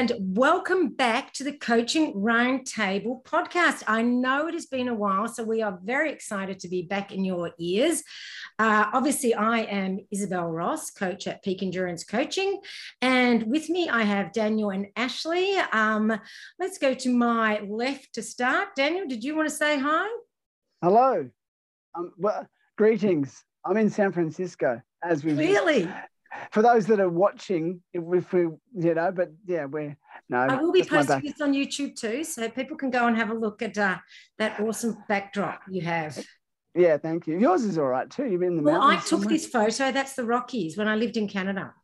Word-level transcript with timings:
and 0.00 0.14
welcome 0.18 0.88
back 0.88 1.30
to 1.30 1.44
the 1.44 1.52
Coaching 1.52 2.14
Roundtable 2.14 3.22
podcast. 3.22 3.82
I 3.86 4.00
know 4.00 4.46
it 4.46 4.54
has 4.54 4.64
been 4.64 4.88
a 4.88 4.94
while, 4.94 5.28
so 5.28 5.44
we 5.44 5.60
are 5.60 5.78
very 5.84 6.10
excited 6.10 6.58
to 6.60 6.68
be 6.68 6.80
back 6.80 7.12
in 7.12 7.22
your 7.22 7.50
ears. 7.58 8.02
Uh, 8.58 8.86
obviously, 8.94 9.34
I 9.34 9.58
am 9.58 9.98
Isobel 10.10 10.50
Ross, 10.50 10.90
coach 10.90 11.26
at 11.26 11.44
Peak 11.44 11.62
Endurance 11.62 12.02
Coaching, 12.02 12.62
and 13.02 13.42
with 13.42 13.68
me 13.68 13.90
I 13.90 14.04
have 14.04 14.32
Daniel 14.32 14.70
and 14.70 14.86
Ashley. 14.96 15.56
Um, 15.70 16.18
let's 16.58 16.78
go 16.78 16.94
to 16.94 17.10
my 17.10 17.60
left 17.68 18.14
to 18.14 18.22
start. 18.22 18.68
Daniel, 18.76 19.06
did 19.06 19.22
you 19.22 19.36
want 19.36 19.50
to 19.50 19.54
say 19.54 19.78
hi? 19.78 20.08
Hello. 20.82 21.28
Um, 21.94 22.14
well, 22.16 22.46
greetings. 22.78 23.44
I'm 23.66 23.76
in 23.76 23.90
San 23.90 24.12
Francisco 24.12 24.80
as 25.04 25.24
we 25.24 25.34
really 25.34 25.86
for 26.50 26.62
those 26.62 26.86
that 26.86 27.00
are 27.00 27.08
watching, 27.08 27.82
if 27.92 28.32
we, 28.32 28.40
you 28.40 28.94
know, 28.94 29.12
but 29.12 29.30
yeah, 29.46 29.64
we're 29.64 29.96
no. 30.28 30.38
I 30.38 30.60
will 30.60 30.72
be 30.72 30.84
posting 30.84 31.22
this 31.22 31.40
on 31.40 31.52
YouTube 31.52 31.96
too, 31.96 32.24
so 32.24 32.48
people 32.48 32.76
can 32.76 32.90
go 32.90 33.06
and 33.06 33.16
have 33.16 33.30
a 33.30 33.34
look 33.34 33.62
at 33.62 33.76
uh, 33.76 33.98
that 34.38 34.60
awesome 34.60 34.96
backdrop 35.08 35.62
you 35.68 35.82
have. 35.82 36.24
Yeah, 36.74 36.98
thank 36.98 37.26
you. 37.26 37.38
Yours 37.38 37.64
is 37.64 37.78
all 37.78 37.86
right 37.86 38.08
too. 38.08 38.26
You've 38.26 38.40
been 38.40 38.50
in 38.50 38.56
the 38.58 38.62
well, 38.62 38.82
I 38.82 38.96
took 38.96 39.06
somewhere. 39.06 39.28
this 39.28 39.46
photo. 39.46 39.90
That's 39.90 40.14
the 40.14 40.24
Rockies 40.24 40.76
when 40.76 40.86
I 40.86 40.94
lived 40.94 41.16
in 41.16 41.26
Canada. 41.26 41.74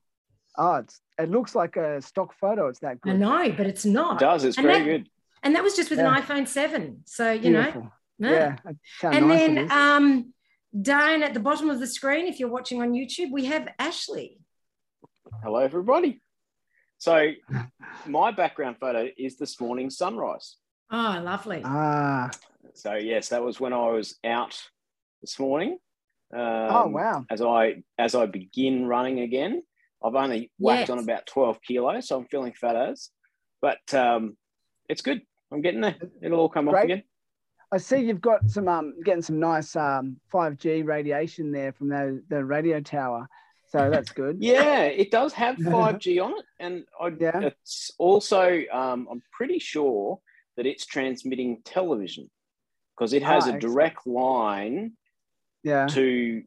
Oh, 0.56 0.76
it's, 0.76 1.00
it 1.18 1.30
looks 1.30 1.54
like 1.54 1.76
a 1.76 2.00
stock 2.00 2.34
photo. 2.34 2.68
It's 2.68 2.78
that 2.80 3.00
good. 3.00 3.14
I 3.14 3.16
know, 3.16 3.52
but 3.56 3.66
it's 3.66 3.84
not. 3.84 4.16
It 4.16 4.24
does. 4.24 4.44
It's 4.44 4.56
and 4.56 4.66
very 4.66 4.78
that, 4.78 4.84
good. 4.84 5.08
And 5.42 5.54
that 5.54 5.62
was 5.62 5.76
just 5.76 5.90
with 5.90 5.98
yeah. 5.98 6.14
an 6.14 6.22
iPhone 6.22 6.48
7. 6.48 7.02
So, 7.04 7.30
you 7.32 7.50
Beautiful. 7.50 7.82
know. 7.82 7.92
No. 8.18 8.30
Yeah. 8.30 8.56
And 9.02 9.28
nice 9.28 9.38
then 9.38 9.70
um, 9.70 10.32
down 10.82 11.22
at 11.22 11.34
the 11.34 11.40
bottom 11.40 11.70
of 11.70 11.80
the 11.80 11.86
screen, 11.86 12.26
if 12.26 12.38
you're 12.38 12.48
watching 12.48 12.82
on 12.82 12.92
YouTube, 12.92 13.30
we 13.30 13.46
have 13.46 13.68
Ashley. 13.78 14.38
Hello, 15.42 15.58
everybody. 15.58 16.20
So, 16.98 17.32
my 18.06 18.30
background 18.30 18.76
photo 18.80 19.08
is 19.18 19.36
this 19.36 19.60
morning's 19.60 19.96
sunrise. 19.96 20.56
Oh, 20.90 21.20
lovely. 21.22 21.62
Ah. 21.64 22.30
So, 22.74 22.94
yes, 22.94 23.28
that 23.30 23.42
was 23.42 23.60
when 23.60 23.72
I 23.72 23.88
was 23.88 24.16
out 24.24 24.60
this 25.20 25.38
morning. 25.38 25.78
Um, 26.32 26.40
oh, 26.42 26.86
wow. 26.88 27.24
As 27.30 27.40
I 27.40 27.82
as 27.98 28.14
I 28.14 28.26
begin 28.26 28.86
running 28.86 29.20
again, 29.20 29.62
I've 30.02 30.14
only 30.14 30.50
whacked 30.58 30.88
yes. 30.88 30.90
on 30.90 30.98
about 30.98 31.26
12 31.26 31.60
kilos, 31.62 32.08
so 32.08 32.18
I'm 32.18 32.26
feeling 32.26 32.52
fat 32.52 32.76
as, 32.76 33.10
but 33.62 33.78
um, 33.94 34.36
it's 34.88 35.02
good. 35.02 35.22
I'm 35.52 35.60
getting 35.60 35.80
there. 35.80 35.96
It'll 36.22 36.40
all 36.40 36.48
come 36.48 36.66
Great. 36.66 36.78
off 36.78 36.84
again. 36.84 37.02
I 37.72 37.78
see 37.78 37.98
you've 37.98 38.20
got 38.20 38.48
some 38.48 38.68
um, 38.68 38.94
getting 39.04 39.22
some 39.22 39.40
nice 39.40 39.74
um, 39.74 40.18
5G 40.32 40.86
radiation 40.86 41.50
there 41.50 41.72
from 41.72 41.88
the, 41.88 42.22
the 42.28 42.44
radio 42.44 42.80
tower. 42.80 43.28
So 43.68 43.90
that's 43.90 44.12
good. 44.12 44.36
yeah, 44.40 44.82
it 44.84 45.10
does 45.10 45.32
have 45.32 45.56
5G 45.60 46.22
on 46.22 46.38
it. 46.38 46.44
And 46.60 46.84
I, 47.00 47.12
yeah. 47.18 47.40
it's 47.40 47.90
also, 47.98 48.62
um, 48.72 49.08
I'm 49.10 49.22
pretty 49.32 49.58
sure 49.58 50.20
that 50.56 50.66
it's 50.66 50.86
transmitting 50.86 51.60
television 51.64 52.30
because 52.96 53.12
it 53.12 53.22
has 53.22 53.46
ah, 53.46 53.54
a 53.54 53.58
direct 53.58 54.06
line 54.06 54.92
yeah. 55.62 55.86
to 55.88 56.42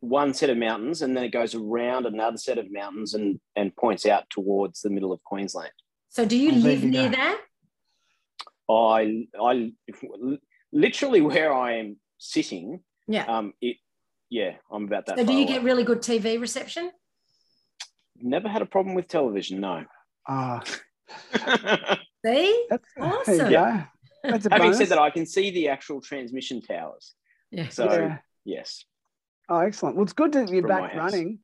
one 0.00 0.32
set 0.34 0.50
of 0.50 0.56
mountains 0.56 1.02
and 1.02 1.16
then 1.16 1.24
it 1.24 1.30
goes 1.30 1.54
around 1.54 2.06
another 2.06 2.36
set 2.36 2.58
of 2.58 2.70
mountains 2.70 3.14
and, 3.14 3.40
and 3.56 3.74
points 3.76 4.06
out 4.06 4.28
towards 4.30 4.80
the 4.82 4.90
middle 4.90 5.12
of 5.12 5.22
Queensland. 5.24 5.72
So 6.10 6.24
do 6.24 6.36
you 6.36 6.52
oh, 6.52 6.56
live 6.56 6.84
near 6.84 7.08
that? 7.10 7.40
I, 8.68 9.26
I 9.40 9.72
literally 10.72 11.20
where 11.20 11.52
I 11.52 11.78
am 11.78 11.96
sitting, 12.18 12.80
yeah. 13.06 13.24
Um, 13.24 13.52
it 13.60 13.76
yeah, 14.30 14.52
I'm 14.70 14.84
about 14.84 15.06
that. 15.06 15.18
So, 15.18 15.24
do 15.24 15.32
you 15.32 15.44
away. 15.44 15.54
get 15.54 15.62
really 15.62 15.84
good 15.84 16.00
TV 16.00 16.40
reception? 16.40 16.90
Never 18.16 18.48
had 18.48 18.62
a 18.62 18.66
problem 18.66 18.94
with 18.94 19.08
television. 19.08 19.60
No. 19.60 19.84
Ah. 20.26 20.62
See, 22.26 22.66
that's 22.70 22.88
awesome. 22.98 23.50
Yeah. 23.50 23.84
That's 24.22 24.46
Having 24.50 24.58
bonus. 24.58 24.78
said 24.78 24.88
that, 24.88 24.98
I 24.98 25.10
can 25.10 25.26
see 25.26 25.50
the 25.50 25.68
actual 25.68 26.00
transmission 26.00 26.62
towers. 26.62 27.14
Yeah. 27.50 27.68
So 27.68 27.92
yeah. 27.92 28.18
yes. 28.44 28.84
Oh, 29.50 29.58
excellent. 29.58 29.96
Well, 29.96 30.04
it's 30.04 30.14
good 30.14 30.32
that 30.32 30.48
you're 30.48 30.66
back 30.66 30.94
running. 30.94 31.40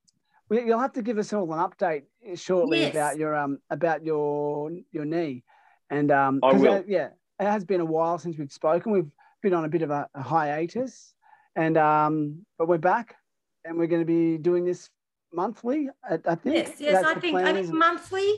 You'll 0.50 0.80
have 0.80 0.94
to 0.94 1.02
give 1.02 1.18
us 1.18 1.32
all 1.32 1.52
an 1.52 1.60
update 1.60 2.04
shortly 2.34 2.80
yes. 2.80 2.92
about 2.92 3.18
your 3.18 3.36
um 3.36 3.58
about 3.68 4.04
your 4.04 4.70
your 4.90 5.04
knee, 5.04 5.44
and 5.90 6.10
um 6.10 6.40
I 6.42 6.52
will. 6.52 6.74
It, 6.74 6.86
yeah, 6.88 7.08
it 7.40 7.46
has 7.46 7.64
been 7.64 7.80
a 7.80 7.84
while 7.84 8.18
since 8.18 8.38
we've 8.38 8.52
spoken. 8.52 8.92
We've 8.92 9.10
been 9.42 9.54
on 9.54 9.64
a 9.64 9.68
bit 9.68 9.82
of 9.82 9.90
a, 9.90 10.08
a 10.14 10.22
hiatus, 10.22 11.14
and 11.56 11.76
um, 11.76 12.46
but 12.58 12.68
we're 12.68 12.78
back, 12.78 13.16
and 13.64 13.78
we're 13.78 13.86
going 13.86 14.02
to 14.02 14.06
be 14.06 14.38
doing 14.38 14.64
this 14.64 14.90
monthly. 15.32 15.88
I, 16.04 16.18
I 16.26 16.34
think. 16.34 16.56
Yes, 16.56 16.72
yes, 16.78 17.02
That's 17.02 17.16
I 17.16 17.20
think 17.20 17.36
I 17.36 17.52
think 17.52 17.72
monthly. 17.72 18.32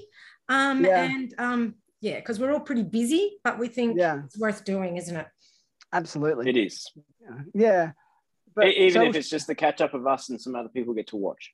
Um, 0.49 0.85
yeah. 0.85 1.05
and 1.05 1.35
um, 1.39 1.75
yeah, 2.01 2.17
because 2.17 2.39
we're 2.39 2.53
all 2.53 2.61
pretty 2.61 2.83
busy, 2.83 3.39
but 3.45 3.59
we 3.59 3.69
think 3.69 3.99
yeah. 3.99 4.23
it's 4.25 4.39
worth 4.39 4.65
doing, 4.65 4.97
isn't 4.97 5.17
it? 5.17 5.27
Absolutely, 5.93 6.49
it 6.49 6.57
is. 6.57 6.91
Yeah, 7.55 7.93
but 8.55 8.69
even 8.69 9.03
so, 9.03 9.09
if 9.09 9.17
it's 9.17 9.31
just 9.31 9.47
the 9.47 9.55
catch 9.55 9.81
up 9.81 9.95
of 9.95 10.07
us 10.07 10.29
and 10.29 10.41
some 10.41 10.55
other 10.55 10.69
people 10.69 10.95
get 10.95 11.09
to 11.09 11.17
watch. 11.17 11.53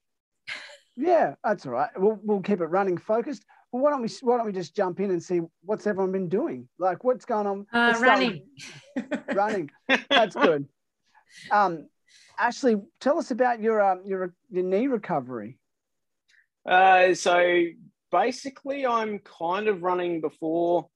Yeah, 0.96 1.34
that's 1.44 1.64
all 1.64 1.72
right. 1.72 1.90
We'll 1.96 2.18
we'll 2.22 2.40
keep 2.40 2.60
it 2.60 2.66
running 2.66 2.98
focused. 2.98 3.44
Well, 3.70 3.82
why 3.82 3.90
don't 3.90 4.02
we 4.02 4.08
why 4.22 4.36
don't 4.38 4.46
we 4.46 4.52
just 4.52 4.74
jump 4.74 5.00
in 5.00 5.10
and 5.10 5.22
see 5.22 5.40
what's 5.62 5.86
everyone 5.86 6.12
been 6.12 6.28
doing? 6.28 6.68
Like 6.78 7.04
what's 7.04 7.24
going 7.24 7.46
on? 7.46 7.66
Uh, 7.72 7.98
running. 8.00 8.46
running. 9.34 9.70
That's 10.08 10.34
good. 10.34 10.66
Um, 11.50 11.88
Ashley, 12.38 12.76
tell 13.00 13.18
us 13.18 13.30
about 13.30 13.60
your 13.60 13.82
um, 13.82 14.02
your 14.06 14.34
your 14.50 14.64
knee 14.64 14.86
recovery. 14.86 15.58
Uh, 16.66 17.14
so 17.14 17.64
basically, 18.10 18.86
I'm 18.86 19.18
kind 19.18 19.68
of 19.68 19.82
running 19.82 20.20
before 20.20 20.88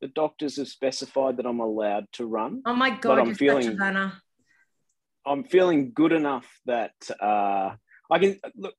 the 0.00 0.08
doctors 0.08 0.56
have 0.58 0.68
specified 0.68 1.38
that 1.38 1.46
I'm 1.46 1.60
allowed 1.60 2.06
to 2.12 2.26
run. 2.26 2.62
Oh 2.64 2.74
my 2.74 2.90
god, 2.90 3.18
I'm 3.18 3.34
feeling, 3.34 3.78
I'm 5.26 5.44
feeling 5.44 5.92
good 5.94 6.12
enough 6.12 6.46
that 6.66 6.92
uh, 7.20 7.74
I 8.10 8.18
can 8.18 8.38
look. 8.54 8.74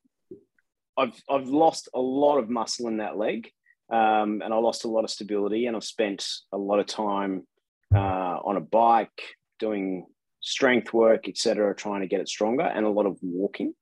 I've 0.98 1.22
I've 1.30 1.48
lost 1.48 1.90
a 1.94 2.00
lot 2.00 2.38
of 2.38 2.50
muscle 2.50 2.88
in 2.88 2.98
that 2.98 3.18
leg, 3.18 3.50
um, 3.92 4.42
and 4.44 4.54
I 4.54 4.58
lost 4.58 4.86
a 4.86 4.90
lot 4.90 5.04
of 5.04 5.10
stability, 5.10 5.66
and 5.66 5.76
I've 5.76 5.84
spent 5.84 6.28
a 6.52 6.58
lot 6.58 6.80
of 6.80 6.88
time 6.88 7.46
uh, 7.94 8.38
on 8.44 8.58
a 8.58 8.62
bike 8.62 9.22
doing 9.60 10.06
strength 10.42 10.94
work, 10.94 11.28
etc., 11.28 11.76
trying 11.76 12.02
to 12.02 12.08
get 12.08 12.22
it 12.22 12.30
stronger, 12.30 12.64
and 12.64 12.86
a 12.86 12.90
lot 12.90 13.06
of 13.06 13.18
walking. 13.22 13.74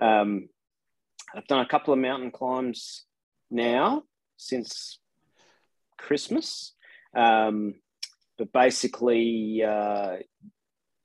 Um, 0.00 0.48
I've 1.34 1.46
done 1.46 1.60
a 1.60 1.68
couple 1.68 1.92
of 1.92 2.00
mountain 2.00 2.30
climbs 2.30 3.04
now 3.50 4.02
since 4.36 4.98
Christmas, 5.98 6.74
um, 7.16 7.74
but 8.38 8.52
basically, 8.52 9.62
uh, 9.66 10.16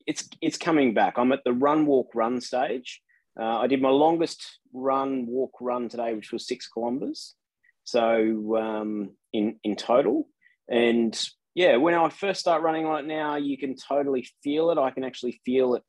it's 0.05 0.27
it's 0.41 0.57
coming 0.57 0.93
back. 0.93 1.15
I'm 1.17 1.31
at 1.31 1.43
the 1.43 1.53
run, 1.53 1.85
walk, 1.85 2.11
run 2.13 2.41
stage. 2.41 3.01
Uh, 3.39 3.59
I 3.59 3.67
did 3.67 3.81
my 3.81 3.89
longest 3.89 4.59
run, 4.73 5.25
walk, 5.27 5.53
run 5.61 5.87
today, 5.87 6.13
which 6.13 6.31
was 6.31 6.47
six 6.47 6.67
kilometers. 6.67 7.35
So 7.83 8.57
um, 8.57 9.11
in 9.33 9.59
in 9.63 9.75
total, 9.75 10.27
and 10.67 11.17
yeah, 11.55 11.77
when 11.77 11.93
I 11.93 12.09
first 12.09 12.39
start 12.39 12.61
running 12.61 12.85
on 12.85 12.99
it 12.99 13.07
now, 13.07 13.37
you 13.37 13.57
can 13.57 13.75
totally 13.75 14.27
feel 14.43 14.71
it. 14.71 14.77
I 14.77 14.91
can 14.91 15.03
actually 15.03 15.41
feel 15.45 15.75
it 15.75 15.83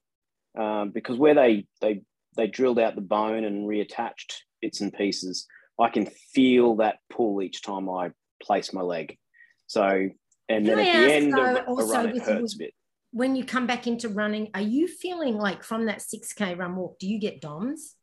um, 0.59 0.91
because 0.91 1.19
where 1.19 1.35
they 1.35 1.67
they 1.81 2.03
they 2.37 2.47
drilled 2.47 2.79
out 2.79 2.95
the 2.95 3.01
bone 3.01 3.45
and 3.45 3.69
reattached 3.69 4.35
bits 4.63 4.81
and 4.81 4.93
pieces, 4.93 5.47
I 5.79 5.89
can 5.89 6.07
feel 6.07 6.77
that 6.77 6.99
pull 7.11 7.43
each 7.43 7.63
time 7.63 7.89
I 7.89 8.11
place 8.43 8.73
my 8.73 8.83
leg. 8.83 9.19
So, 9.67 10.09
and 10.49 10.67
then 10.67 10.79
at 10.79 10.85
the 10.85 11.13
end 11.15 11.39
of 11.39 11.79
a 11.79 11.85
run, 11.85 12.09
it 12.09 12.23
hurts 12.23 12.55
a 12.55 12.59
bit. 12.59 12.75
When 13.13 13.35
you 13.35 13.45
come 13.45 13.67
back 13.67 13.87
into 13.87 14.09
running, 14.09 14.51
are 14.55 14.61
you 14.61 14.87
feeling 14.87 15.37
like 15.37 15.65
from 15.65 15.87
that 15.87 15.99
6K 15.99 16.57
run 16.59 16.77
walk, 16.77 16.99
do 16.99 17.09
you 17.09 17.19
get 17.19 17.41
DOMs? 17.41 17.97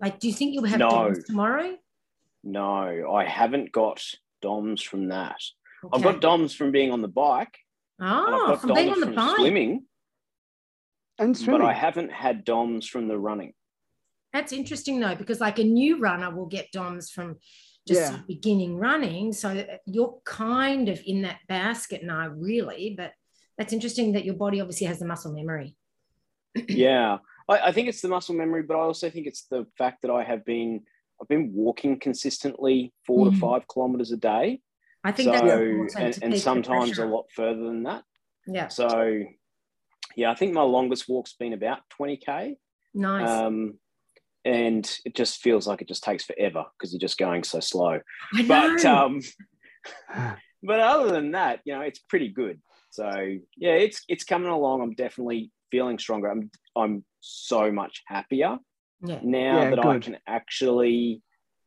Like, 0.00 0.20
do 0.20 0.28
you 0.28 0.34
think 0.34 0.54
you'll 0.54 0.64
have 0.64 0.78
no. 0.78 0.90
DOMs 0.90 1.24
tomorrow? 1.24 1.76
No, 2.44 3.12
I 3.12 3.24
haven't 3.24 3.72
got 3.72 4.04
DOMs 4.42 4.82
from 4.82 5.08
that. 5.08 5.40
Okay. 5.84 5.96
I've 5.96 6.02
got 6.02 6.20
DOMs 6.20 6.54
from 6.54 6.72
being 6.72 6.92
on 6.92 7.02
the 7.02 7.08
bike. 7.08 7.58
Oh, 8.00 8.56
from 8.56 8.74
being 8.74 8.90
on 8.90 9.00
the 9.00 9.06
bike. 9.06 9.36
Swimming. 9.36 9.84
And 11.18 11.36
swimming. 11.36 11.60
But 11.60 11.68
I 11.68 11.72
haven't 11.72 12.12
had 12.12 12.44
DOMs 12.44 12.86
from 12.86 13.08
the 13.08 13.18
running. 13.18 13.54
That's 14.32 14.52
interesting 14.52 15.00
though, 15.00 15.14
because 15.14 15.40
like 15.40 15.58
a 15.58 15.64
new 15.64 16.00
runner 16.00 16.34
will 16.34 16.46
get 16.46 16.72
DOMs 16.72 17.10
from 17.10 17.36
just 17.86 18.12
yeah. 18.12 18.18
beginning 18.26 18.78
running. 18.78 19.32
So 19.32 19.64
you're 19.86 20.18
kind 20.24 20.88
of 20.88 21.00
in 21.06 21.22
that 21.22 21.38
basket 21.48 22.02
now, 22.02 22.28
really. 22.28 22.94
But 22.96 23.12
that's 23.58 23.72
interesting 23.72 24.12
that 24.12 24.24
your 24.24 24.34
body 24.34 24.60
obviously 24.60 24.86
has 24.86 24.98
the 24.98 25.06
muscle 25.06 25.32
memory. 25.32 25.76
yeah. 26.68 27.18
I, 27.48 27.58
I, 27.58 27.72
think 27.72 27.88
it's 27.88 28.00
the 28.00 28.08
muscle 28.08 28.34
memory, 28.34 28.62
but 28.62 28.76
I 28.76 28.80
also 28.80 29.10
think 29.10 29.26
it's 29.26 29.46
the 29.50 29.66
fact 29.76 30.02
that 30.02 30.10
I 30.10 30.24
have 30.24 30.44
been 30.44 30.82
I've 31.20 31.28
been 31.28 31.52
walking 31.52 31.98
consistently 31.98 32.92
4 33.06 33.26
mm. 33.26 33.30
to 33.32 33.38
five 33.38 33.68
kilometers 33.68 34.10
a 34.12 34.16
day. 34.16 34.60
I 35.04 35.12
think 35.12 35.34
so, 35.36 35.86
that's 35.92 36.18
and, 36.18 36.32
and 36.32 36.40
sometimes 36.40 36.98
a 36.98 37.06
lot 37.06 37.26
further 37.34 37.62
than 37.62 37.84
that. 37.84 38.02
Yeah. 38.46 38.68
So, 38.68 39.22
yeah, 40.16 40.30
I 40.30 40.34
think 40.34 40.54
my 40.54 40.62
longest 40.62 41.08
walk's 41.08 41.34
been 41.34 41.52
about 41.52 41.80
20k. 42.00 42.56
Nice. 42.94 43.28
Um, 43.28 43.78
and 44.44 44.90
it 45.04 45.14
just 45.14 45.40
feels 45.40 45.66
like 45.66 45.82
it 45.82 45.88
just 45.88 46.04
takes 46.04 46.24
forever 46.24 46.64
because 46.78 46.92
you're 46.92 47.00
just 47.00 47.18
going 47.18 47.44
so 47.44 47.60
slow. 47.60 48.00
I 48.34 48.42
know. 48.42 48.48
But 48.48 48.84
um, 48.84 49.20
but 50.62 50.80
other 50.80 51.10
than 51.10 51.32
that, 51.32 51.60
you 51.64 51.74
know, 51.74 51.80
it's 51.82 52.00
pretty 52.00 52.28
good. 52.28 52.60
So 52.94 53.10
yeah, 53.56 53.72
it's 53.72 54.02
it's 54.08 54.24
coming 54.24 54.50
along. 54.50 54.80
I'm 54.80 54.94
definitely 54.94 55.50
feeling 55.70 55.98
stronger. 55.98 56.28
I'm 56.28 56.50
I'm 56.76 57.04
so 57.20 57.72
much 57.72 58.02
happier 58.06 58.58
yeah. 59.02 59.18
now 59.22 59.64
Yeah, 59.64 59.70
that 59.70 59.78
I 59.80 59.98
can 59.98 60.18
actually 60.28 61.22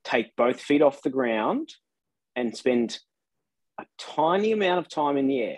take 0.05 0.35
both 0.37 0.61
feet 0.61 0.81
off 0.81 1.01
the 1.01 1.09
ground 1.09 1.69
and 2.37 2.55
spend 2.55 2.99
a 3.77 3.85
tiny 3.97 4.53
amount 4.53 4.79
of 4.79 4.87
time 4.87 5.17
in 5.17 5.27
the 5.27 5.41
air 5.41 5.57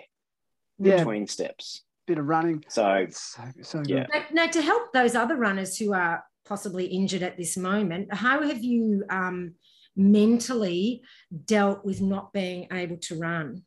Yeah, 0.78 0.98
between 0.98 1.26
steps. 1.28 1.84
bit 2.06 2.18
of 2.18 2.26
running. 2.26 2.64
So 2.68 2.86
It's 2.94 3.20
so, 3.36 3.42
so 3.62 3.82
Yeah. 3.86 4.06
good. 4.06 4.08
Now, 4.12 4.44
now, 4.44 4.50
to 4.50 4.62
help 4.62 4.92
those 4.92 5.14
other 5.14 5.36
runners 5.36 5.76
who 5.78 5.92
are 5.94 6.24
possibly 6.44 6.86
injured 6.86 7.22
at 7.22 7.36
this 7.36 7.56
moment, 7.56 8.12
how 8.12 8.42
have 8.42 8.62
you 8.64 9.04
um, 9.08 9.54
mentally 9.94 11.02
dealt 11.44 11.84
with 11.84 12.00
not 12.00 12.32
being 12.32 12.66
able 12.72 12.96
to 12.96 13.18
run? 13.18 13.62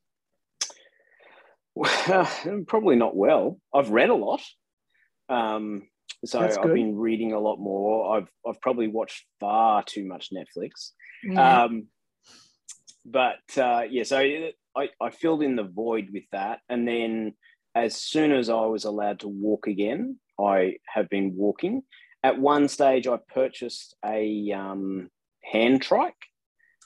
Well, 1.75 2.29
probably 2.67 2.95
not 2.95 3.15
well. 3.15 3.59
I've 3.73 3.89
read 3.89 4.09
a 4.09 4.15
lot. 4.15 4.41
Um, 5.29 5.83
so 6.25 6.39
I've 6.39 6.61
been 6.61 6.97
reading 6.97 7.33
a 7.33 7.39
lot 7.39 7.57
more. 7.57 8.17
I've 8.17 8.29
I've 8.47 8.61
probably 8.61 8.87
watched 8.87 9.25
far 9.39 9.83
too 9.83 10.05
much 10.05 10.29
Netflix. 10.31 10.91
Yeah. 11.23 11.63
Um, 11.63 11.87
but 13.05 13.57
uh, 13.57 13.83
yeah, 13.89 14.03
so 14.03 14.19
I, 14.75 14.89
I 15.01 15.09
filled 15.09 15.43
in 15.43 15.55
the 15.55 15.63
void 15.63 16.09
with 16.13 16.23
that. 16.31 16.59
And 16.69 16.87
then 16.87 17.33
as 17.75 17.95
soon 17.95 18.31
as 18.31 18.49
I 18.49 18.65
was 18.65 18.85
allowed 18.85 19.19
to 19.21 19.27
walk 19.27 19.67
again, 19.67 20.19
I 20.39 20.77
have 20.87 21.09
been 21.09 21.35
walking. 21.35 21.83
At 22.23 22.39
one 22.39 22.67
stage, 22.67 23.07
I 23.07 23.17
purchased 23.33 23.95
a 24.05 24.51
um, 24.51 25.09
hand 25.43 25.81
trike 25.81 26.13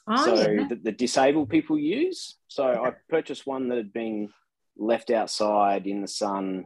oh, 0.07 0.25
so 0.25 0.51
yeah. 0.51 0.67
that 0.69 0.83
the 0.83 0.91
disabled 0.91 1.49
people 1.49 1.77
use. 1.77 2.37
So 2.47 2.65
I 2.65 2.93
purchased 3.09 3.45
one 3.45 3.69
that 3.69 3.77
had 3.77 3.93
been 3.93 4.29
left 4.77 5.11
outside 5.11 5.87
in 5.87 6.01
the 6.01 6.07
sun, 6.07 6.65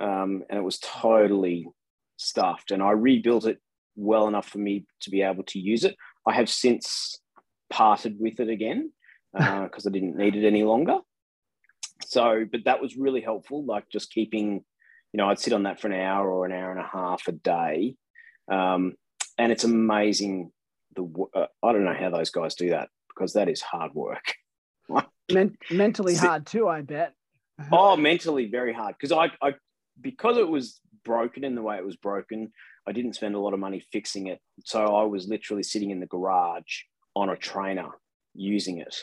um, 0.00 0.44
and 0.48 0.58
it 0.58 0.64
was 0.64 0.78
totally 0.78 1.68
stuffed. 2.16 2.70
And 2.70 2.82
I 2.82 2.90
rebuilt 2.92 3.46
it 3.46 3.58
well 3.96 4.28
enough 4.28 4.48
for 4.48 4.58
me 4.58 4.86
to 5.00 5.10
be 5.10 5.22
able 5.22 5.44
to 5.44 5.58
use 5.58 5.84
it. 5.84 5.96
I 6.26 6.34
have 6.34 6.48
since 6.48 7.18
parted 7.70 8.16
with 8.18 8.40
it 8.40 8.48
again 8.48 8.92
because 9.32 9.86
I 9.86 9.90
didn't 9.90 10.16
need 10.16 10.36
it 10.36 10.46
any 10.46 10.64
longer. 10.64 10.98
So, 12.04 12.44
but 12.50 12.64
that 12.64 12.80
was 12.80 12.96
really 12.96 13.20
helpful. 13.20 13.64
Like 13.64 13.88
just 13.90 14.12
keeping, 14.12 14.64
you 15.12 15.18
know, 15.18 15.28
I'd 15.28 15.38
sit 15.38 15.52
on 15.52 15.64
that 15.64 15.80
for 15.80 15.88
an 15.88 15.98
hour 16.00 16.30
or 16.30 16.46
an 16.46 16.52
hour 16.52 16.70
and 16.70 16.80
a 16.80 16.88
half 16.90 17.26
a 17.26 17.32
day, 17.32 17.96
um, 18.50 18.94
and 19.38 19.50
it's 19.50 19.64
amazing. 19.64 20.52
The 20.94 21.26
uh, 21.34 21.46
I 21.62 21.72
don't 21.72 21.84
know 21.84 21.96
how 21.98 22.10
those 22.10 22.30
guys 22.30 22.54
do 22.54 22.70
that 22.70 22.88
because 23.08 23.32
that 23.32 23.48
is 23.48 23.60
hard 23.60 23.94
work. 23.94 24.34
Men- 25.32 25.56
mentally 25.70 26.14
hard 26.14 26.46
too, 26.46 26.68
I 26.68 26.82
bet. 26.82 27.14
Oh, 27.72 27.96
mentally 27.96 28.46
very 28.46 28.72
hard 28.72 28.94
because 28.98 29.12
I, 29.12 29.30
I 29.46 29.54
because 30.00 30.36
it 30.36 30.48
was 30.48 30.80
broken 31.04 31.42
in 31.44 31.54
the 31.54 31.62
way 31.62 31.76
it 31.78 31.84
was 31.84 31.96
broken. 31.96 32.52
I 32.86 32.92
didn't 32.92 33.14
spend 33.14 33.34
a 33.34 33.38
lot 33.40 33.54
of 33.54 33.60
money 33.60 33.80
fixing 33.92 34.26
it, 34.26 34.40
so 34.64 34.94
I 34.94 35.04
was 35.04 35.26
literally 35.26 35.62
sitting 35.62 35.90
in 35.90 36.00
the 36.00 36.06
garage 36.06 36.82
on 37.14 37.30
a 37.30 37.36
trainer 37.36 37.88
using 38.34 38.78
it. 38.78 38.94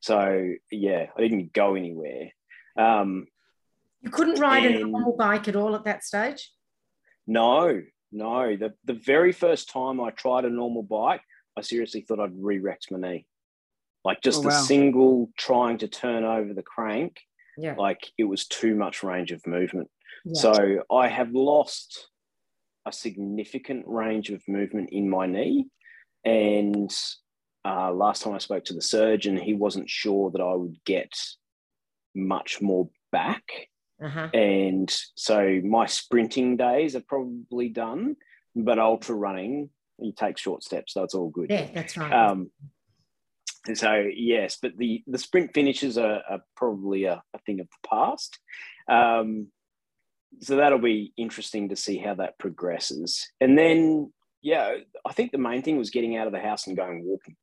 So 0.00 0.52
yeah, 0.70 1.06
I 1.16 1.20
didn't 1.20 1.52
go 1.52 1.74
anywhere. 1.74 2.30
Um, 2.78 3.26
you 4.00 4.10
couldn't 4.10 4.38
ride 4.40 4.64
a 4.64 4.78
normal 4.84 5.16
bike 5.16 5.48
at 5.48 5.56
all 5.56 5.74
at 5.74 5.84
that 5.84 6.04
stage. 6.04 6.52
no, 7.26 7.82
no. 8.12 8.56
The 8.56 8.74
the 8.84 8.94
very 8.94 9.32
first 9.32 9.68
time 9.70 10.00
I 10.00 10.10
tried 10.10 10.44
a 10.44 10.50
normal 10.50 10.84
bike, 10.84 11.22
I 11.56 11.62
seriously 11.62 12.02
thought 12.02 12.20
I'd 12.20 12.32
re-wrecked 12.40 12.90
my 12.92 12.98
knee. 12.98 13.26
Like 14.04 14.22
just 14.22 14.38
Oh, 14.38 14.42
the 14.42 14.48
wow. 14.48 14.62
single 14.62 15.30
trying 15.36 15.78
to 15.78 15.88
turn 15.88 16.24
over 16.24 16.54
the 16.54 16.62
crank, 16.62 17.20
Yeah. 17.58 17.74
like 17.76 18.10
it 18.16 18.24
was 18.24 18.46
too 18.46 18.74
much 18.74 19.02
range 19.02 19.32
of 19.32 19.46
movement. 19.46 19.90
yeah. 20.24 20.40
So 20.40 20.84
I 20.90 21.08
have 21.08 21.32
lost 21.32 22.08
a 22.86 22.92
significant 22.92 23.84
range 23.86 24.30
of 24.30 24.46
movement 24.48 24.90
in 24.92 25.08
my 25.10 25.26
knee. 25.26 25.66
And 26.24 26.90
uh, 27.64 27.92
last 27.92 28.22
time 28.22 28.34
I 28.34 28.38
spoke 28.38 28.64
to 28.66 28.74
the 28.74 28.82
surgeon, 28.82 29.36
he 29.36 29.54
wasn't 29.54 29.90
sure 29.90 30.30
that 30.30 30.40
I 30.40 30.54
would 30.54 30.76
get 30.84 31.12
much 32.14 32.60
more 32.60 32.88
back. 33.12 33.44
uh-huh. 34.02 34.28
And 34.32 34.90
so 35.16 35.60
my 35.64 35.86
sprinting 35.86 36.56
days 36.56 36.96
are 36.96 37.04
probably 37.06 37.68
done, 37.68 38.16
but 38.54 38.78
ultra 38.78 39.14
running, 39.14 39.70
you 39.98 40.12
take 40.12 40.38
short 40.38 40.62
steps, 40.62 40.94
so 40.94 41.02
it's 41.02 41.14
all 41.14 41.30
good. 41.30 41.50
Yeah, 41.50 41.68
that's 41.74 41.96
right. 41.96 42.12
Um, 42.12 42.50
so 43.76 44.04
yes, 44.14 44.58
but 44.60 44.76
the 44.76 45.02
the 45.06 45.18
sprint 45.18 45.52
finishes 45.54 45.98
are, 45.98 46.22
are 46.28 46.40
probably 46.56 47.04
a, 47.04 47.22
a 47.34 47.38
thing 47.46 47.60
of 47.60 47.66
the 47.68 47.88
past. 47.88 48.38
Um, 48.88 49.48
so 50.40 50.56
that'll 50.56 50.78
be 50.78 51.12
interesting 51.16 51.70
to 51.70 51.76
see 51.76 51.98
how 51.98 52.14
that 52.14 52.38
progresses. 52.38 53.28
And 53.40 53.58
then 53.58 54.12
yeah, 54.42 54.76
I 55.06 55.12
think 55.12 55.32
the 55.32 55.38
main 55.38 55.62
thing 55.62 55.78
was 55.78 55.90
getting 55.90 56.16
out 56.16 56.26
of 56.26 56.32
the 56.32 56.38
house 56.40 56.66
and 56.66 56.76
going 56.76 57.04
walking. 57.04 57.36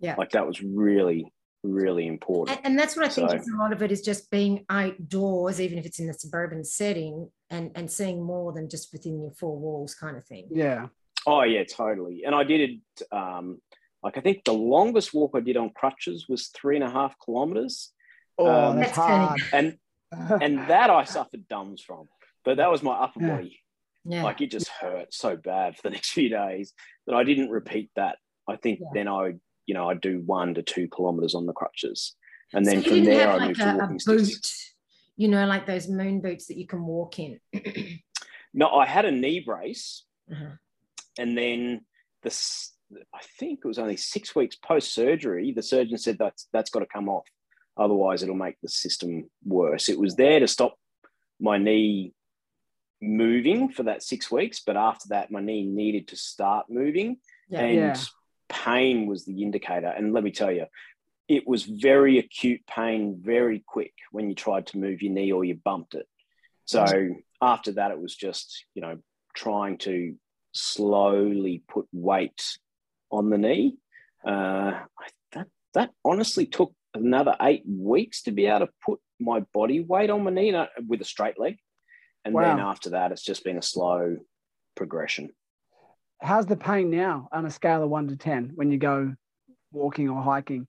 Yeah. 0.00 0.16
like 0.18 0.32
that 0.32 0.46
was 0.46 0.60
really 0.62 1.32
really 1.62 2.06
important. 2.06 2.58
and, 2.58 2.66
and 2.66 2.78
that's 2.78 2.94
what 2.94 3.06
I 3.06 3.08
think 3.08 3.30
So- 3.30 3.36
is 3.36 3.48
a 3.48 3.56
lot 3.56 3.72
of 3.72 3.82
it 3.82 3.90
is 3.90 4.02
just 4.02 4.30
being 4.30 4.66
outdoors, 4.68 5.60
even 5.60 5.78
if 5.78 5.86
it's 5.86 5.98
in 5.98 6.10
a 6.10 6.12
suburban 6.12 6.62
setting, 6.64 7.30
and 7.48 7.70
and 7.74 7.90
seeing 7.90 8.22
more 8.22 8.52
than 8.52 8.68
just 8.68 8.92
within 8.92 9.22
your 9.22 9.30
four 9.32 9.56
walls, 9.58 9.94
kind 9.94 10.16
of 10.16 10.26
thing. 10.26 10.48
Yeah. 10.50 10.88
Oh 11.26 11.42
yeah, 11.42 11.64
totally. 11.64 12.24
And 12.26 12.34
I 12.34 12.44
did 12.44 12.60
it. 12.70 13.06
Um, 13.12 13.60
like 14.04 14.16
I 14.18 14.20
think 14.20 14.44
the 14.44 14.52
longest 14.54 15.12
walk 15.14 15.32
I 15.34 15.40
did 15.40 15.56
on 15.56 15.70
crutches 15.70 16.26
was 16.28 16.48
three 16.48 16.76
and 16.76 16.84
a 16.84 16.90
half 16.90 17.14
kilometers, 17.24 17.92
Oh, 18.38 18.46
Um, 18.70 18.76
that's 18.76 18.96
That's 18.96 18.98
hard. 18.98 19.40
and 19.52 19.78
and 20.42 20.58
that 20.70 20.90
I 20.90 21.04
suffered 21.04 21.48
DOMs 21.48 21.82
from. 21.82 22.08
But 22.44 22.58
that 22.58 22.70
was 22.70 22.82
my 22.82 22.92
upper 22.92 23.20
Yeah. 23.20 23.36
body. 23.36 23.60
Yeah. 24.04 24.22
Like 24.24 24.40
it 24.42 24.50
just 24.50 24.68
hurt 24.68 25.12
so 25.14 25.36
bad 25.36 25.76
for 25.76 25.82
the 25.82 25.90
next 25.96 26.10
few 26.12 26.28
days 26.28 26.72
that 27.06 27.14
I 27.16 27.24
didn't 27.24 27.50
repeat 27.50 27.90
that. 27.96 28.18
I 28.48 28.56
think 28.56 28.80
Yeah. 28.80 28.88
then 28.92 29.08
I 29.08 29.22
would, 29.22 29.40
you 29.66 29.74
know, 29.74 29.88
I'd 29.88 30.00
do 30.02 30.20
one 30.26 30.54
to 30.54 30.62
two 30.62 30.86
kilometers 30.88 31.34
on 31.34 31.46
the 31.46 31.52
crutches. 31.54 32.14
And 32.52 32.66
So 32.66 32.70
then 32.72 32.82
you 32.82 32.88
from 32.90 33.04
there 33.04 33.26
have 33.30 33.34
I 33.34 33.38
like 33.38 33.48
moved 33.48 33.60
a, 33.60 33.64
to 33.64 33.70
a 33.70 33.76
walking 33.78 33.98
boot, 34.06 34.26
sticks. 34.26 34.74
you 35.16 35.28
know, 35.28 35.46
like 35.46 35.64
those 35.66 35.88
moon 35.88 36.20
boots 36.20 36.46
that 36.48 36.58
you 36.58 36.66
can 36.66 36.84
walk 36.84 37.18
in. 37.18 37.40
No, 38.52 38.68
I 38.68 38.84
had 38.86 39.04
a 39.06 39.10
knee 39.10 39.40
brace 39.40 40.04
Uh-huh. 40.30 40.56
and 41.18 41.36
then 41.38 41.80
the 42.22 42.28
s- 42.30 42.72
I 43.14 43.20
think 43.38 43.60
it 43.64 43.68
was 43.68 43.78
only 43.78 43.96
six 43.96 44.34
weeks 44.34 44.56
post 44.56 44.92
surgery. 44.94 45.52
The 45.52 45.62
surgeon 45.62 45.98
said 45.98 46.18
that's 46.18 46.48
that's 46.52 46.70
got 46.70 46.80
to 46.80 46.86
come 46.86 47.08
off, 47.08 47.26
otherwise 47.76 48.22
it'll 48.22 48.34
make 48.34 48.56
the 48.62 48.68
system 48.68 49.30
worse. 49.44 49.88
It 49.88 49.98
was 49.98 50.16
there 50.16 50.40
to 50.40 50.48
stop 50.48 50.76
my 51.40 51.58
knee 51.58 52.12
moving 53.00 53.68
for 53.70 53.82
that 53.84 54.02
six 54.02 54.30
weeks, 54.30 54.60
but 54.64 54.76
after 54.76 55.08
that, 55.08 55.30
my 55.30 55.40
knee 55.40 55.64
needed 55.64 56.08
to 56.08 56.16
start 56.16 56.66
moving, 56.70 57.18
Yeah. 57.48 57.62
and 57.62 57.76
Yeah. 57.76 57.96
pain 58.48 59.06
was 59.06 59.24
the 59.24 59.42
indicator. 59.42 59.88
And 59.88 60.12
let 60.12 60.24
me 60.24 60.30
tell 60.30 60.52
you, 60.52 60.66
it 61.28 61.46
was 61.46 61.64
very 61.64 62.18
acute 62.18 62.62
pain, 62.66 63.20
very 63.20 63.60
quick 63.66 63.94
when 64.12 64.28
you 64.28 64.34
tried 64.34 64.66
to 64.68 64.78
move 64.78 65.02
your 65.02 65.12
knee 65.12 65.32
or 65.32 65.44
you 65.44 65.54
bumped 65.54 65.94
it. 65.94 66.06
So 66.66 66.84
after 67.42 67.72
that, 67.72 67.90
it 67.90 67.98
was 68.00 68.14
just 68.14 68.64
you 68.74 68.82
know 68.82 68.98
trying 69.34 69.78
to 69.78 70.16
slowly 70.52 71.62
put 71.68 71.86
weight 71.92 72.58
on 73.16 73.30
the 73.30 73.38
knee. 73.38 73.76
Uh, 74.26 74.80
I, 74.98 75.08
that 75.32 75.48
that 75.74 75.90
honestly 76.04 76.46
took 76.46 76.72
another 76.94 77.36
eight 77.40 77.64
weeks 77.66 78.22
to 78.22 78.30
be 78.30 78.46
able 78.46 78.66
to 78.66 78.72
put 78.84 79.00
my 79.20 79.40
body 79.52 79.80
weight 79.80 80.10
on 80.10 80.24
my 80.24 80.30
knee 80.30 80.54
with 80.86 81.00
a 81.00 81.04
straight 81.04 81.38
leg, 81.38 81.56
and 82.24 82.34
then 82.34 82.58
after 82.58 82.90
that, 82.90 83.12
it's 83.12 83.22
just 83.22 83.44
been 83.44 83.58
a 83.58 83.62
slow 83.62 84.16
progression. 84.74 85.30
How's 86.22 86.46
the 86.46 86.56
pain 86.56 86.90
now 86.90 87.28
on 87.32 87.44
a 87.44 87.50
scale 87.50 87.82
of 87.82 87.90
one 87.90 88.08
to 88.08 88.16
10 88.16 88.52
when 88.54 88.70
you 88.70 88.78
go 88.78 89.14
walking 89.72 90.08
or 90.08 90.22
hiking 90.22 90.66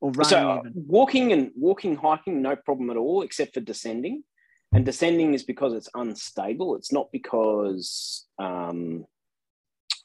or 0.00 0.10
running 0.12 0.28
so 0.28 0.50
uh, 0.50 0.58
even? 0.60 0.72
walking 0.86 1.32
and 1.32 1.50
walking, 1.56 1.96
hiking, 1.96 2.42
no 2.42 2.54
problem 2.54 2.90
at 2.90 2.96
all, 2.96 3.22
except 3.22 3.54
for 3.54 3.60
descending. 3.60 4.22
And 4.72 4.84
descending 4.84 5.34
is 5.34 5.44
because 5.44 5.72
it's 5.72 5.88
unstable. 5.94 6.76
It's 6.76 6.92
not 6.92 7.10
because 7.12 8.26
um, 8.38 9.04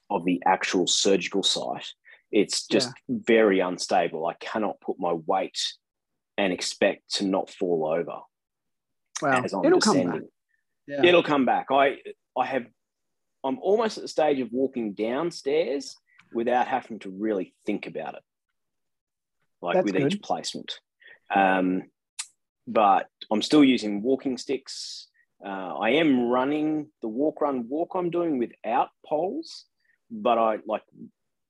of 0.10 0.26
the 0.26 0.42
actual 0.46 0.88
surgical 0.88 1.44
site. 1.44 1.88
It's 2.32 2.68
just 2.68 2.92
very 3.10 3.60
unstable. 3.60 4.26
I 4.28 4.34
cannot 4.34 4.80
put 4.82 5.00
my 5.00 5.14
weight 5.14 5.60
and 6.38 6.54
expect 6.54 7.16
to 7.16 7.26
not 7.26 7.50
fall 7.50 7.88
over 7.88 8.20
Well, 9.22 9.44
I'm 9.54 9.66
it'll 9.66 9.82
come 9.82 10.10
back. 10.10 10.22
Yeah. 10.88 11.06
It'll 11.06 11.24
come 11.24 11.46
back. 11.46 11.68
I 11.72 11.98
I 12.38 12.46
have 12.46 12.66
I'm 13.44 13.60
almost 13.60 13.98
at 13.98 14.04
the 14.04 14.08
stage 14.08 14.40
of 14.40 14.52
walking 14.52 14.94
downstairs 14.94 15.96
without 16.34 16.68
having 16.68 17.00
to 17.00 17.10
really 17.10 17.54
think 17.66 17.88
about 17.88 18.16
it. 18.16 18.22
Like 19.62 19.76
That's 19.76 19.86
with 19.86 19.96
good. 19.96 20.14
each 20.14 20.22
placement. 20.22 20.80
Um, 21.34 21.84
but 22.68 23.08
I'm 23.32 23.42
still 23.42 23.64
using 23.64 24.02
walking 24.02 24.38
sticks. 24.38 25.08
Uh, 25.44 25.78
I 25.78 25.92
am 25.92 26.30
running 26.30 26.88
the 27.02 27.08
walk 27.08 27.42
run 27.42 27.68
walk 27.68 27.92
I'm 27.96 28.10
doing 28.10 28.38
without 28.38 28.90
poles. 29.06 29.66
But 30.12 30.38
I 30.38 30.58
like 30.66 30.84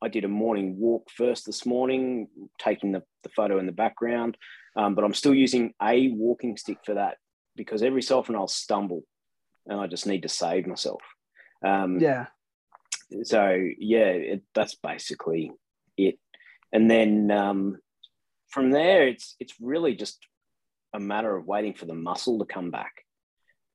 I 0.01 0.07
did 0.07 0.23
a 0.23 0.29
morning 0.29 0.79
walk 0.79 1.09
first 1.15 1.45
this 1.45 1.65
morning, 1.65 2.27
taking 2.57 2.91
the, 2.91 3.03
the 3.23 3.29
photo 3.29 3.59
in 3.59 3.65
the 3.65 3.71
background. 3.71 4.37
Um, 4.75 4.95
but 4.95 5.03
I'm 5.03 5.13
still 5.13 5.33
using 5.33 5.73
a 5.81 6.09
walking 6.09 6.55
stick 6.55 6.77
for 6.85 6.93
that 6.93 7.17
because 7.55 7.83
every 7.83 8.01
so 8.01 8.19
often 8.19 8.35
I'll 8.35 8.47
stumble 8.47 9.03
and 9.67 9.79
I 9.79 9.87
just 9.87 10.07
need 10.07 10.21
to 10.21 10.29
save 10.29 10.67
myself. 10.67 11.01
Um, 11.65 11.99
yeah. 11.99 12.27
So 13.23 13.57
yeah, 13.77 14.07
it, 14.07 14.43
that's 14.53 14.75
basically 14.75 15.51
it. 15.97 16.19
And 16.71 16.89
then 16.89 17.31
um, 17.31 17.77
from 18.49 18.71
there, 18.71 19.07
it's 19.07 19.35
it's 19.39 19.55
really 19.59 19.95
just 19.95 20.19
a 20.93 20.99
matter 20.99 21.35
of 21.35 21.45
waiting 21.45 21.73
for 21.73 21.85
the 21.85 21.95
muscle 21.95 22.39
to 22.39 22.45
come 22.45 22.71
back, 22.71 23.03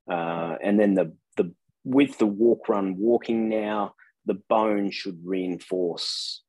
uh, 0.09 0.55
and 0.61 0.79
then 0.79 0.93
the 0.93 1.13
the 1.37 1.53
with 1.83 2.17
the 2.17 2.25
walk 2.25 2.69
run 2.69 2.95
walking 2.97 3.49
now, 3.49 3.93
the 4.25 4.41
bone 4.49 4.91
should 4.91 5.19
reinforce 5.23 6.41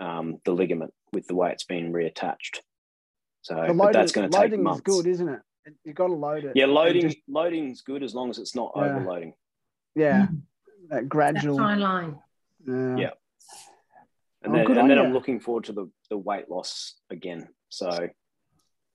um, 0.00 0.38
the 0.44 0.52
ligament 0.52 0.92
with 1.12 1.26
the 1.26 1.34
way 1.34 1.50
it's 1.50 1.64
been 1.64 1.92
reattached. 1.92 2.58
So 3.42 3.56
loading, 3.56 3.92
that's 3.92 4.12
going 4.12 4.30
to 4.30 4.38
take 4.38 4.58
months. 4.58 4.82
Is 4.86 4.96
good, 4.96 5.06
isn't 5.06 5.28
it? 5.28 5.40
You've 5.84 5.96
got 5.96 6.08
to 6.08 6.14
load 6.14 6.44
it. 6.44 6.52
Yeah, 6.54 6.66
loading 6.66 7.02
just... 7.02 7.18
loading's 7.28 7.82
good 7.82 8.02
as 8.02 8.14
long 8.14 8.30
as 8.30 8.38
it's 8.38 8.54
not 8.54 8.72
yeah. 8.76 8.82
overloading. 8.82 9.34
Yeah, 9.94 10.26
mm. 10.26 10.40
that 10.88 11.08
gradual 11.08 11.56
that 11.56 11.62
fine 11.62 11.80
line. 11.80 12.18
Yeah. 12.66 12.96
yeah. 12.96 13.10
And 14.44 14.54
oh, 14.54 14.56
then, 14.56 14.78
and 14.78 14.90
then 14.90 14.98
I'm 14.98 15.12
looking 15.12 15.38
forward 15.38 15.64
to 15.64 15.72
the, 15.72 15.90
the 16.10 16.18
weight 16.18 16.50
loss 16.50 16.96
again. 17.10 17.48
So, 17.68 18.08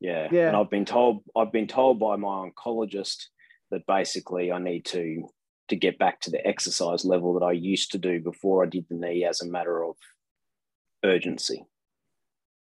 yeah. 0.01 0.27
yeah. 0.29 0.47
And 0.49 0.57
I've 0.57 0.69
been 0.69 0.85
told 0.85 1.23
I've 1.35 1.51
been 1.51 1.67
told 1.67 1.99
by 1.99 2.15
my 2.17 2.49
oncologist 2.49 3.25
that 3.71 3.85
basically 3.87 4.51
I 4.51 4.59
need 4.59 4.85
to 4.85 5.29
to 5.69 5.75
get 5.75 5.99
back 5.99 6.21
to 6.21 6.31
the 6.31 6.45
exercise 6.45 7.05
level 7.05 7.33
that 7.33 7.45
I 7.45 7.51
used 7.51 7.91
to 7.91 7.97
do 7.97 8.19
before 8.19 8.63
I 8.63 8.67
did 8.67 8.85
the 8.89 8.95
knee 8.95 9.25
as 9.25 9.41
a 9.41 9.47
matter 9.47 9.83
of 9.83 9.95
urgency. 11.03 11.65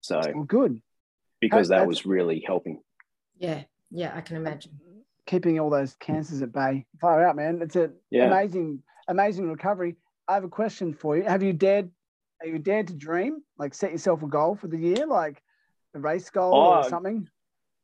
So 0.00 0.20
well, 0.34 0.44
good 0.44 0.80
because 1.40 1.68
that, 1.68 1.80
that 1.80 1.88
was 1.88 2.06
really 2.06 2.42
helping. 2.46 2.80
Yeah, 3.38 3.62
yeah, 3.90 4.12
I 4.14 4.20
can 4.20 4.36
imagine 4.36 4.72
keeping 5.26 5.58
all 5.58 5.70
those 5.70 5.94
cancers 5.94 6.42
at 6.42 6.52
bay. 6.52 6.86
Far 7.00 7.26
out, 7.26 7.36
man! 7.36 7.60
It's 7.62 7.76
an 7.76 7.92
yeah. 8.10 8.26
amazing, 8.26 8.82
amazing 9.08 9.50
recovery. 9.50 9.96
I 10.28 10.34
have 10.34 10.44
a 10.44 10.48
question 10.48 10.94
for 10.94 11.16
you. 11.16 11.24
Have 11.24 11.42
you 11.42 11.52
dared? 11.52 11.90
Are 12.40 12.46
you 12.46 12.58
dared 12.58 12.88
to 12.88 12.94
dream? 12.94 13.42
Like 13.58 13.74
set 13.74 13.92
yourself 13.92 14.22
a 14.22 14.26
goal 14.26 14.56
for 14.56 14.68
the 14.68 14.78
year, 14.78 15.06
like 15.06 15.42
a 15.94 15.98
race 15.98 16.30
goal 16.30 16.54
oh, 16.54 16.74
or 16.76 16.88
something? 16.88 17.28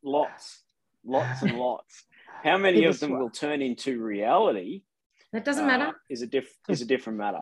Lots, 0.02 0.62
lots 1.04 1.42
and 1.42 1.59
lots. 1.59 2.04
How 2.42 2.59
many 2.59 2.85
of 2.85 2.99
them 2.99 3.19
will 3.19 3.31
turn 3.31 3.62
into 3.62 4.02
reality? 4.02 4.83
That 5.32 5.44
doesn't 5.44 5.64
uh, 5.64 5.66
matter. 5.66 5.92
Is 6.10 6.22
a 6.22 6.26
diff 6.26 6.48
is 6.68 6.82
a 6.82 6.84
different 6.84 7.18
matter. 7.18 7.40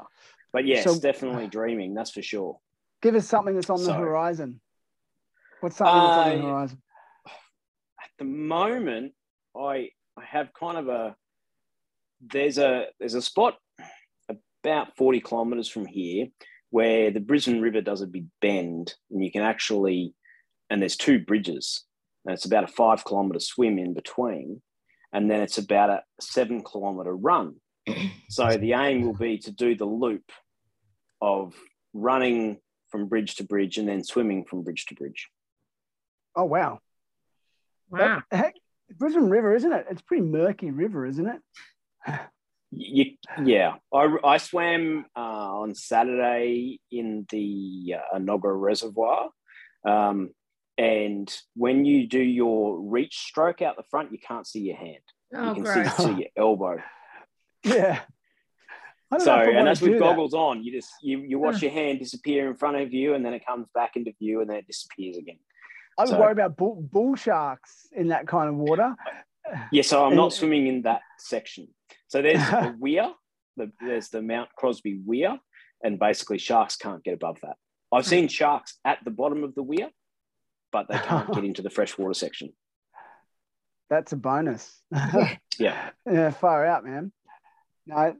But 0.52 0.66
yes, 0.66 0.84
so, 0.84 0.98
definitely 0.98 1.48
dreaming. 1.48 1.94
That's 1.94 2.10
for 2.10 2.22
sure. 2.22 2.58
Give 3.02 3.14
us 3.14 3.26
something 3.26 3.54
that's 3.54 3.70
on 3.70 3.78
so, 3.78 3.86
the 3.86 3.94
horizon. 3.94 4.60
What's 5.60 5.76
something 5.76 5.94
that's 5.94 6.28
on 6.28 6.38
the 6.38 6.42
horizon? 6.48 6.82
At 7.26 8.10
the 8.18 8.24
moment, 8.24 9.12
I 9.56 9.90
I 10.18 10.24
have 10.24 10.52
kind 10.52 10.78
of 10.78 10.88
a 10.88 11.16
there's 12.20 12.58
a 12.58 12.86
there's 12.98 13.14
a 13.14 13.22
spot 13.22 13.56
about 14.62 14.96
40 14.96 15.20
kilometers 15.20 15.68
from 15.68 15.86
here 15.86 16.26
where 16.70 17.10
the 17.10 17.20
Brisbane 17.20 17.60
River 17.60 17.80
does 17.80 18.02
a 18.02 18.06
big 18.06 18.26
bend 18.40 18.94
and 19.10 19.24
you 19.24 19.32
can 19.32 19.42
actually 19.42 20.14
and 20.68 20.80
there's 20.80 20.96
two 20.96 21.18
bridges 21.18 21.84
and 22.24 22.34
it's 22.34 22.44
about 22.44 22.64
a 22.64 22.68
five 22.68 23.04
kilometer 23.04 23.40
swim 23.40 23.78
in 23.78 23.94
between 23.94 24.60
and 25.12 25.30
then 25.30 25.40
it's 25.40 25.58
about 25.58 25.90
a 25.90 26.02
seven 26.20 26.62
kilometer 26.62 27.16
run 27.16 27.56
so 28.28 28.56
the 28.56 28.72
aim 28.72 29.02
will 29.02 29.14
be 29.14 29.38
to 29.38 29.50
do 29.50 29.74
the 29.74 29.84
loop 29.84 30.30
of 31.20 31.54
running 31.92 32.58
from 32.90 33.06
bridge 33.06 33.36
to 33.36 33.44
bridge 33.44 33.78
and 33.78 33.88
then 33.88 34.02
swimming 34.02 34.44
from 34.44 34.62
bridge 34.62 34.86
to 34.86 34.94
bridge 34.94 35.28
Oh 36.36 36.44
wow. 36.44 36.78
Wow. 37.90 38.22
That, 38.30 38.36
heck, 38.36 38.54
Brisbane 38.96 39.30
River, 39.30 39.54
isn't 39.54 39.72
it? 39.72 39.86
It's 39.90 40.02
pretty 40.02 40.22
murky 40.22 40.70
river, 40.70 41.06
isn't 41.06 41.26
it? 41.26 42.20
you, 42.70 43.16
yeah, 43.44 43.74
I, 43.92 44.16
I 44.24 44.36
swam 44.36 45.06
uh, 45.16 45.20
on 45.20 45.74
Saturday 45.74 46.80
in 46.90 47.26
the 47.30 47.96
uh, 47.96 48.18
Enoggera 48.18 48.60
Reservoir. 48.60 49.30
Um, 49.84 50.30
and 50.78 51.30
when 51.54 51.84
you 51.84 52.06
do 52.06 52.20
your 52.20 52.80
reach 52.80 53.18
stroke 53.18 53.60
out 53.60 53.76
the 53.76 53.82
front, 53.90 54.12
you 54.12 54.18
can't 54.18 54.46
see 54.46 54.60
your 54.60 54.76
hand. 54.76 55.02
Oh, 55.34 55.48
you 55.48 55.54
can 55.54 55.62
gross. 55.64 55.96
see, 55.96 56.02
see 56.04 56.12
your 56.12 56.28
elbow. 56.36 56.78
Yeah. 57.64 58.00
So, 59.18 59.34
and 59.34 59.66
that's 59.66 59.80
with 59.80 59.98
goggles 59.98 60.32
that. 60.32 60.38
on. 60.38 60.62
You 60.62 60.72
just 60.72 60.90
you 61.02 61.18
you 61.18 61.38
watch 61.40 61.62
your 61.62 61.72
hand 61.72 61.98
disappear 61.98 62.48
in 62.48 62.54
front 62.54 62.76
of 62.76 62.92
you, 62.92 63.14
and 63.14 63.24
then 63.24 63.34
it 63.34 63.44
comes 63.44 63.66
back 63.74 63.96
into 63.96 64.12
view, 64.20 64.40
and 64.40 64.48
then 64.48 64.58
it 64.58 64.66
disappears 64.68 65.16
again. 65.16 65.38
I 65.98 66.04
so, 66.04 66.18
worry 66.18 66.32
about 66.32 66.56
bull, 66.56 66.80
bull, 66.80 67.16
sharks 67.16 67.88
in 67.92 68.08
that 68.08 68.28
kind 68.28 68.48
of 68.48 68.54
water. 68.54 68.94
Yeah, 69.72 69.82
so 69.82 70.04
I'm 70.04 70.14
not 70.14 70.32
swimming 70.32 70.68
in 70.68 70.82
that 70.82 71.00
section. 71.18 71.68
So 72.08 72.22
there's 72.22 72.38
the 72.38 72.74
weir, 72.80 73.12
the, 73.56 73.72
there's 73.80 74.08
the 74.08 74.22
Mount 74.22 74.48
Crosby 74.56 75.00
weir, 75.04 75.38
and 75.82 75.98
basically 75.98 76.38
sharks 76.38 76.76
can't 76.76 77.02
get 77.02 77.14
above 77.14 77.38
that. 77.42 77.56
I've 77.92 78.06
seen 78.06 78.28
sharks 78.28 78.78
at 78.84 78.98
the 79.04 79.10
bottom 79.10 79.44
of 79.44 79.54
the 79.54 79.62
weir, 79.62 79.90
but 80.72 80.86
they 80.88 80.98
can't 80.98 81.32
get 81.34 81.44
into 81.44 81.62
the 81.62 81.70
freshwater 81.70 82.14
section. 82.14 82.52
That's 83.90 84.12
a 84.12 84.16
bonus. 84.16 84.80
yeah. 85.58 85.90
Yeah, 86.10 86.30
far 86.30 86.64
out, 86.64 86.84
man. 86.84 87.12
No, 87.90 88.16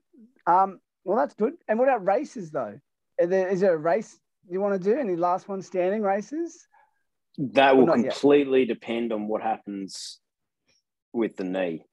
um, 0.47 0.81
well, 1.05 1.19
that's 1.19 1.35
good. 1.35 1.55
And 1.69 1.79
what 1.79 1.89
about 1.89 2.07
races, 2.07 2.51
though? 2.51 2.79
Is 3.19 3.29
there, 3.29 3.49
is 3.49 3.61
there 3.61 3.75
a 3.75 3.79
race 3.79 4.19
you 4.49 4.61
want 4.61 4.81
to 4.81 4.91
do? 4.93 4.99
Any 4.99 5.17
last 5.17 5.49
one 5.49 5.63
standing 5.63 6.03
races? 6.03 6.67
That 7.39 7.77
will 7.77 7.87
completely 7.87 8.61
yet. 8.61 8.69
depend 8.69 9.13
on 9.13 9.29
what 9.29 9.43
happens 9.43 10.19
with 11.13 11.37
the 11.37 11.45
knee. 11.45 11.85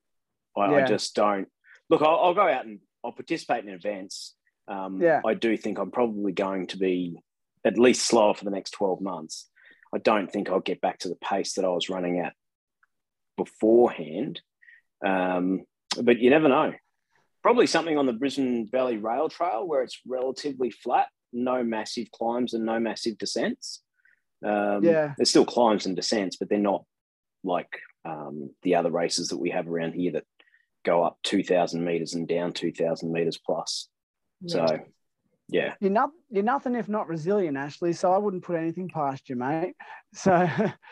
I, 0.55 0.71
yeah. 0.71 0.77
I 0.77 0.87
just 0.87 1.15
don't 1.15 1.47
look. 1.89 2.01
I'll, 2.01 2.19
I'll, 2.19 2.33
go 2.33 2.47
out 2.47 2.65
and 2.65 2.79
I'll 3.03 3.11
participate 3.11 3.63
in 3.63 3.69
events. 3.69 4.35
Um, 4.67 5.01
yeah. 5.01 5.21
I 5.25 5.35
do 5.35 5.55
think 5.55 5.77
I'm 5.77 5.91
probably 5.91 6.31
going 6.31 6.67
to 6.67 6.77
be 6.77 7.19
at 7.63 7.77
least 7.77 8.07
slower 8.07 8.33
for 8.33 8.43
the 8.43 8.51
next 8.51 8.71
12 8.71 9.01
months. 9.01 9.49
I 9.93 9.99
don't 9.99 10.31
think 10.31 10.49
I'll 10.49 10.59
get 10.59 10.81
back 10.81 10.99
to 10.99 11.09
the 11.09 11.15
pace 11.15 11.53
that 11.53 11.65
I 11.65 11.69
was 11.69 11.89
running 11.89 12.19
at 12.19 12.33
beforehand. 13.37 14.41
Um, 15.05 15.61
but 16.01 16.19
you 16.19 16.29
never 16.29 16.49
know. 16.49 16.73
Probably 17.47 17.65
something 17.65 17.97
on 17.97 18.05
the 18.05 18.11
Brisbane 18.11 18.67
Valley 18.69 18.97
Rail 18.97 19.29
Trail 19.29 19.65
where 19.65 19.81
it's 19.81 20.01
relatively 20.05 20.69
flat, 20.69 21.07
no 21.31 21.63
massive 21.63 22.11
climbs 22.11 22.53
and 22.53 22.65
no 22.65 22.77
massive 22.77 23.17
descents. 23.17 23.83
Um, 24.45 24.83
yeah, 24.83 25.13
there's 25.15 25.29
still 25.29 25.45
climbs 25.45 25.85
and 25.85 25.95
descents, 25.95 26.35
but 26.35 26.49
they're 26.49 26.59
not 26.59 26.83
like 27.45 27.69
um, 28.03 28.49
the 28.63 28.75
other 28.75 28.91
races 28.91 29.29
that 29.29 29.37
we 29.37 29.51
have 29.51 29.65
around 29.65 29.93
here 29.93 30.11
that 30.11 30.25
go 30.83 31.05
up 31.05 31.19
2,000 31.23 31.81
meters 31.85 32.15
and 32.15 32.27
down 32.27 32.51
2,000 32.51 33.13
meters 33.13 33.37
plus. 33.37 33.87
Yeah. 34.41 34.67
So, 34.67 34.79
yeah, 35.47 35.73
you're 35.79 35.89
not 35.89 36.09
you're 36.29 36.43
nothing 36.43 36.75
if 36.75 36.89
not 36.89 37.07
resilient, 37.07 37.55
Ashley. 37.55 37.93
So 37.93 38.11
I 38.11 38.17
wouldn't 38.17 38.43
put 38.43 38.57
anything 38.57 38.89
past 38.89 39.29
you, 39.29 39.37
mate. 39.37 39.75
So 40.13 40.49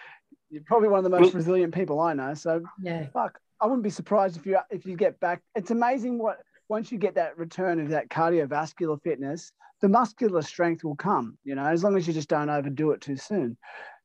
you're 0.49 0.63
probably 0.65 0.87
one 0.87 0.99
of 0.99 1.03
the 1.03 1.09
most 1.09 1.33
well, 1.33 1.33
resilient 1.33 1.73
people 1.73 1.99
I 1.99 2.13
know. 2.13 2.33
So 2.33 2.61
yeah, 2.81 3.07
fuck, 3.11 3.41
I 3.61 3.65
wouldn't 3.65 3.83
be 3.83 3.89
surprised 3.89 4.37
if 4.37 4.45
you 4.45 4.57
if 4.69 4.85
you 4.85 4.95
get 4.95 5.19
back. 5.19 5.41
It's 5.55 5.71
amazing 5.71 6.17
what 6.17 6.39
once 6.69 6.91
you 6.91 6.97
get 6.97 7.15
that 7.15 7.37
return 7.37 7.79
of 7.79 7.89
that 7.89 8.09
cardiovascular 8.09 9.01
fitness, 9.01 9.51
the 9.81 9.89
muscular 9.89 10.41
strength 10.41 10.83
will 10.83 10.95
come, 10.95 11.37
you 11.43 11.55
know, 11.55 11.65
as 11.65 11.83
long 11.83 11.95
as 11.95 12.07
you 12.07 12.13
just 12.13 12.29
don't 12.29 12.49
overdo 12.49 12.91
it 12.91 13.01
too 13.01 13.17
soon, 13.17 13.57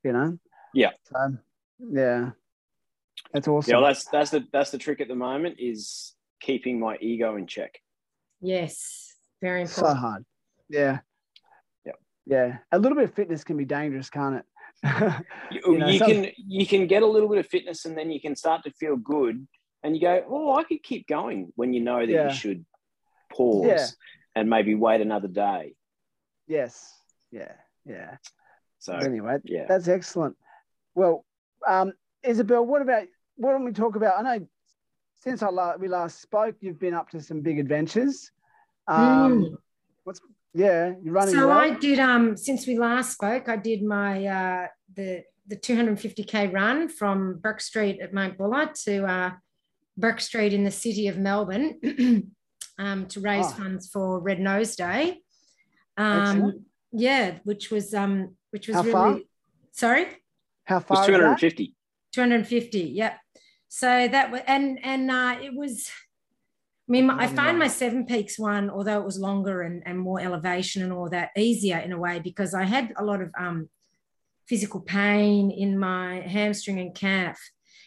you 0.04 0.12
know? 0.12 0.38
Yeah. 0.75 0.90
So, 1.04 1.38
yeah. 1.78 2.30
That's 3.33 3.49
awesome. 3.49 3.71
Yeah, 3.71 3.78
well, 3.78 3.87
that's 3.87 4.07
that's 4.07 4.30
the 4.30 4.47
that's 4.52 4.71
the 4.71 4.78
trick 4.78 5.00
at 5.00 5.09
the 5.09 5.14
moment 5.14 5.57
is 5.59 6.14
keeping 6.40 6.80
my 6.80 6.97
ego 7.00 7.37
in 7.37 7.47
check. 7.47 7.78
Yes. 8.40 9.14
Very 9.42 9.62
important. 9.62 9.87
So 9.87 9.95
hard. 9.95 10.25
Yeah. 10.69 10.99
Yeah. 11.85 11.92
Yeah. 12.26 12.59
A 12.73 12.78
little 12.78 12.97
bit 12.97 13.04
of 13.04 13.14
fitness 13.14 13.45
can 13.45 13.57
be 13.57 13.64
dangerous, 13.64 14.11
can't 14.11 14.37
it? 14.37 14.45
you, 15.50 15.78
know, 15.78 15.88
you 15.88 15.99
some... 15.99 16.08
can 16.08 16.32
you 16.37 16.66
can 16.66 16.87
get 16.87 17.02
a 17.02 17.06
little 17.06 17.28
bit 17.28 17.38
of 17.38 17.46
fitness 17.46 17.84
and 17.84 17.96
then 17.96 18.10
you 18.10 18.20
can 18.20 18.34
start 18.34 18.64
to 18.64 18.70
feel 18.70 18.96
good 18.96 19.46
and 19.82 19.94
you 19.94 20.00
go, 20.00 20.25
oh, 20.28 20.56
I 20.56 20.64
could 20.64 20.82
keep 20.82 21.06
going 21.06 21.52
when 21.56 21.72
you 21.72 21.80
know 21.80 22.00
that 22.00 22.08
yeah. 22.12 22.28
you 22.28 22.34
should 22.34 22.64
pause 23.32 23.66
yeah. 23.66 23.87
and 24.34 24.49
maybe 24.49 24.75
wait 24.75 25.00
another 25.00 25.28
day. 25.28 25.75
Yes. 26.46 26.94
Yeah. 27.30 27.52
Yeah. 27.84 28.16
So 28.78 28.94
anyway, 28.94 29.38
yeah, 29.44 29.66
that's 29.68 29.88
excellent. 29.88 30.37
Well, 30.94 31.25
um, 31.68 31.92
Isobel, 32.25 32.64
what 32.64 32.82
about 32.82 33.04
what 33.37 33.52
don't 33.52 33.64
we 33.64 33.72
talk 33.72 33.96
about? 33.96 34.18
I 34.18 34.22
know 34.22 34.46
since 35.20 35.42
I 35.42 35.49
la- 35.49 35.76
we 35.76 35.88
last 35.88 36.22
spoke, 36.22 36.56
you've 36.60 36.78
been 36.78 36.94
up 36.94 37.10
to 37.10 37.20
some 37.20 37.42
big 37.42 37.58
adventures. 37.58 38.30
Um, 38.88 39.44
mm. 39.44 39.56
What's 40.04 40.20
yeah, 40.54 40.92
you're 41.02 41.14
running. 41.14 41.35
So 41.35 41.49
well. 41.49 41.59
I 41.59 41.71
did. 41.71 41.99
Um, 41.99 42.37
since 42.37 42.66
we 42.66 42.78
last 42.78 43.12
spoke, 43.12 43.49
I 43.49 43.57
did 43.57 43.83
my 43.83 44.26
uh, 44.26 44.66
the 44.95 45.23
the 45.47 45.57
250k 45.57 46.52
run 46.52 46.88
from 46.88 47.38
Bourke 47.42 47.61
Street 47.61 48.00
at 48.00 48.12
Mount 48.12 48.38
Buller 48.38 48.71
to 48.85 49.04
uh, 49.04 49.30
Bourke 49.97 50.21
Street 50.21 50.52
in 50.52 50.64
the 50.64 50.71
city 50.71 51.09
of 51.09 51.19
Melbourne 51.19 52.33
um, 52.78 53.07
to 53.07 53.21
raise 53.21 53.47
oh. 53.47 53.50
funds 53.50 53.88
for 53.88 54.21
Red 54.21 54.40
Nose 54.40 54.76
Day. 54.76 55.21
Um, 55.97 56.64
yeah, 56.92 57.38
which 57.45 57.71
was 57.71 57.95
um, 57.95 58.37
which 58.50 58.66
was 58.66 58.76
How 58.76 58.83
really 58.83 58.92
far? 58.92 59.19
sorry, 59.73 60.07
How 60.64 60.78
It 60.78 60.87
far? 60.87 60.99
was 60.99 61.09
is 61.09 61.12
that? 61.14 61.38
250. 61.38 61.75
250. 62.12 62.78
Yep. 62.80 63.19
So 63.69 64.09
that 64.09 64.33
was 64.33 64.40
and 64.47 64.78
and 64.85 65.11
uh, 65.11 65.37
it 65.40 65.54
was. 65.54 65.90
I 66.90 66.92
mean, 66.92 67.09
I 67.09 67.28
find 67.28 67.56
my 67.56 67.68
Seven 67.68 68.04
Peaks 68.04 68.37
one, 68.37 68.68
although 68.68 69.00
it 69.00 69.04
was 69.04 69.16
longer 69.16 69.62
and, 69.62 69.80
and 69.87 69.97
more 69.97 70.20
elevation 70.20 70.82
and 70.82 70.92
all 70.92 71.09
that, 71.11 71.30
easier 71.37 71.78
in 71.78 71.92
a 71.92 71.99
way 71.99 72.18
because 72.18 72.52
I 72.52 72.64
had 72.64 72.92
a 72.97 73.04
lot 73.04 73.23
of 73.23 73.30
um, 73.38 73.68
physical 74.49 74.80
pain 74.80 75.52
in 75.52 75.78
my 75.78 76.16
hamstring 76.23 76.80
and 76.80 76.92
calf 76.92 77.38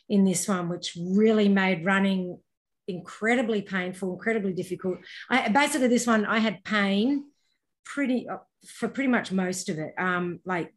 in 0.07 0.23
this 0.23 0.47
one, 0.47 0.69
which 0.69 0.97
really 0.97 1.49
made 1.49 1.83
running 1.83 2.39
incredibly 2.87 3.61
painful, 3.61 4.13
incredibly 4.13 4.53
difficult. 4.53 4.99
I 5.29 5.49
basically 5.49 5.89
this 5.89 6.07
one 6.07 6.25
I 6.25 6.39
had 6.39 6.63
pain 6.63 7.25
pretty 7.83 8.29
uh, 8.29 8.37
for 8.65 8.87
pretty 8.87 9.09
much 9.09 9.33
most 9.33 9.67
of 9.67 9.79
it. 9.79 9.95
Um, 9.97 10.39
like 10.45 10.73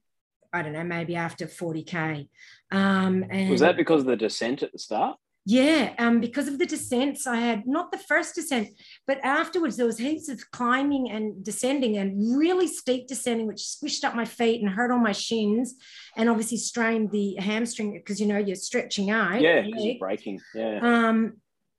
I 0.52 0.62
don't 0.62 0.72
know, 0.72 0.82
maybe 0.82 1.14
after 1.14 1.46
40k. 1.46 2.28
Um, 2.72 3.24
and 3.30 3.50
Was 3.50 3.60
that 3.60 3.76
because 3.76 4.00
of 4.00 4.06
the 4.06 4.16
descent 4.16 4.64
at 4.64 4.72
the 4.72 4.80
start? 4.80 5.16
Yeah, 5.48 5.94
um, 6.00 6.20
because 6.20 6.48
of 6.48 6.58
the 6.58 6.66
descents, 6.66 7.24
I 7.24 7.36
had 7.36 7.68
not 7.68 7.92
the 7.92 7.98
first 7.98 8.34
descent, 8.34 8.70
but 9.06 9.20
afterwards 9.22 9.76
there 9.76 9.86
was 9.86 9.96
heaps 9.96 10.28
of 10.28 10.50
climbing 10.50 11.08
and 11.08 11.44
descending 11.44 11.98
and 11.98 12.36
really 12.36 12.66
steep 12.66 13.06
descending, 13.06 13.46
which 13.46 13.58
squished 13.58 14.02
up 14.02 14.16
my 14.16 14.24
feet 14.24 14.60
and 14.60 14.68
hurt 14.68 14.90
all 14.90 14.98
my 14.98 15.12
shins, 15.12 15.76
and 16.16 16.28
obviously 16.28 16.56
strained 16.56 17.12
the 17.12 17.36
hamstring 17.36 17.92
because 17.92 18.20
you 18.20 18.26
know 18.26 18.38
you're 18.38 18.56
stretching 18.56 19.10
out. 19.10 19.40
Yeah, 19.40 19.62
because 19.62 19.84
you're 19.84 19.98
breaking. 20.00 20.40
Yeah. 20.52 20.80
Um, 20.82 21.34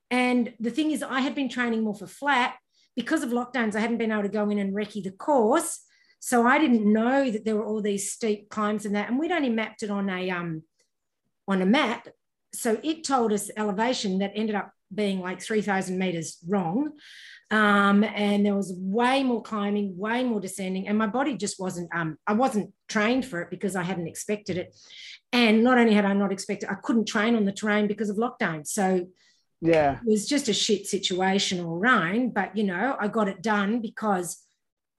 and 0.10 0.54
the 0.62 0.72
thing 0.72 0.92
is, 0.92 1.04
I 1.04 1.20
had 1.20 1.36
been 1.36 1.50
training 1.50 1.84
more 1.84 1.94
for 1.94 2.08
flat 2.08 2.56
because 2.96 3.22
of 3.22 3.32
lockdowns. 3.32 3.76
I 3.76 3.82
hadn't 3.82 3.98
been 3.98 4.14
able 4.14 4.24
to 4.24 4.30
go 4.30 4.50
in 4.50 4.60
and 4.60 4.74
recce 4.74 5.04
the 5.04 5.12
course, 5.12 5.82
so 6.22 6.48
I 6.48 6.58
didn't 6.58 6.90
know 6.90 7.30
that 7.30 7.44
there 7.44 7.58
were 7.58 7.66
all 7.66 7.82
these 7.82 8.14
steep 8.14 8.50
climbs 8.50 8.86
and 8.86 8.96
that. 8.96 9.10
And 9.10 9.20
we'd 9.20 9.34
only 9.34 9.50
mapped 9.50 9.84
it 9.84 9.90
on 9.90 10.10
a 10.10 10.30
um, 10.30 10.64
on 11.50 11.62
a 11.62 11.66
map, 11.66 12.08
so 12.54 12.80
it 12.84 13.04
told 13.04 13.34
us 13.34 13.50
elevation 13.58 14.20
that 14.20 14.32
ended 14.36 14.56
up 14.56 14.72
being 14.94 15.20
like 15.20 15.42
three 15.42 15.62
thousand 15.62 15.98
meters 15.98 16.38
wrong. 16.48 16.92
Um, 17.50 18.04
and 18.04 18.46
there 18.46 18.56
was 18.56 18.74
way 18.78 19.24
more 19.24 19.42
climbing, 19.42 19.98
way 19.98 20.22
more 20.26 20.42
descending, 20.42 20.88
and 20.88 20.98
my 20.98 21.08
body 21.08 21.38
just 21.38 21.60
wasn't. 21.60 21.90
Um, 21.96 22.18
I 22.28 22.34
wasn't 22.34 22.74
trained 22.90 23.26
for 23.26 23.42
it 23.42 23.50
because 23.50 23.76
I 23.78 23.84
hadn't 23.84 24.08
expected 24.08 24.58
it, 24.58 24.76
and 25.32 25.64
not 25.64 25.78
only 25.78 25.94
had 25.94 26.04
I 26.04 26.12
not 26.14 26.34
expected, 26.34 26.70
I 26.70 26.76
couldn't 26.76 27.06
train 27.08 27.36
on 27.36 27.46
the 27.46 27.54
terrain 27.54 27.88
because 27.88 28.10
of 28.10 28.18
lockdown. 28.18 28.68
So 28.68 29.08
Yeah. 29.62 30.00
it 30.06 30.12
was 30.12 30.28
just 30.28 30.50
a 30.50 30.54
shit 30.54 30.86
situation 30.88 31.64
all 31.66 31.80
round 31.80 32.34
but 32.34 32.56
you 32.56 32.64
know 32.64 32.96
i 33.00 33.08
got 33.08 33.28
it 33.28 33.42
done 33.42 33.82
because 33.82 34.30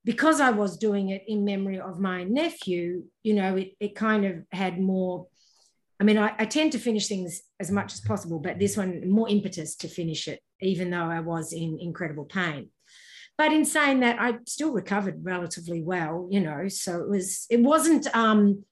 because 0.05 0.41
i 0.41 0.51
was 0.51 0.77
doing 0.79 1.11
it 1.11 1.23
in 1.29 1.45
memory 1.45 1.79
of 1.79 2.01
my 2.01 2.25
nephew 2.25 3.05
you 3.23 3.35
know 3.35 3.55
it, 3.57 3.69
it 3.79 3.95
kind 3.95 4.25
of 4.25 4.35
had 4.51 4.81
more 4.81 5.29
i 6.01 6.05
mean 6.05 6.19
I, 6.19 6.35
I 6.39 6.45
tend 6.45 6.73
to 6.73 6.79
finish 6.79 7.09
things 7.09 7.43
as 7.61 7.71
much 7.71 7.93
as 7.95 8.01
possible 8.01 8.39
but 8.39 8.59
this 8.59 8.77
one 8.77 9.09
more 9.09 9.29
impetus 9.29 9.77
to 9.77 9.89
finish 9.89 10.29
it 10.29 10.41
even 10.61 10.91
though 10.91 11.05
i 11.05 11.21
was 11.21 11.53
in 11.53 11.79
incredible 11.81 12.25
pain 12.25 12.71
but 13.37 13.53
in 13.53 13.65
saying 13.65 14.01
that 14.01 14.21
i 14.21 14.39
still 14.47 14.73
recovered 14.73 15.25
relatively 15.25 15.83
well 15.83 16.29
you 16.31 16.41
know 16.41 16.69
so 16.69 17.01
it 17.01 17.09
was 17.09 17.47
it 17.51 17.61
wasn't 17.61 18.07
um 18.15 18.65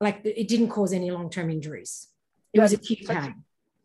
like 0.00 0.20
it 0.24 0.48
didn't 0.48 0.68
cause 0.68 0.92
any 0.92 1.10
long-term 1.10 1.50
injuries 1.50 2.08
it 2.52 2.60
was 2.60 2.72
Yeah, 2.72 2.78
acute 2.78 3.08
pain 3.08 3.34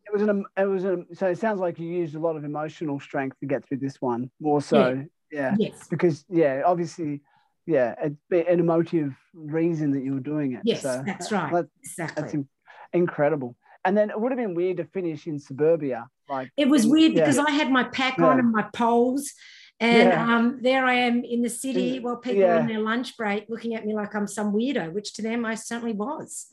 It 0.05 0.13
was 0.13 0.21
an. 0.23 0.45
It 0.57 0.65
was 0.65 0.83
a. 0.83 1.05
So 1.13 1.27
it 1.27 1.37
sounds 1.37 1.59
like 1.61 1.79
you 1.79 1.87
used 1.87 2.15
a 2.15 2.19
lot 2.19 2.35
of 2.35 2.43
emotional 2.43 2.99
strength 2.99 3.39
to 3.39 3.45
get 3.45 3.63
through 3.65 3.77
this 3.77 4.01
one. 4.01 4.29
More 4.41 4.61
so, 4.61 5.05
yeah. 5.31 5.55
yes 5.57 5.87
Because 5.89 6.25
yeah, 6.29 6.63
obviously, 6.65 7.21
yeah, 7.65 7.95
it's 8.01 8.49
an 8.49 8.59
emotive 8.59 9.13
reason 9.33 9.91
that 9.91 10.03
you 10.03 10.13
were 10.13 10.19
doing 10.19 10.53
it. 10.53 10.61
Yes, 10.63 10.81
so 10.81 11.03
that's 11.05 11.31
right. 11.31 11.51
that- 11.51 11.67
exactly. 11.83 12.21
that's 12.21 12.33
in- 12.33 12.49
incredible. 12.93 13.55
And 13.83 13.97
then 13.97 14.09
it 14.11 14.19
would 14.19 14.31
have 14.31 14.37
been 14.37 14.53
weird 14.53 14.77
to 14.77 14.85
finish 14.85 15.25
in 15.27 15.39
suburbia, 15.39 16.07
like 16.29 16.51
it 16.55 16.69
was 16.69 16.85
weird 16.85 17.13
yeah. 17.13 17.21
because 17.21 17.39
I 17.39 17.51
had 17.51 17.71
my 17.71 17.83
pack 17.85 18.17
Yeah. 18.17 18.25
on 18.25 18.39
and 18.39 18.51
my 18.51 18.67
poles, 18.73 19.31
and 19.79 20.09
Yeah. 20.09 20.35
um, 20.35 20.59
there 20.61 20.85
I 20.85 20.93
am 20.93 21.23
in 21.23 21.41
the 21.41 21.49
city 21.49 21.99
while 21.99 22.17
people 22.17 22.41
yeah. 22.41 22.59
on 22.59 22.67
their 22.67 22.79
lunch 22.79 23.17
break 23.17 23.45
looking 23.49 23.73
at 23.73 23.85
me 23.85 23.95
like 23.95 24.13
I'm 24.13 24.27
some 24.27 24.53
weirdo, 24.53 24.91
which 24.93 25.13
to 25.13 25.21
them 25.23 25.45
I 25.45 25.55
certainly 25.55 25.93
was. 25.93 26.47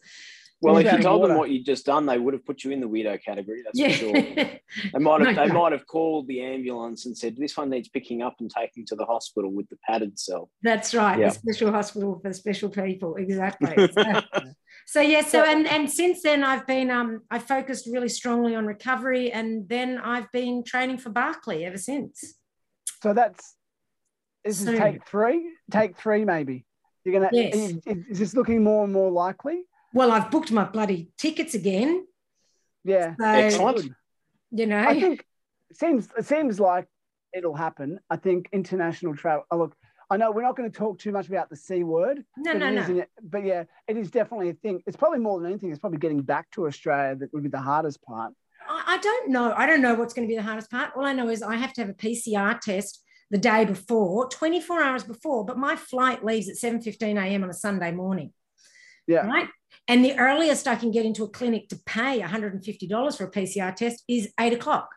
Well, 0.60 0.76
if 0.78 0.92
you 0.92 0.98
told 0.98 1.20
water. 1.20 1.28
them 1.28 1.38
what 1.38 1.50
you'd 1.50 1.64
just 1.64 1.86
done, 1.86 2.04
they 2.06 2.18
would 2.18 2.34
have 2.34 2.44
put 2.44 2.64
you 2.64 2.72
in 2.72 2.80
the 2.80 2.88
weirdo 2.88 3.22
category. 3.24 3.62
That's 3.64 3.78
yeah, 3.78 3.88
for 3.90 3.94
sure. 3.94 4.12
They 4.12 4.98
might 4.98 5.20
have. 5.26 5.36
No, 5.36 5.42
they 5.46 5.52
no. 5.52 5.54
might 5.62 5.72
have 5.72 5.86
called 5.86 6.26
the 6.26 6.40
ambulance 6.42 7.06
and 7.06 7.16
said, 7.16 7.36
"This 7.36 7.56
one 7.56 7.70
needs 7.70 7.88
picking 7.88 8.22
up 8.22 8.36
and 8.40 8.50
taking 8.50 8.84
to 8.86 8.96
the 8.96 9.04
hospital 9.04 9.52
with 9.52 9.68
the 9.68 9.76
padded 9.86 10.18
cell." 10.18 10.50
that's 10.62 10.94
right. 10.94 11.18
Yeah. 11.18 11.28
The 11.28 11.34
special 11.34 11.70
hospital 11.70 12.18
for 12.20 12.32
special 12.32 12.70
people, 12.70 13.16
exactly. 13.16 13.88
So, 13.98 14.42
so 14.86 15.00
yeah, 15.00 15.22
so 15.22 15.44
and 15.44 15.66
and 15.66 15.90
since 15.90 16.22
then 16.22 16.42
I've 16.42 16.66
been 16.66 16.90
um 16.90 17.20
I 17.30 17.38
focused 17.38 17.86
really 17.92 18.08
strongly 18.08 18.54
on 18.56 18.66
recovery, 18.66 19.30
and 19.30 19.68
then 19.68 19.98
I've 19.98 20.30
been 20.32 20.64
training 20.64 20.98
for 20.98 21.10
Barkley 21.10 21.64
ever 21.66 21.78
since. 21.78 22.34
so. 23.02 23.12
That's 23.14 23.54
this 24.44 24.64
So- 24.64 24.72
is 24.72 24.78
take 24.78 25.06
three. 25.06 25.50
Take 25.70 25.96
three, 25.98 26.24
maybe. 26.24 26.64
You're 27.04 27.14
gonna. 27.20 27.30
Yes. 27.32 27.54
Is, 27.54 27.78
is 28.10 28.18
this 28.18 28.34
looking 28.34 28.64
more 28.64 28.84
and 28.84 28.92
more 28.92 29.10
likely? 29.10 29.62
Well, 29.92 30.12
I've 30.12 30.30
booked 30.30 30.52
my 30.52 30.64
bloody 30.64 31.10
tickets 31.16 31.54
again. 31.54 32.06
Yeah. 32.84 33.14
So 33.18 33.26
Excellent. 33.26 33.92
you 34.50 34.66
know, 34.66 34.80
I 34.80 34.98
think 34.98 35.24
it 35.70 35.76
seems 35.76 36.08
it 36.16 36.26
seems 36.26 36.60
like 36.60 36.86
it'll 37.32 37.54
happen. 37.54 38.00
I 38.10 38.16
think 38.16 38.48
international 38.52 39.16
travel. 39.16 39.44
Oh, 39.50 39.58
look, 39.58 39.76
I 40.10 40.16
know 40.16 40.30
we're 40.30 40.42
not 40.42 40.56
going 40.56 40.70
to 40.70 40.76
talk 40.76 40.98
too 40.98 41.12
much 41.12 41.28
about 41.28 41.50
the 41.50 41.56
c 41.56 41.84
word, 41.84 42.24
no, 42.36 42.52
no, 42.52 42.68
it 42.68 42.88
no. 42.88 43.04
but 43.22 43.44
yeah, 43.44 43.64
it 43.86 43.96
is 43.96 44.10
definitely 44.10 44.50
a 44.50 44.54
thing. 44.54 44.82
It's 44.86 44.96
probably 44.96 45.18
more 45.18 45.40
than 45.40 45.50
anything. 45.50 45.70
It's 45.70 45.80
probably 45.80 45.98
getting 45.98 46.22
back 46.22 46.50
to 46.52 46.66
Australia 46.66 47.16
that 47.16 47.32
would 47.32 47.42
be 47.42 47.50
the 47.50 47.60
hardest 47.60 48.02
part. 48.02 48.32
I 48.68 48.82
I 48.86 48.98
don't 48.98 49.30
know. 49.30 49.52
I 49.54 49.66
don't 49.66 49.82
know 49.82 49.94
what's 49.94 50.14
going 50.14 50.26
to 50.26 50.32
be 50.32 50.36
the 50.36 50.42
hardest 50.42 50.70
part. 50.70 50.92
All 50.96 51.04
I 51.04 51.12
know 51.12 51.28
is 51.28 51.42
I 51.42 51.56
have 51.56 51.72
to 51.74 51.82
have 51.82 51.90
a 51.90 51.94
PCR 51.94 52.58
test 52.60 53.04
the 53.30 53.38
day 53.38 53.66
before, 53.66 54.28
24 54.30 54.82
hours 54.82 55.04
before, 55.04 55.44
but 55.44 55.58
my 55.58 55.76
flight 55.76 56.24
leaves 56.24 56.48
at 56.48 56.56
7:15 56.56 57.22
a.m. 57.22 57.44
on 57.44 57.50
a 57.50 57.54
Sunday 57.54 57.92
morning. 57.92 58.32
Yeah. 59.06 59.26
Right. 59.26 59.48
And 59.88 60.04
the 60.04 60.16
earliest 60.18 60.68
I 60.68 60.76
can 60.76 60.90
get 60.90 61.06
into 61.06 61.24
a 61.24 61.28
clinic 61.28 61.68
to 61.70 61.76
pay 61.86 62.20
$150 62.20 63.16
for 63.16 63.24
a 63.24 63.30
PCR 63.30 63.74
test 63.74 64.04
is 64.06 64.32
eight 64.38 64.52
o'clock 64.52 64.88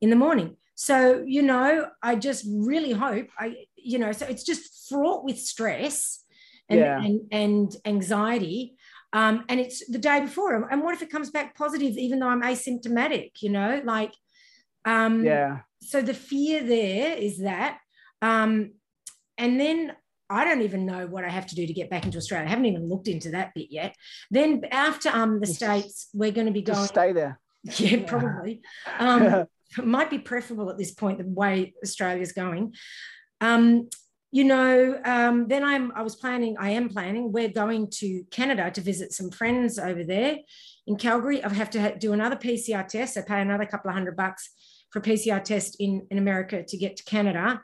in 0.00 0.10
the 0.10 0.16
morning. 0.16 0.56
So, 0.74 1.24
you 1.26 1.42
know, 1.42 1.88
I 2.02 2.16
just 2.16 2.46
really 2.48 2.92
hope 2.92 3.28
I, 3.38 3.66
you 3.76 3.98
know, 3.98 4.12
so 4.12 4.26
it's 4.26 4.44
just 4.44 4.88
fraught 4.88 5.24
with 5.24 5.38
stress 5.38 6.24
and, 6.68 6.80
Yeah. 6.80 7.02
and, 7.02 7.20
and 7.32 7.76
anxiety. 7.84 8.76
Um, 9.12 9.44
and 9.48 9.58
it's 9.58 9.86
the 9.88 9.98
day 9.98 10.20
before. 10.20 10.68
And 10.70 10.82
what 10.82 10.94
if 10.94 11.02
it 11.02 11.10
comes 11.10 11.30
back 11.30 11.56
positive, 11.56 11.96
even 11.96 12.20
though 12.20 12.28
I'm 12.28 12.42
asymptomatic, 12.42 13.32
you 13.40 13.50
know, 13.50 13.82
like, 13.84 14.14
um, 14.84 15.24
Yeah, 15.24 15.60
so 15.82 16.00
the 16.02 16.14
fear 16.14 16.62
there 16.62 17.16
is 17.16 17.38
that 17.38 17.78
um, 18.22 18.72
and 19.38 19.58
then 19.58 19.92
i 20.30 20.44
don't 20.44 20.62
even 20.62 20.86
know 20.86 21.06
what 21.06 21.24
i 21.24 21.28
have 21.28 21.46
to 21.46 21.54
do 21.54 21.66
to 21.66 21.72
get 21.72 21.90
back 21.90 22.04
into 22.04 22.18
australia. 22.18 22.46
I 22.46 22.50
haven't 22.50 22.66
even 22.66 22.88
looked 22.88 23.08
into 23.08 23.30
that 23.32 23.52
bit 23.54 23.68
yet. 23.70 23.94
Then 24.30 24.62
after 24.70 25.10
um, 25.10 25.40
the 25.40 25.46
Just- 25.46 25.58
states 25.58 26.08
we're 26.14 26.32
going 26.32 26.46
to 26.46 26.52
be 26.52 26.62
going 26.62 26.86
stay 26.86 27.12
there. 27.12 27.38
yeah 27.76 28.04
probably. 28.06 28.62
Um, 28.98 29.44
might 29.84 30.10
be 30.10 30.18
preferable 30.18 30.70
at 30.70 30.78
this 30.78 30.92
point 30.92 31.18
the 31.18 31.24
way 31.24 31.74
australia's 31.82 32.32
going. 32.32 32.74
Um, 33.40 33.88
you 34.32 34.44
know 34.44 35.00
um, 35.04 35.48
then 35.48 35.64
i'm 35.64 35.90
i 35.96 36.02
was 36.02 36.14
planning 36.14 36.56
i 36.58 36.70
am 36.70 36.88
planning 36.88 37.32
we're 37.32 37.48
going 37.48 37.88
to 37.90 38.22
canada 38.30 38.70
to 38.70 38.80
visit 38.80 39.12
some 39.12 39.30
friends 39.30 39.78
over 39.78 40.04
there 40.04 40.38
in 40.86 40.96
calgary. 40.96 41.42
I 41.42 41.52
have 41.52 41.70
to 41.70 41.96
do 41.98 42.12
another 42.12 42.36
pcr 42.36 42.86
test. 42.86 43.16
I 43.16 43.22
pay 43.22 43.40
another 43.40 43.66
couple 43.66 43.90
of 43.90 43.94
hundred 43.94 44.16
bucks 44.16 44.50
for 44.90 44.98
a 44.98 45.02
pcr 45.02 45.42
test 45.42 45.76
in, 45.80 46.06
in 46.10 46.18
america 46.18 46.62
to 46.62 46.76
get 46.76 46.96
to 46.96 47.04
canada. 47.04 47.60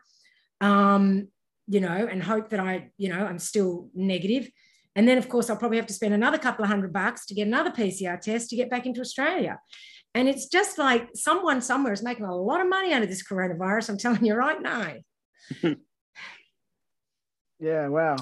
Um, 0.60 1.28
you 1.68 1.80
know 1.80 2.08
and 2.10 2.22
hope 2.22 2.50
that 2.50 2.60
i 2.60 2.90
you 2.96 3.08
know 3.08 3.24
i'm 3.26 3.38
still 3.38 3.88
negative. 3.94 4.48
And 4.94 5.06
then 5.06 5.18
of 5.18 5.28
course 5.28 5.50
i'll 5.50 5.56
probably 5.56 5.76
have 5.76 5.86
to 5.86 5.92
spend 5.92 6.14
another 6.14 6.38
couple 6.38 6.64
of 6.64 6.70
hundred 6.70 6.92
bucks 6.92 7.26
to 7.26 7.34
get 7.34 7.46
another 7.46 7.70
pcr 7.70 8.20
test 8.20 8.50
to 8.50 8.56
get 8.56 8.70
back 8.70 8.86
into 8.86 9.00
australia. 9.00 9.58
And 10.14 10.28
it's 10.28 10.46
just 10.46 10.78
like 10.78 11.10
someone 11.14 11.60
somewhere 11.60 11.92
is 11.92 12.02
making 12.02 12.24
a 12.24 12.34
lot 12.34 12.62
of 12.62 12.68
money 12.68 12.94
out 12.94 13.02
of 13.02 13.10
this 13.10 13.22
coronavirus. 13.22 13.90
I'm 13.90 13.98
telling 13.98 14.24
you 14.24 14.34
right 14.34 14.62
now. 14.62 14.94
Yeah, 17.58 17.88
wow. 17.88 18.16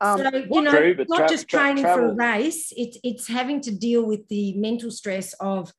Um, 0.00 0.18
so 0.18 0.30
you 0.34 0.62
know, 0.62 0.70
True, 0.70 1.04
not 1.08 1.18
tra- 1.18 1.28
just 1.28 1.48
tra- 1.48 1.60
training 1.60 1.84
for 1.84 2.08
a 2.08 2.14
race. 2.14 2.72
It's 2.76 2.98
it's 3.02 3.28
having 3.28 3.60
to 3.62 3.70
deal 3.70 4.04
with 4.04 4.28
the 4.28 4.54
mental 4.54 4.90
stress 4.90 5.32
of, 5.34 5.72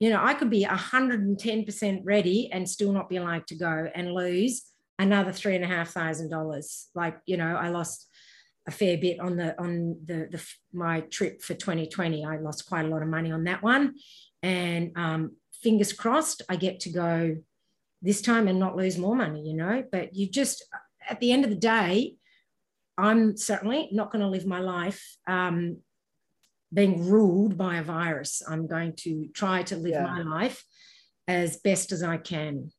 you 0.00 0.10
know, 0.10 0.20
I 0.22 0.34
could 0.34 0.50
be 0.50 0.62
hundred 0.62 1.20
and 1.20 1.38
ten 1.38 1.64
percent 1.64 2.02
ready 2.04 2.50
and 2.52 2.68
still 2.68 2.92
not 2.92 3.08
be 3.08 3.16
allowed 3.16 3.46
to 3.48 3.56
go 3.56 3.88
and 3.94 4.12
lose 4.12 4.64
another 4.98 5.32
three 5.32 5.54
and 5.54 5.64
a 5.64 5.68
half 5.68 5.90
thousand 5.90 6.30
dollars. 6.30 6.88
Like 6.94 7.18
you 7.26 7.36
know, 7.36 7.56
I 7.56 7.68
lost 7.68 8.08
a 8.68 8.70
fair 8.70 8.98
bit 8.98 9.20
on 9.20 9.36
the 9.36 9.60
on 9.60 9.98
the 10.04 10.28
the 10.30 10.44
my 10.72 11.00
trip 11.00 11.42
for 11.42 11.54
2020. 11.54 12.24
I 12.24 12.38
lost 12.38 12.66
quite 12.66 12.84
a 12.84 12.88
lot 12.88 13.02
of 13.02 13.08
money 13.08 13.32
on 13.32 13.44
that 13.44 13.62
one, 13.62 13.94
and 14.42 14.92
um, 14.96 15.32
fingers 15.62 15.92
crossed, 15.92 16.42
I 16.48 16.56
get 16.56 16.80
to 16.80 16.90
go 16.90 17.36
this 18.02 18.22
time 18.22 18.48
and 18.48 18.58
not 18.58 18.76
lose 18.76 18.98
more 18.98 19.16
money, 19.16 19.42
you 19.42 19.54
know. 19.54 19.82
But 19.90 20.14
you 20.14 20.28
just, 20.28 20.64
at 21.08 21.20
the 21.20 21.32
end 21.32 21.44
of 21.44 21.50
the 21.50 21.56
day, 21.56 22.14
I'm 22.98 23.36
certainly 23.36 23.88
not 23.92 24.12
going 24.12 24.22
to 24.22 24.28
live 24.28 24.46
my 24.46 24.60
life 24.60 25.16
um, 25.26 25.78
being 26.72 27.08
ruled 27.08 27.58
by 27.58 27.76
a 27.76 27.82
virus. 27.82 28.42
I'm 28.48 28.66
going 28.66 28.94
to 28.98 29.28
try 29.34 29.62
to 29.64 29.76
live 29.76 29.92
yeah. 29.92 30.04
my 30.04 30.22
life 30.22 30.64
as 31.28 31.58
best 31.58 31.92
as 31.92 32.02
I 32.02 32.16
can. 32.16 32.70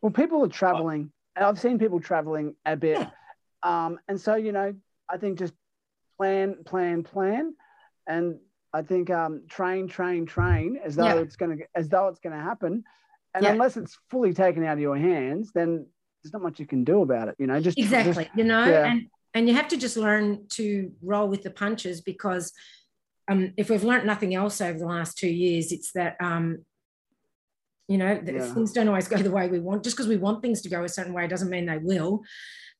Well, 0.00 0.12
people 0.12 0.44
are 0.44 0.48
traveling. 0.48 1.12
I've 1.36 1.60
seen 1.60 1.78
people 1.78 2.00
traveling 2.00 2.54
a 2.64 2.76
bit. 2.76 2.98
Yeah. 2.98 3.10
Um, 3.62 3.98
and 4.08 4.20
so, 4.20 4.34
you 4.34 4.52
know, 4.52 4.74
I 5.08 5.16
think 5.16 5.38
just 5.38 5.54
plan, 6.18 6.56
plan, 6.64 7.02
plan. 7.02 7.54
And 8.06 8.38
I 8.72 8.82
think 8.82 9.10
um, 9.10 9.42
train, 9.48 9.88
train, 9.88 10.26
train 10.26 10.78
as 10.84 10.96
though 10.96 11.06
yeah. 11.06 11.20
it's 11.20 11.36
going 11.36 11.58
to, 11.58 11.64
as 11.74 11.88
though 11.88 12.08
it's 12.08 12.20
going 12.20 12.36
to 12.36 12.42
happen. 12.42 12.84
And 13.34 13.44
yeah. 13.44 13.52
unless 13.52 13.76
it's 13.76 13.96
fully 14.10 14.34
taken 14.34 14.64
out 14.64 14.74
of 14.74 14.80
your 14.80 14.96
hands, 14.96 15.52
then 15.54 15.86
there's 16.22 16.32
not 16.32 16.42
much 16.42 16.58
you 16.58 16.66
can 16.66 16.84
do 16.84 17.02
about 17.02 17.28
it. 17.28 17.36
You 17.38 17.46
know, 17.46 17.60
just 17.60 17.78
exactly, 17.78 18.24
just, 18.24 18.36
you 18.36 18.44
know, 18.44 18.62
and, 18.62 19.06
and 19.34 19.48
you 19.48 19.54
have 19.54 19.68
to 19.68 19.76
just 19.76 19.96
learn 19.96 20.46
to 20.50 20.92
roll 21.02 21.28
with 21.28 21.42
the 21.42 21.50
punches 21.50 22.00
because 22.00 22.52
um, 23.28 23.52
if 23.56 23.70
we've 23.70 23.84
learned 23.84 24.06
nothing 24.06 24.34
else 24.34 24.60
over 24.60 24.78
the 24.78 24.86
last 24.86 25.16
two 25.16 25.30
years, 25.30 25.70
it's 25.70 25.92
that 25.92 26.16
um, 26.20 26.64
you 27.90 27.98
know 27.98 28.22
yeah. 28.24 28.54
things 28.54 28.72
don't 28.72 28.86
always 28.86 29.08
go 29.08 29.16
the 29.16 29.32
way 29.32 29.48
we 29.48 29.58
want. 29.58 29.82
Just 29.82 29.96
because 29.96 30.08
we 30.08 30.16
want 30.16 30.42
things 30.42 30.62
to 30.62 30.68
go 30.68 30.84
a 30.84 30.88
certain 30.88 31.12
way 31.12 31.26
doesn't 31.26 31.50
mean 31.50 31.66
they 31.66 31.78
will. 31.78 32.22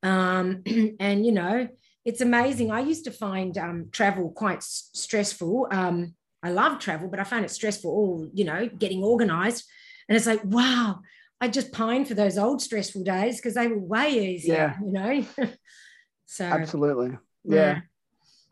Um, 0.04 0.62
and 1.00 1.26
you 1.26 1.32
know, 1.32 1.66
it's 2.04 2.20
amazing. 2.20 2.70
I 2.70 2.78
used 2.78 3.04
to 3.04 3.10
find 3.10 3.58
um, 3.58 3.88
travel 3.90 4.30
quite 4.30 4.62
stressful. 4.62 5.66
Um, 5.72 6.14
I 6.44 6.50
love 6.50 6.78
travel, 6.78 7.08
but 7.08 7.18
I 7.18 7.24
found 7.24 7.44
it 7.44 7.50
stressful. 7.50 7.90
All 7.90 8.30
you 8.32 8.44
know, 8.44 8.68
getting 8.68 9.02
organised, 9.02 9.68
and 10.08 10.16
it's 10.16 10.26
like, 10.26 10.44
wow, 10.44 11.00
I 11.40 11.48
just 11.48 11.72
pine 11.72 12.04
for 12.04 12.14
those 12.14 12.38
old 12.38 12.62
stressful 12.62 13.02
days 13.02 13.38
because 13.38 13.54
they 13.54 13.66
were 13.66 13.80
way 13.80 14.32
easier. 14.32 14.76
Yeah. 14.80 14.86
You 14.86 14.92
know. 14.92 15.50
so 16.26 16.44
absolutely, 16.44 17.18
yeah. 17.42 17.56
yeah. 17.56 17.80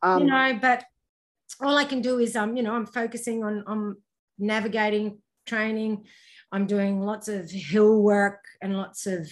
Um, 0.02 0.22
you 0.22 0.26
know, 0.26 0.58
but 0.60 0.82
all 1.60 1.76
I 1.76 1.84
can 1.84 2.02
do 2.02 2.18
is 2.18 2.34
um, 2.34 2.56
you 2.56 2.64
know, 2.64 2.74
I'm 2.74 2.86
focusing 2.86 3.44
on 3.44 3.62
on 3.68 3.96
navigating 4.40 5.18
training. 5.48 6.04
I'm 6.52 6.66
doing 6.66 7.02
lots 7.04 7.28
of 7.28 7.50
hill 7.50 8.02
work 8.02 8.44
and 8.62 8.76
lots 8.76 9.06
of 9.06 9.28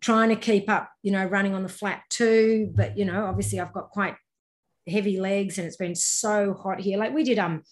trying 0.00 0.28
to 0.28 0.36
keep 0.36 0.68
up, 0.68 0.90
you 1.02 1.10
know, 1.10 1.24
running 1.24 1.54
on 1.54 1.62
the 1.62 1.68
flat 1.68 2.02
too. 2.08 2.72
But 2.74 2.96
you 2.96 3.04
know, 3.04 3.26
obviously 3.26 3.60
I've 3.60 3.72
got 3.72 3.90
quite 3.90 4.14
heavy 4.88 5.20
legs 5.20 5.58
and 5.58 5.66
it's 5.66 5.76
been 5.76 5.94
so 5.94 6.54
hot 6.54 6.80
here. 6.80 6.98
Like 6.98 7.14
we 7.14 7.24
did 7.24 7.38
um 7.38 7.62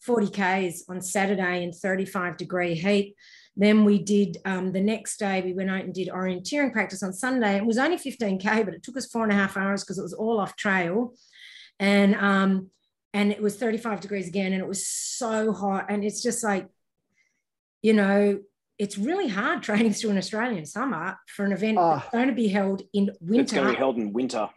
40 0.00 0.28
Ks 0.28 0.84
on 0.88 1.00
Saturday 1.00 1.62
in 1.62 1.72
35 1.72 2.36
degree 2.36 2.74
heat. 2.74 3.14
Then 3.54 3.84
we 3.84 4.02
did 4.02 4.38
um, 4.46 4.72
the 4.72 4.80
next 4.80 5.18
day, 5.18 5.42
we 5.42 5.52
went 5.52 5.70
out 5.70 5.84
and 5.84 5.92
did 5.92 6.08
orienteering 6.08 6.72
practice 6.72 7.02
on 7.02 7.12
Sunday. 7.12 7.56
It 7.56 7.66
was 7.66 7.76
only 7.76 7.98
15K, 7.98 8.64
but 8.64 8.72
it 8.74 8.82
took 8.82 8.96
us 8.96 9.06
four 9.06 9.24
and 9.24 9.32
a 9.32 9.34
half 9.34 9.58
hours 9.58 9.84
because 9.84 9.98
it 9.98 10.02
was 10.02 10.14
all 10.14 10.40
off 10.40 10.56
trail. 10.56 11.12
And 11.78 12.14
um, 12.14 12.70
and 13.14 13.30
it 13.30 13.42
was 13.42 13.56
35 13.56 14.00
degrees 14.00 14.28
again 14.28 14.52
and 14.52 14.62
it 14.62 14.68
was 14.68 14.86
so 14.86 15.52
hot 15.52 15.86
and 15.88 16.04
it's 16.04 16.22
just 16.22 16.42
like 16.42 16.68
you 17.82 17.92
know 17.92 18.40
it's 18.78 18.98
really 18.98 19.28
hard 19.28 19.62
training 19.68 19.92
through 19.92 20.10
an 20.10 20.18
Australian 20.18 20.66
summer 20.66 21.16
for 21.28 21.44
an 21.44 21.52
event 21.52 21.78
oh, 21.78 21.96
that's 21.96 22.10
going 22.10 22.28
to 22.28 22.34
be 22.34 22.48
held 22.48 22.82
in 22.92 23.10
winter. 23.20 23.42
It's 23.42 23.52
going 23.52 23.66
to 23.66 23.72
be 23.72 23.78
held 23.78 23.96
in 23.96 24.12
winter. 24.12 24.48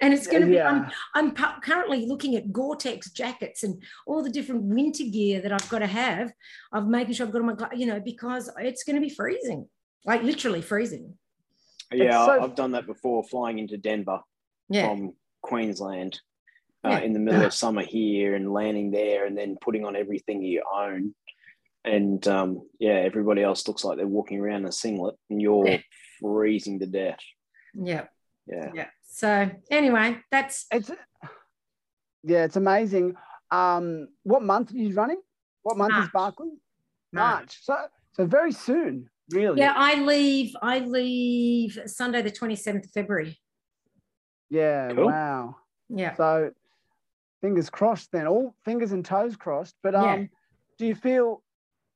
and 0.00 0.12
it's 0.12 0.26
going 0.26 0.42
to 0.42 0.48
be, 0.48 0.54
yeah. 0.54 0.88
I'm, 1.14 1.30
I'm 1.36 1.60
currently 1.60 2.06
looking 2.06 2.34
at 2.34 2.52
Gore-Tex 2.52 3.10
jackets 3.10 3.62
and 3.62 3.80
all 4.06 4.24
the 4.24 4.30
different 4.30 4.62
winter 4.62 5.04
gear 5.04 5.40
that 5.42 5.52
I've 5.52 5.68
got 5.68 5.80
to 5.80 5.86
have. 5.86 6.32
I'm 6.72 6.90
making 6.90 7.14
sure 7.14 7.26
I've 7.26 7.32
got 7.32 7.42
my, 7.44 7.54
you 7.74 7.86
know, 7.86 8.00
because 8.00 8.50
it's 8.58 8.82
going 8.82 8.96
to 8.96 9.02
be 9.02 9.12
freezing, 9.14 9.68
like 10.04 10.22
literally 10.22 10.62
freezing. 10.62 11.14
Yeah, 11.92 12.26
so, 12.26 12.42
I've 12.42 12.56
done 12.56 12.72
that 12.72 12.86
before 12.86 13.22
flying 13.22 13.60
into 13.60 13.76
Denver 13.76 14.20
yeah. 14.68 14.88
from 14.88 15.14
Queensland 15.42 16.20
uh, 16.84 16.90
yeah. 16.90 16.98
in 17.00 17.12
the 17.12 17.20
middle 17.20 17.42
of 17.42 17.54
summer 17.54 17.82
here 17.82 18.34
and 18.34 18.52
landing 18.52 18.90
there 18.90 19.26
and 19.26 19.38
then 19.38 19.56
putting 19.60 19.84
on 19.84 19.94
everything 19.94 20.42
you 20.42 20.62
own. 20.74 21.14
And 21.86 22.26
um, 22.26 22.68
yeah, 22.78 22.94
everybody 22.94 23.42
else 23.42 23.66
looks 23.68 23.84
like 23.84 23.96
they're 23.96 24.06
walking 24.06 24.40
around 24.40 24.62
in 24.62 24.66
a 24.66 24.72
singlet 24.72 25.14
and 25.30 25.40
you're 25.40 25.66
yeah. 25.66 25.78
freezing 26.20 26.80
to 26.80 26.86
death. 26.86 27.20
Yeah. 27.74 28.06
Yeah. 28.46 28.70
Yeah. 28.74 28.86
So 29.08 29.50
anyway, 29.70 30.18
that's 30.30 30.66
it's 30.72 30.90
yeah, 32.22 32.44
it's 32.44 32.56
amazing. 32.56 33.14
Um, 33.50 34.08
what 34.24 34.42
month 34.42 34.72
are 34.72 34.76
you 34.76 34.94
running? 34.94 35.20
What 35.62 35.76
month 35.76 35.92
March. 35.92 36.04
is 36.04 36.10
Barkley? 36.12 36.50
March. 37.12 37.38
March. 37.38 37.58
So 37.62 37.76
so 38.12 38.26
very 38.26 38.52
soon, 38.52 39.08
really. 39.30 39.60
Yeah, 39.60 39.74
I 39.76 40.02
leave. 40.02 40.54
I 40.60 40.80
leave 40.80 41.78
Sunday, 41.86 42.22
the 42.22 42.30
twenty 42.30 42.56
seventh 42.56 42.86
of 42.86 42.90
February. 42.90 43.38
Yeah. 44.50 44.92
Cool. 44.92 45.06
Wow. 45.06 45.56
Yeah. 45.88 46.14
So 46.16 46.50
fingers 47.40 47.70
crossed 47.70 48.10
then 48.12 48.26
all 48.26 48.54
fingers 48.64 48.92
and 48.92 49.04
toes 49.04 49.36
crossed 49.36 49.76
but 49.82 49.94
um 49.94 50.04
yeah. 50.04 50.26
do 50.78 50.86
you 50.86 50.94
feel 50.94 51.42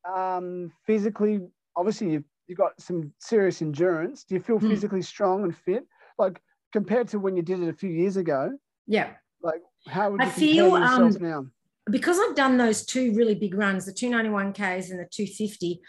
um 0.08 0.72
physically 0.86 1.40
obviously 1.76 2.12
you've, 2.12 2.24
you've 2.46 2.58
got 2.58 2.80
some 2.80 3.12
serious 3.18 3.62
endurance. 3.62 4.24
Do 4.24 4.34
you 4.34 4.40
feel 4.40 4.58
mm. 4.58 4.68
physically 4.68 5.02
strong 5.02 5.44
and 5.44 5.56
fit? 5.56 5.84
Like 6.18 6.40
compared 6.72 7.08
to 7.08 7.18
when 7.18 7.36
you 7.36 7.42
did 7.42 7.60
it 7.60 7.68
a 7.68 7.72
few 7.72 7.90
years 7.90 8.16
ago? 8.16 8.50
Yeah. 8.86 9.12
Like 9.42 9.62
how 9.86 10.10
would 10.10 10.20
you 10.20 10.26
I 10.26 10.30
feel 10.30 10.74
um, 10.74 11.16
now? 11.20 11.46
because 11.90 12.18
I've 12.18 12.36
done 12.36 12.56
those 12.56 12.84
two 12.84 13.12
really 13.14 13.34
big 13.34 13.54
runs 13.54 13.86
the 13.86 13.92
291Ks 13.92 14.90
and 14.90 15.00
the 15.00 15.08
250 15.10 15.80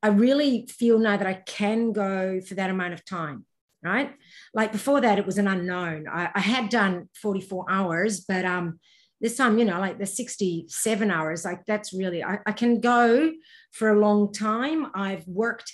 I 0.00 0.08
really 0.08 0.68
feel 0.68 0.98
now 0.98 1.16
that 1.16 1.26
I 1.26 1.34
can 1.34 1.92
go 1.92 2.40
for 2.40 2.54
that 2.54 2.70
amount 2.70 2.94
of 2.94 3.04
time 3.04 3.44
right? 3.82 4.12
Like 4.54 4.72
before 4.72 5.00
that 5.00 5.20
it 5.20 5.26
was 5.26 5.38
an 5.38 5.46
unknown. 5.46 6.06
I, 6.10 6.30
I 6.34 6.40
had 6.40 6.68
done 6.68 7.08
44 7.14 7.66
hours 7.70 8.20
but 8.20 8.44
um 8.44 8.80
this 9.20 9.36
time, 9.36 9.58
you 9.58 9.64
know, 9.64 9.80
like 9.80 9.98
the 9.98 10.06
67 10.06 11.10
hours, 11.10 11.44
like 11.44 11.64
that's 11.66 11.92
really, 11.92 12.22
I, 12.22 12.38
I 12.46 12.52
can 12.52 12.80
go 12.80 13.32
for 13.72 13.90
a 13.90 13.98
long 13.98 14.32
time. 14.32 14.86
I've 14.94 15.26
worked 15.26 15.72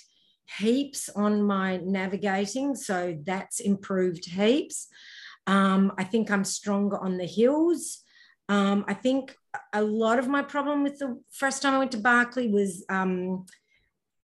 heaps 0.57 1.09
on 1.09 1.43
my 1.43 1.77
navigating, 1.77 2.75
so 2.75 3.17
that's 3.23 3.59
improved 3.59 4.25
heaps. 4.25 4.87
Um, 5.47 5.93
I 5.97 6.03
think 6.03 6.31
I'm 6.31 6.43
stronger 6.43 6.97
on 6.97 7.17
the 7.17 7.25
hills. 7.25 7.99
Um, 8.49 8.85
I 8.87 8.93
think 8.93 9.35
a 9.73 9.81
lot 9.81 10.19
of 10.19 10.27
my 10.27 10.41
problem 10.41 10.83
with 10.83 10.99
the 10.99 11.19
first 11.31 11.61
time 11.61 11.73
I 11.73 11.79
went 11.79 11.91
to 11.91 11.97
Barkley 11.97 12.49
was 12.49 12.83
um, 12.89 13.45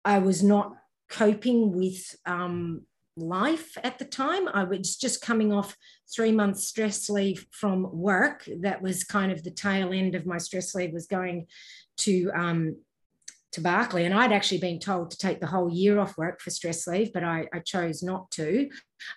I 0.03 0.19
was 0.19 0.43
not 0.43 0.73
coping 1.10 1.73
with 1.73 2.15
um, 2.25 2.86
life 3.19 3.77
at 3.84 3.99
the 3.99 4.05
time. 4.05 4.47
I 4.47 4.63
was 4.63 4.95
just 4.95 5.21
coming 5.21 5.53
off 5.53 5.75
three 6.13 6.32
months 6.32 6.65
stress 6.65 7.10
leave 7.10 7.45
from 7.51 7.88
work. 7.91 8.47
That 8.62 8.82
was 8.82 9.03
kind 9.03 9.32
of 9.32 9.43
the 9.43 9.51
tail 9.51 9.93
end 9.93 10.15
of 10.15 10.25
my 10.25 10.38
stress 10.38 10.73
leave 10.75 10.93
was 10.93 11.08
going 11.08 11.47
to 11.97 12.32
um, 12.36 12.77
to 13.51 13.62
Barkley, 13.62 14.05
and 14.05 14.13
I'd 14.13 14.32
actually 14.32 14.60
been 14.60 14.79
told 14.79 15.10
to 15.12 15.17
take 15.17 15.39
the 15.39 15.47
whole 15.47 15.71
year 15.71 15.99
off 15.99 16.17
work 16.17 16.39
for 16.39 16.51
stress 16.51 16.86
leave, 16.86 17.12
but 17.12 17.23
I, 17.23 17.47
I 17.51 17.60
chose 17.60 18.03
not 18.03 18.29
to. 18.32 18.69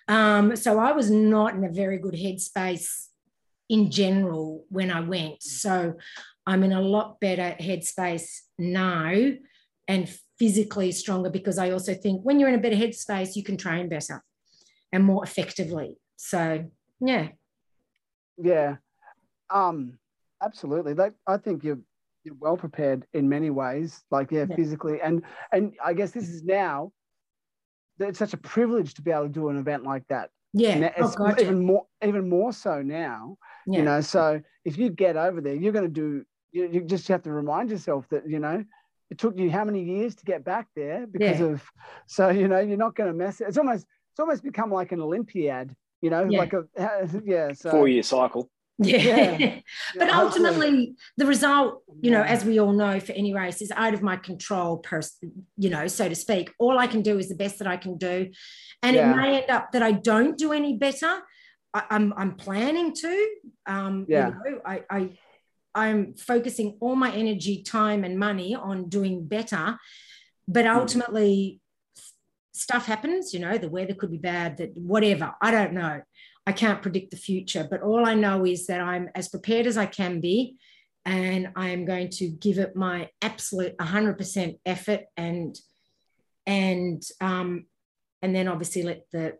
Um, 0.07 0.55
so 0.55 0.79
I 0.79 0.91
was 0.93 1.11
not 1.11 1.53
in 1.53 1.63
a 1.63 1.71
very 1.71 1.99
good 1.99 2.15
headspace 2.15 3.09
in 3.69 3.91
general 3.91 4.65
when 4.69 4.89
I 4.89 5.01
went. 5.01 5.43
So 5.43 5.93
I'm 6.45 6.63
in 6.63 6.73
a 6.73 6.81
lot 6.81 7.19
better 7.19 7.55
headspace 7.59 8.39
now 8.57 9.13
and 9.87 10.17
physically 10.39 10.91
stronger 10.91 11.29
because 11.29 11.57
I 11.57 11.71
also 11.71 11.93
think 11.93 12.23
when 12.23 12.39
you're 12.39 12.49
in 12.49 12.55
a 12.55 12.61
better 12.61 12.75
headspace, 12.75 13.35
you 13.35 13.43
can 13.43 13.57
train 13.57 13.89
better 13.89 14.23
and 14.91 15.03
more 15.03 15.23
effectively. 15.23 15.97
So 16.17 16.65
yeah. 16.99 17.29
Yeah. 18.37 18.77
Um, 19.49 19.99
absolutely. 20.41 20.93
Like 20.93 21.13
I 21.27 21.37
think 21.37 21.63
you're 21.63 21.79
you're 22.23 22.35
well 22.39 22.55
prepared 22.57 23.05
in 23.13 23.27
many 23.27 23.49
ways, 23.49 24.01
like 24.09 24.31
yeah, 24.31 24.45
yeah. 24.49 24.55
physically. 24.55 25.01
And 25.01 25.23
and 25.51 25.73
I 25.83 25.93
guess 25.93 26.11
this 26.11 26.29
is 26.29 26.43
now 26.43 26.91
it's 27.99 28.19
such 28.19 28.33
a 28.33 28.37
privilege 28.37 28.95
to 28.95 29.01
be 29.01 29.11
able 29.11 29.23
to 29.23 29.29
do 29.29 29.49
an 29.49 29.57
event 29.57 29.83
like 29.83 30.03
that. 30.09 30.29
Yeah. 30.53 30.91
Oh, 30.97 31.05
it's 31.05 31.15
oh, 31.19 31.35
even 31.39 31.65
more 31.65 31.85
even 32.03 32.29
more 32.29 32.53
so 32.53 32.81
now. 32.81 33.37
Yeah. 33.67 33.79
You 33.79 33.85
know, 33.85 34.01
so 34.01 34.41
if 34.65 34.77
you 34.77 34.89
get 34.89 35.15
over 35.15 35.41
there, 35.41 35.55
you're 35.55 35.73
gonna 35.73 35.87
do 35.87 36.25
you, 36.53 36.69
you 36.71 36.81
just 36.81 37.07
have 37.07 37.23
to 37.23 37.31
remind 37.31 37.69
yourself 37.71 38.07
that, 38.09 38.29
you 38.29 38.39
know, 38.39 38.63
it 39.09 39.17
took 39.17 39.37
you 39.37 39.51
how 39.51 39.63
many 39.63 39.83
years 39.83 40.15
to 40.15 40.25
get 40.25 40.43
back 40.43 40.67
there 40.75 41.05
because 41.05 41.39
yeah. 41.39 41.45
of 41.45 41.63
so 42.07 42.29
you 42.29 42.47
know 42.47 42.59
you're 42.59 42.77
not 42.77 42.95
going 42.95 43.11
to 43.11 43.17
mess 43.17 43.41
it. 43.41 43.47
It's 43.47 43.57
almost 43.57 43.85
it's 44.11 44.19
almost 44.19 44.43
become 44.43 44.71
like 44.71 44.91
an 44.91 45.01
Olympiad, 45.01 45.75
you 46.01 46.09
know, 46.09 46.27
yeah. 46.29 46.39
like 46.39 46.53
a 46.53 46.65
yeah. 47.25 47.53
So, 47.53 47.71
Four 47.71 47.87
year 47.87 48.03
cycle. 48.03 48.49
Yeah. 48.79 48.97
yeah. 49.37 49.59
but 49.97 50.07
yeah, 50.07 50.19
ultimately, 50.19 50.95
the 51.17 51.25
result, 51.25 51.83
you 52.01 52.11
know, 52.11 52.21
as 52.21 52.43
we 52.43 52.59
all 52.59 52.73
know 52.73 52.99
for 52.99 53.13
any 53.13 53.33
race 53.33 53.61
is 53.61 53.71
out 53.71 53.93
of 53.93 54.01
my 54.01 54.17
control, 54.17 54.77
per, 54.77 55.01
you 55.57 55.69
know, 55.69 55.87
so 55.87 56.09
to 56.09 56.15
speak. 56.15 56.51
All 56.59 56.77
I 56.77 56.87
can 56.87 57.01
do 57.01 57.17
is 57.17 57.29
the 57.29 57.35
best 57.35 57.59
that 57.59 57.67
I 57.67 57.77
can 57.77 57.97
do. 57.97 58.29
And 58.81 58.95
it 58.95 59.05
may 59.15 59.41
end 59.41 59.49
up 59.49 59.71
that 59.71 59.83
I 59.83 59.91
don't 59.91 60.37
do 60.37 60.51
any 60.51 60.77
better. 60.77 61.21
I, 61.73 61.79
am 61.89 62.13
I'm, 62.13 62.13
I'm 62.17 62.35
planning 62.35 62.93
to. 62.93 63.27
Um, 63.65 64.05
yeah. 64.07 64.27
You 64.45 64.51
know, 64.51 64.61
I, 64.65 64.83
I 64.89 65.09
I'm 65.75 66.15
focusing 66.15 66.77
all 66.79 66.95
my 66.95 67.11
energy, 67.11 67.63
time, 67.63 68.03
and 68.03 68.17
money 68.17 68.55
on 68.55 68.89
doing 68.89 69.25
better. 69.27 69.77
But 70.47 70.65
hmm. 70.65 70.71
ultimately, 70.71 71.61
stuff 72.53 72.85
happens, 72.85 73.33
you 73.33 73.39
know, 73.39 73.57
the 73.57 73.69
weather 73.69 73.93
could 73.93 74.11
be 74.11 74.17
bad, 74.17 74.57
that 74.57 74.75
whatever, 74.75 75.33
I 75.41 75.51
don't 75.51 75.73
know. 75.73 76.01
I 76.45 76.51
can't 76.51 76.81
predict 76.81 77.11
the 77.11 77.17
future, 77.17 77.65
but 77.69 77.81
all 77.81 78.05
I 78.05 78.15
know 78.15 78.45
is 78.45 78.67
that 78.67 78.81
I'm 78.81 79.09
as 79.15 79.29
prepared 79.29 79.65
as 79.65 79.77
I 79.77 79.85
can 79.85 80.19
be 80.19 80.57
and 81.05 81.49
I 81.55 81.69
am 81.69 81.85
going 81.85 82.09
to 82.09 82.27
give 82.27 82.57
it 82.57 82.75
my 82.75 83.09
absolute 83.21 83.77
100% 83.77 84.59
effort 84.65 85.01
and 85.17 85.57
and 86.45 87.01
um 87.21 87.65
and 88.21 88.35
then 88.35 88.49
obviously 88.49 88.83
let 88.83 89.05
the 89.13 89.37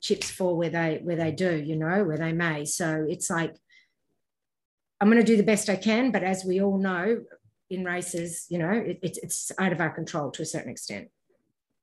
chips 0.00 0.30
fall 0.30 0.56
where 0.56 0.70
they 0.70 1.00
where 1.02 1.16
they 1.16 1.32
do, 1.32 1.56
you 1.56 1.76
know, 1.76 2.04
where 2.04 2.18
they 2.18 2.32
may. 2.32 2.64
So 2.64 3.06
it's 3.08 3.30
like 3.30 3.56
I'm 5.00 5.10
going 5.10 5.22
to 5.22 5.26
do 5.26 5.36
the 5.36 5.42
best 5.42 5.68
I 5.68 5.76
can, 5.76 6.10
but 6.10 6.22
as 6.22 6.44
we 6.44 6.60
all 6.60 6.78
know, 6.78 7.22
in 7.68 7.84
races, 7.84 8.46
you 8.48 8.58
know, 8.58 8.70
it, 8.70 8.98
it's 9.02 9.18
it's 9.18 9.52
out 9.58 9.72
of 9.72 9.80
our 9.80 9.90
control 9.90 10.30
to 10.32 10.42
a 10.42 10.46
certain 10.46 10.70
extent. 10.70 11.08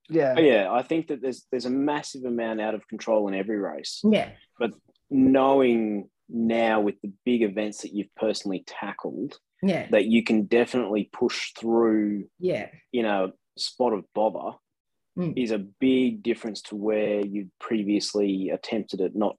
Yeah. 0.09 0.35
Oh, 0.37 0.41
yeah. 0.41 0.71
I 0.71 0.81
think 0.81 1.07
that 1.07 1.21
there's 1.21 1.45
there's 1.51 1.65
a 1.65 1.69
massive 1.69 2.23
amount 2.25 2.61
out 2.61 2.75
of 2.75 2.87
control 2.87 3.27
in 3.27 3.33
every 3.33 3.57
race. 3.57 4.01
Yeah. 4.03 4.29
But 4.59 4.71
knowing 5.09 6.09
now 6.29 6.81
with 6.81 6.95
the 7.01 7.11
big 7.25 7.43
events 7.43 7.81
that 7.81 7.93
you've 7.93 8.13
personally 8.15 8.63
tackled, 8.65 9.37
yeah, 9.61 9.87
that 9.91 10.05
you 10.05 10.23
can 10.23 10.43
definitely 10.45 11.09
push 11.11 11.53
through, 11.53 12.25
yeah, 12.39 12.67
you 12.91 13.03
know, 13.03 13.31
spot 13.57 13.93
of 13.93 14.05
bother 14.13 14.57
mm. 15.17 15.33
is 15.35 15.51
a 15.51 15.59
big 15.59 16.23
difference 16.23 16.61
to 16.63 16.75
where 16.75 17.25
you 17.25 17.49
previously 17.59 18.49
attempted 18.49 19.01
it, 19.01 19.15
not 19.15 19.37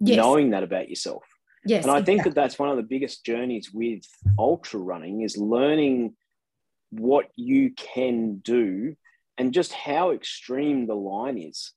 yes. 0.00 0.16
knowing 0.16 0.50
that 0.50 0.62
about 0.62 0.88
yourself. 0.88 1.22
Yes, 1.64 1.84
and 1.84 1.92
I 1.92 2.02
think 2.02 2.24
that 2.24 2.34
that's 2.34 2.58
one 2.58 2.70
of 2.70 2.76
the 2.76 2.82
biggest 2.82 3.24
journeys 3.24 3.72
with 3.72 4.02
ultra 4.38 4.80
running 4.80 5.22
is 5.22 5.36
learning 5.36 6.14
what 6.90 7.26
you 7.36 7.72
can 7.76 8.38
do 8.38 8.96
and 9.38 9.54
just 9.54 9.72
how 9.72 10.10
extreme 10.10 10.86
the 10.86 10.94
line 10.94 11.38
is. 11.38 11.72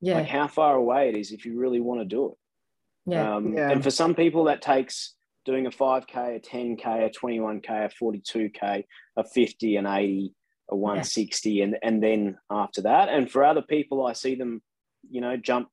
Yeah. 0.00 0.14
Like 0.14 0.28
how 0.28 0.48
far 0.48 0.76
away 0.76 1.08
it 1.08 1.16
is 1.16 1.30
if 1.30 1.44
you 1.44 1.58
really 1.58 1.80
want 1.80 2.00
to 2.00 2.06
do 2.06 2.32
it. 2.32 3.12
Yeah. 3.12 3.36
Um, 3.36 3.54
yeah. 3.54 3.70
And 3.70 3.82
for 3.82 3.90
some 3.90 4.14
people, 4.14 4.44
that 4.44 4.62
takes 4.62 5.14
doing 5.44 5.66
a 5.66 5.70
5K, 5.70 6.36
a 6.36 6.40
10K, 6.40 7.06
a 7.06 7.10
21K, 7.10 7.84
a 7.86 7.90
42K, 8.02 8.84
a 9.16 9.24
50, 9.24 9.76
an 9.76 9.86
80, 9.86 10.34
a 10.70 10.76
160, 10.76 11.50
yeah. 11.50 11.64
and, 11.64 11.76
and 11.82 12.02
then 12.02 12.38
after 12.50 12.82
that. 12.82 13.08
And 13.08 13.30
for 13.30 13.44
other 13.44 13.62
people, 13.62 14.06
I 14.06 14.14
see 14.14 14.34
them, 14.34 14.62
you 15.10 15.20
know, 15.20 15.36
jump 15.36 15.68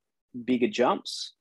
bigger 0.46 0.68
jumps, 0.68 1.34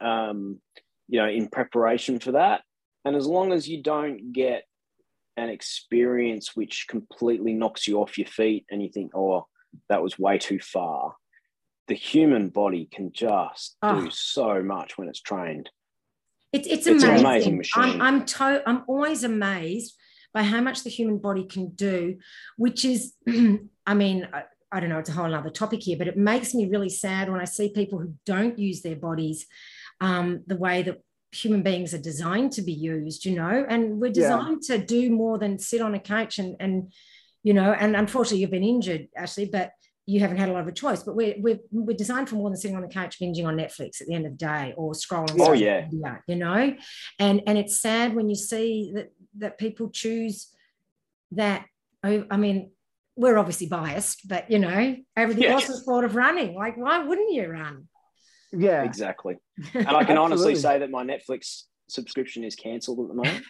um, 0.00 0.60
you 1.08 1.20
know, 1.20 1.28
in 1.28 1.48
preparation 1.48 2.18
for 2.20 2.32
that. 2.32 2.62
And 3.04 3.16
as 3.16 3.26
long 3.26 3.52
as 3.52 3.68
you 3.68 3.82
don't 3.82 4.32
get 4.32 4.64
an 5.36 5.48
experience 5.48 6.54
which 6.54 6.86
completely 6.88 7.54
knocks 7.54 7.86
you 7.86 8.00
off 8.00 8.18
your 8.18 8.26
feet 8.26 8.66
and 8.70 8.82
you 8.82 8.90
think, 8.90 9.12
oh, 9.14 9.46
that 9.88 10.02
was 10.02 10.18
way 10.18 10.38
too 10.38 10.58
far. 10.58 11.14
The 11.86 11.94
human 11.94 12.50
body 12.50 12.88
can 12.92 13.12
just 13.12 13.76
oh. 13.82 14.00
do 14.00 14.06
ah. 14.08 14.10
so 14.12 14.62
much 14.62 14.98
when 14.98 15.08
it's 15.08 15.20
trained. 15.20 15.70
It's, 16.52 16.66
it's, 16.66 16.86
it's 16.86 17.04
amazing. 17.04 17.26
amazing 17.26 17.56
machine. 17.58 17.82
I'm, 17.82 18.02
I'm, 18.02 18.24
to, 18.24 18.62
I'm 18.66 18.84
always 18.86 19.24
amazed 19.24 19.94
by 20.34 20.42
how 20.42 20.60
much 20.60 20.82
the 20.82 20.90
human 20.90 21.18
body 21.18 21.44
can 21.44 21.70
do, 21.70 22.18
which 22.56 22.84
is, 22.84 23.14
I 23.86 23.94
mean, 23.94 24.28
I, 24.32 24.44
I 24.70 24.80
don't 24.80 24.90
know, 24.90 24.98
it's 24.98 25.08
a 25.08 25.12
whole 25.12 25.34
other 25.34 25.50
topic 25.50 25.82
here, 25.82 25.96
but 25.96 26.08
it 26.08 26.16
makes 26.16 26.54
me 26.54 26.68
really 26.68 26.90
sad 26.90 27.30
when 27.30 27.40
I 27.40 27.44
see 27.44 27.70
people 27.70 27.98
who 27.98 28.14
don't 28.26 28.58
use 28.58 28.82
their 28.82 28.96
bodies 28.96 29.46
um, 30.00 30.42
the 30.46 30.56
way 30.56 30.82
that 30.82 31.02
human 31.32 31.62
beings 31.62 31.92
are 31.92 31.98
designed 31.98 32.52
to 32.52 32.62
be 32.62 32.72
used, 32.72 33.24
you 33.24 33.36
know, 33.36 33.66
and 33.68 34.00
we're 34.00 34.10
designed 34.10 34.62
yeah. 34.68 34.76
to 34.76 34.84
do 34.84 35.10
more 35.10 35.38
than 35.38 35.58
sit 35.58 35.80
on 35.80 35.94
a 35.94 35.98
couch 35.98 36.38
and, 36.38 36.56
and, 36.58 36.92
you 37.42 37.52
know, 37.52 37.72
and 37.72 37.94
unfortunately 37.94 38.38
you've 38.38 38.50
been 38.50 38.64
injured, 38.64 39.08
Ashley, 39.16 39.44
but 39.44 39.72
you 40.06 40.20
haven't 40.20 40.38
had 40.38 40.48
a 40.48 40.52
lot 40.52 40.62
of 40.62 40.68
a 40.68 40.72
choice. 40.72 41.02
But 41.02 41.16
we're, 41.16 41.34
we're, 41.38 41.58
we're 41.70 41.96
designed 41.96 42.30
for 42.30 42.36
more 42.36 42.48
than 42.48 42.56
sitting 42.56 42.76
on 42.76 42.82
the 42.82 42.88
couch 42.88 43.20
binging 43.20 43.44
on 43.44 43.56
Netflix 43.56 44.00
at 44.00 44.06
the 44.06 44.14
end 44.14 44.24
of 44.24 44.32
the 44.32 44.38
day 44.38 44.72
or 44.76 44.92
scrolling. 44.92 45.36
Oh, 45.38 45.52
yeah. 45.52 45.84
Media, 45.84 46.22
you 46.26 46.36
know, 46.36 46.74
and, 47.18 47.42
and 47.46 47.58
it's 47.58 47.80
sad 47.80 48.14
when 48.14 48.30
you 48.30 48.36
see 48.36 48.92
that, 48.94 49.12
that 49.36 49.58
people 49.58 49.90
choose 49.90 50.48
that. 51.32 51.66
I 52.02 52.36
mean, 52.36 52.70
we're 53.16 53.36
obviously 53.36 53.66
biased, 53.66 54.28
but, 54.28 54.48
you 54.50 54.60
know, 54.60 54.96
everything 55.16 55.42
yeah. 55.42 55.54
else 55.54 55.68
is 55.68 55.82
thought 55.82 56.04
of 56.04 56.14
running. 56.14 56.54
Like, 56.54 56.76
why 56.76 57.02
wouldn't 57.02 57.34
you 57.34 57.48
run? 57.48 57.87
Yeah, 58.52 58.82
exactly. 58.82 59.36
And 59.74 59.88
I 59.88 60.04
can 60.04 60.18
honestly 60.18 60.54
say 60.54 60.78
that 60.78 60.90
my 60.90 61.04
Netflix 61.04 61.62
subscription 61.88 62.44
is 62.44 62.54
cancelled 62.54 63.00
at 63.00 63.08
the 63.08 63.14
moment. 63.14 63.44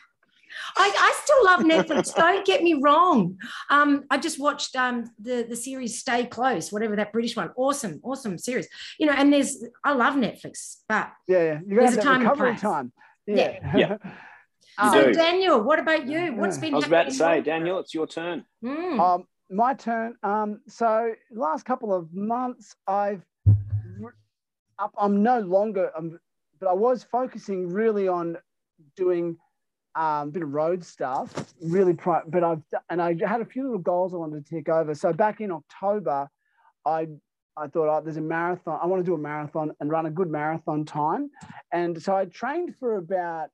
I, 0.76 0.92
I, 0.98 1.20
still 1.22 1.44
love 1.44 1.60
Netflix. 1.60 2.14
Don't 2.16 2.46
get 2.46 2.62
me 2.62 2.80
wrong. 2.80 3.36
Um, 3.70 4.04
I 4.10 4.18
just 4.18 4.40
watched 4.40 4.74
um, 4.76 5.04
the 5.20 5.46
the 5.48 5.54
series 5.56 5.98
Stay 5.98 6.24
Close, 6.24 6.72
whatever 6.72 6.96
that 6.96 7.12
British 7.12 7.36
one. 7.36 7.50
Awesome, 7.56 8.00
awesome 8.02 8.38
series. 8.38 8.66
You 8.98 9.06
know, 9.06 9.12
and 9.12 9.32
there's 9.32 9.62
I 9.84 9.92
love 9.92 10.14
Netflix, 10.14 10.76
but 10.88 11.10
yeah, 11.26 11.38
yeah. 11.38 11.58
you 11.66 11.76
there's 11.76 11.96
a 11.96 12.00
time 12.00 12.26
and 12.26 12.36
place. 12.36 12.60
time. 12.60 12.92
Yeah, 13.26 13.76
yeah. 13.76 13.96
Um, 14.80 14.92
so 14.92 15.12
Daniel, 15.12 15.60
what 15.60 15.80
about 15.80 16.06
you? 16.06 16.36
What's 16.36 16.56
been? 16.56 16.72
I 16.72 16.76
was 16.76 16.86
about 16.86 17.08
to 17.08 17.12
say, 17.12 17.40
Daniel, 17.40 17.80
it's 17.80 17.92
your 17.92 18.06
turn. 18.06 18.44
Mm. 18.64 19.00
Um, 19.00 19.24
my 19.50 19.74
turn. 19.74 20.14
Um, 20.22 20.60
so 20.68 21.14
last 21.32 21.64
couple 21.64 21.92
of 21.92 22.12
months, 22.14 22.76
I've 22.86 23.24
I'm 24.98 25.22
no 25.22 25.40
longer, 25.40 25.90
um, 25.96 26.18
but 26.60 26.68
I 26.68 26.72
was 26.72 27.04
focusing 27.04 27.68
really 27.68 28.08
on 28.08 28.36
doing 28.96 29.36
um, 29.94 30.28
a 30.28 30.30
bit 30.30 30.42
of 30.42 30.52
road 30.52 30.84
stuff, 30.84 31.52
really. 31.60 31.94
Pri- 31.94 32.22
but 32.26 32.44
I've 32.44 32.62
and 32.90 33.02
I 33.02 33.16
had 33.26 33.40
a 33.40 33.44
few 33.44 33.64
little 33.64 33.78
goals 33.78 34.14
I 34.14 34.18
wanted 34.18 34.46
to 34.46 34.54
tick 34.54 34.68
over. 34.68 34.94
So 34.94 35.12
back 35.12 35.40
in 35.40 35.50
October, 35.50 36.28
I 36.84 37.08
I 37.56 37.66
thought, 37.66 37.88
oh, 37.88 38.00
there's 38.02 38.16
a 38.16 38.20
marathon. 38.20 38.78
I 38.80 38.86
want 38.86 39.04
to 39.04 39.10
do 39.10 39.14
a 39.14 39.18
marathon 39.18 39.72
and 39.80 39.90
run 39.90 40.06
a 40.06 40.10
good 40.10 40.30
marathon 40.30 40.84
time. 40.84 41.30
And 41.72 42.00
so 42.00 42.14
I 42.14 42.26
trained 42.26 42.76
for 42.76 42.96
about, 42.96 43.46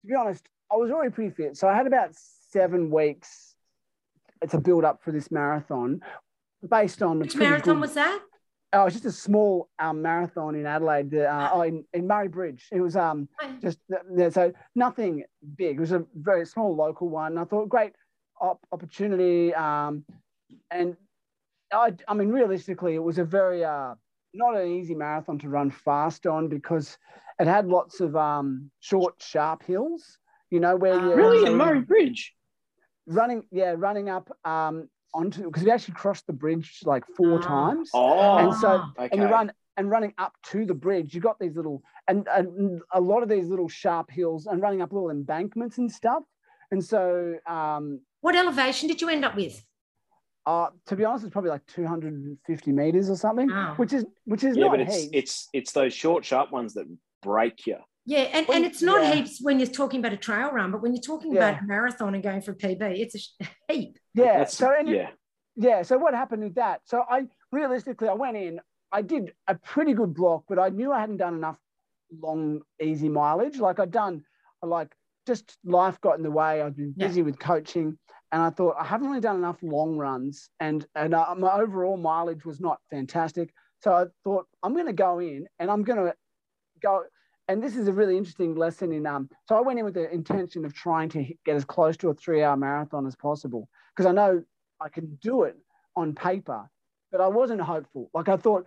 to 0.00 0.06
be 0.06 0.14
honest, 0.14 0.48
I 0.72 0.76
was 0.76 0.90
already 0.90 1.10
pretty 1.10 1.34
fit. 1.34 1.56
So 1.56 1.68
I 1.68 1.74
had 1.74 1.86
about 1.86 2.10
seven 2.14 2.90
weeks 2.90 3.54
to 4.48 4.58
build 4.58 4.84
up 4.84 5.02
for 5.02 5.12
this 5.12 5.30
marathon 5.30 6.00
based 6.68 7.02
on. 7.02 7.18
Which 7.18 7.36
marathon 7.36 7.74
good, 7.74 7.80
was 7.82 7.94
that? 7.94 8.20
Oh, 8.74 8.86
it's 8.86 8.94
just 8.94 9.06
a 9.06 9.12
small 9.12 9.68
um, 9.78 10.02
marathon 10.02 10.56
in 10.56 10.66
Adelaide. 10.66 11.14
Uh, 11.14 11.50
oh, 11.52 11.62
in, 11.62 11.84
in 11.92 12.08
Murray 12.08 12.26
Bridge. 12.26 12.66
It 12.72 12.80
was 12.80 12.96
um 12.96 13.28
just 13.62 13.78
uh, 13.92 14.30
so 14.30 14.52
nothing 14.74 15.24
big. 15.56 15.76
It 15.76 15.80
was 15.80 15.92
a 15.92 16.04
very 16.16 16.44
small 16.44 16.74
local 16.74 17.08
one. 17.08 17.38
I 17.38 17.44
thought 17.44 17.68
great 17.68 17.92
op- 18.40 18.66
opportunity. 18.72 19.54
Um, 19.54 20.04
and 20.70 20.96
I, 21.72 21.92
I 22.08 22.14
mean, 22.14 22.30
realistically, 22.30 22.94
it 22.96 23.02
was 23.02 23.18
a 23.18 23.24
very 23.24 23.64
uh, 23.64 23.94
not 24.32 24.56
an 24.56 24.68
easy 24.68 24.94
marathon 24.94 25.38
to 25.38 25.48
run 25.48 25.70
fast 25.70 26.26
on 26.26 26.48
because 26.48 26.98
it 27.38 27.46
had 27.46 27.66
lots 27.66 28.00
of 28.00 28.16
um, 28.16 28.70
short, 28.80 29.14
sharp 29.20 29.64
hills. 29.64 30.18
You 30.50 30.60
know 30.60 30.76
where 30.76 30.94
you 30.94 31.14
really 31.14 31.46
in 31.46 31.56
Murray 31.56 31.80
Bridge. 31.80 32.34
Running, 33.06 33.44
yeah, 33.50 33.74
running 33.76 34.08
up 34.08 34.30
um, 34.44 34.88
onto 35.14 35.44
because 35.44 35.62
we 35.62 35.70
actually 35.70 35.94
crossed 35.94 36.26
the 36.26 36.32
bridge 36.32 36.80
like 36.84 37.04
four 37.16 37.38
ah. 37.38 37.46
times. 37.46 37.90
Oh, 37.94 38.36
and 38.38 38.54
so 38.54 38.84
okay. 38.98 39.08
and 39.12 39.22
you 39.22 39.28
run 39.28 39.52
and 39.76 39.90
running 39.90 40.12
up 40.18 40.34
to 40.50 40.66
the 40.66 40.74
bridge, 40.74 41.14
you 41.14 41.20
got 41.20 41.38
these 41.38 41.56
little 41.56 41.82
and, 42.08 42.28
and 42.30 42.80
a 42.92 43.00
lot 43.00 43.22
of 43.22 43.28
these 43.28 43.46
little 43.46 43.68
sharp 43.68 44.10
hills 44.10 44.46
and 44.46 44.60
running 44.60 44.82
up 44.82 44.92
little 44.92 45.10
embankments 45.10 45.78
and 45.78 45.90
stuff. 45.90 46.22
And 46.70 46.84
so, 46.84 47.36
um, 47.46 48.00
what 48.20 48.34
elevation 48.34 48.88
did 48.88 49.00
you 49.00 49.08
end 49.08 49.24
up 49.24 49.36
with? 49.36 49.62
Uh, 50.46 50.68
to 50.86 50.96
be 50.96 51.04
honest, 51.04 51.24
it's 51.24 51.32
probably 51.32 51.50
like 51.50 51.64
250 51.66 52.72
meters 52.72 53.08
or 53.08 53.16
something, 53.16 53.48
wow. 53.48 53.74
which 53.76 53.92
is 53.92 54.04
which 54.24 54.44
is 54.44 54.56
yeah, 54.56 54.64
not 54.64 54.70
but 54.72 54.80
it's 54.80 54.96
heaps. 54.96 55.10
it's 55.12 55.48
it's 55.52 55.72
those 55.72 55.94
short, 55.94 56.24
sharp 56.24 56.52
ones 56.52 56.74
that 56.74 56.86
break 57.22 57.66
you. 57.66 57.76
Yeah, 58.06 58.20
and, 58.20 58.46
well, 58.46 58.56
and 58.58 58.66
it's 58.66 58.82
not 58.82 59.02
yeah. 59.02 59.14
heaps 59.14 59.38
when 59.40 59.58
you're 59.58 59.68
talking 59.68 60.00
about 60.00 60.12
a 60.12 60.18
trail 60.18 60.50
run, 60.50 60.70
but 60.70 60.82
when 60.82 60.92
you're 60.92 61.00
talking 61.02 61.32
Yeah. 61.32 61.48
about 61.48 61.62
a 61.62 61.66
marathon 61.66 62.14
and 62.14 62.22
going 62.22 62.42
for 62.42 62.50
a 62.50 62.56
PB, 62.56 62.98
it's 62.98 63.32
a 63.40 63.46
heap. 63.72 63.98
Yeah. 64.14 64.24
That's- 64.38 64.56
So 64.56 64.72
and 64.76 64.88
yeah, 64.88 65.10
Yeah. 65.56 65.82
So 65.82 65.98
what 65.98 66.14
happened 66.14 66.42
with 66.42 66.54
that? 66.56 66.80
So 66.84 67.04
I 67.08 67.26
realistically, 67.52 68.08
I 68.08 68.14
went 68.14 68.36
in, 68.36 68.60
I 68.92 69.02
did 69.02 69.32
a 69.46 69.54
pretty 69.54 69.92
good 69.94 70.14
block, 70.14 70.44
but 70.48 70.58
I 70.58 70.68
knew 70.68 70.92
I 70.92 71.00
hadn't 71.00 71.18
done 71.18 71.34
enough 71.34 71.58
long, 72.20 72.62
easy 72.80 73.08
mileage. 73.08 73.58
Like 73.58 73.78
I'd 73.80 73.90
done, 73.90 74.24
like 74.62 74.94
just 75.26 75.56
life 75.64 76.00
got 76.00 76.16
in 76.16 76.22
the 76.22 76.30
way. 76.30 76.62
I've 76.62 76.76
been 76.76 76.94
Yeah. 76.96 77.08
busy 77.08 77.22
with 77.22 77.38
coaching, 77.38 77.98
and 78.32 78.42
I 78.42 78.50
thought 78.50 78.76
I 78.78 78.84
haven't 78.84 79.08
really 79.08 79.20
done 79.20 79.36
enough 79.36 79.62
long 79.62 79.96
runs, 79.96 80.48
and 80.60 80.86
and 80.94 81.14
uh, 81.14 81.34
my 81.36 81.52
overall 81.52 81.96
mileage 81.96 82.44
was 82.44 82.60
not 82.60 82.80
fantastic. 82.90 83.52
So 83.80 83.92
I 83.92 84.04
thought 84.22 84.46
I'm 84.62 84.74
going 84.74 84.86
to 84.86 84.92
go 84.92 85.18
in, 85.18 85.46
and 85.58 85.70
I'm 85.70 85.82
going 85.82 85.98
to 86.04 86.14
go. 86.80 87.04
And 87.46 87.62
this 87.62 87.76
is 87.76 87.88
a 87.88 87.92
really 87.92 88.16
interesting 88.16 88.54
lesson 88.54 88.90
in 88.92 89.06
um. 89.06 89.28
So 89.48 89.56
I 89.56 89.60
went 89.60 89.78
in 89.78 89.84
with 89.84 89.94
the 89.94 90.10
intention 90.10 90.64
of 90.64 90.72
trying 90.72 91.10
to 91.10 91.24
get 91.44 91.56
as 91.56 91.64
close 91.64 91.96
to 91.98 92.08
a 92.10 92.14
three-hour 92.14 92.56
marathon 92.56 93.06
as 93.06 93.14
possible 93.16 93.68
because 93.94 94.06
I 94.06 94.12
know 94.12 94.42
I 94.80 94.88
can 94.88 95.18
do 95.22 95.44
it 95.44 95.56
on 95.96 96.14
paper, 96.14 96.68
but 97.12 97.20
I 97.20 97.28
wasn't 97.28 97.60
hopeful. 97.60 98.10
Like 98.14 98.28
I 98.28 98.36
thought 98.36 98.66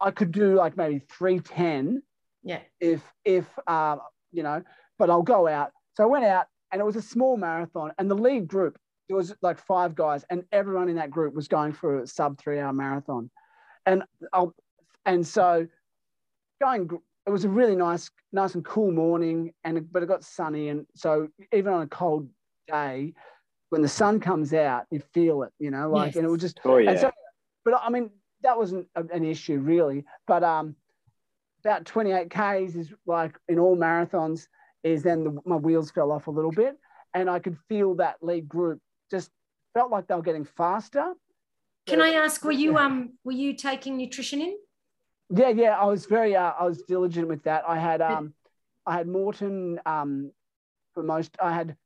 I 0.00 0.10
could 0.10 0.32
do 0.32 0.54
like 0.54 0.76
maybe 0.76 1.00
310 1.10 2.02
Yeah. 2.42 2.60
if 2.80 3.02
if 3.24 3.46
um, 3.68 4.00
you 4.32 4.42
know, 4.42 4.62
but 4.98 5.10
I'll 5.10 5.22
go 5.22 5.46
out. 5.46 5.72
So 5.94 6.02
I 6.04 6.06
went 6.06 6.24
out 6.24 6.46
and 6.72 6.80
it 6.80 6.84
was 6.84 6.96
a 6.96 7.02
small 7.02 7.36
marathon 7.36 7.92
and 7.98 8.10
the 8.10 8.16
lead 8.16 8.48
group 8.48 8.78
there 9.08 9.16
was 9.16 9.34
like 9.42 9.58
five 9.58 9.94
guys, 9.94 10.24
and 10.30 10.44
everyone 10.52 10.88
in 10.88 10.96
that 10.96 11.10
group 11.10 11.34
was 11.34 11.48
going 11.48 11.72
for 11.72 12.00
a 12.00 12.06
sub 12.06 12.38
three 12.38 12.58
hour 12.58 12.72
marathon, 12.72 13.30
and 13.84 14.02
I'll, 14.32 14.54
and 15.04 15.26
so 15.26 15.66
going. 16.60 16.88
It 17.26 17.30
was 17.30 17.44
a 17.44 17.48
really 17.48 17.74
nice, 17.74 18.08
nice 18.32 18.54
and 18.54 18.64
cool 18.64 18.92
morning, 18.92 19.52
and 19.64 19.90
but 19.92 20.02
it 20.02 20.06
got 20.06 20.22
sunny, 20.24 20.68
and 20.68 20.86
so 20.94 21.28
even 21.52 21.72
on 21.72 21.82
a 21.82 21.86
cold 21.88 22.28
day, 22.68 23.14
when 23.76 23.82
the 23.82 23.88
sun 23.90 24.18
comes 24.18 24.54
out, 24.54 24.86
you 24.90 25.02
feel 25.12 25.42
it, 25.42 25.52
you 25.58 25.70
know, 25.70 25.90
like, 25.90 26.06
yes. 26.06 26.16
and 26.16 26.24
it 26.24 26.30
was 26.30 26.40
just. 26.40 26.58
Oh 26.64 26.78
yeah. 26.78 26.96
So, 26.96 27.10
but 27.62 27.74
I 27.74 27.90
mean, 27.90 28.08
that 28.40 28.56
wasn't 28.56 28.86
an 28.96 29.22
issue 29.22 29.58
really, 29.58 30.06
but 30.26 30.42
um, 30.42 30.74
about 31.62 31.84
28 31.84 32.30
k's 32.30 32.74
is 32.74 32.90
like 33.04 33.38
in 33.48 33.58
all 33.58 33.76
marathons 33.76 34.48
is 34.82 35.02
then 35.02 35.24
the, 35.24 35.38
my 35.44 35.56
wheels 35.56 35.90
fell 35.90 36.10
off 36.10 36.26
a 36.26 36.30
little 36.30 36.52
bit, 36.52 36.78
and 37.12 37.28
I 37.28 37.38
could 37.38 37.58
feel 37.68 37.94
that 37.96 38.16
lead 38.22 38.48
group 38.48 38.80
just 39.10 39.30
felt 39.74 39.90
like 39.90 40.06
they 40.06 40.14
were 40.14 40.22
getting 40.22 40.46
faster. 40.46 41.12
Can 41.86 42.00
I 42.00 42.14
ask, 42.14 42.42
were 42.46 42.52
you 42.52 42.78
um 42.78 43.10
were 43.24 43.32
you 43.32 43.52
taking 43.52 43.98
nutrition 43.98 44.40
in? 44.40 44.56
Yeah, 45.28 45.50
yeah, 45.50 45.78
I 45.78 45.84
was 45.84 46.06
very 46.06 46.34
uh, 46.34 46.52
I 46.58 46.64
was 46.64 46.80
diligent 46.88 47.28
with 47.28 47.42
that. 47.42 47.64
I 47.68 47.78
had 47.78 48.00
um 48.00 48.32
I 48.86 48.96
had 48.96 49.06
Maurten 49.06 49.76
um 49.84 50.32
for 50.94 51.02
most 51.02 51.36
I 51.42 51.52
had 51.52 51.72
a 51.72 51.76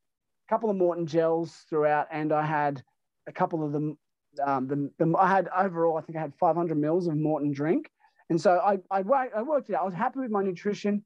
couple 0.51 0.69
of 0.69 0.75
Maurten 0.75 1.05
gels 1.05 1.65
throughout, 1.69 2.07
and 2.11 2.33
I 2.33 2.45
had 2.45 2.83
a 3.27 3.31
couple 3.31 3.63
of 3.63 3.71
them. 3.71 3.97
Um, 4.45 4.67
the, 4.67 4.91
the 4.97 5.17
I 5.17 5.27
had 5.27 5.49
overall 5.57 5.97
I 5.97 6.01
think 6.01 6.17
I 6.17 6.21
had 6.21 6.33
500 6.35 6.77
mils 6.77 7.07
of 7.07 7.15
Maurten 7.15 7.53
drink, 7.53 7.89
and 8.29 8.39
so 8.39 8.59
I 8.59 8.77
I, 8.91 9.03
I 9.35 9.41
worked 9.41 9.69
it 9.69 9.75
out. 9.75 9.81
I 9.81 9.85
was 9.85 9.93
happy 9.93 10.19
with 10.19 10.31
my 10.31 10.43
nutrition. 10.43 11.03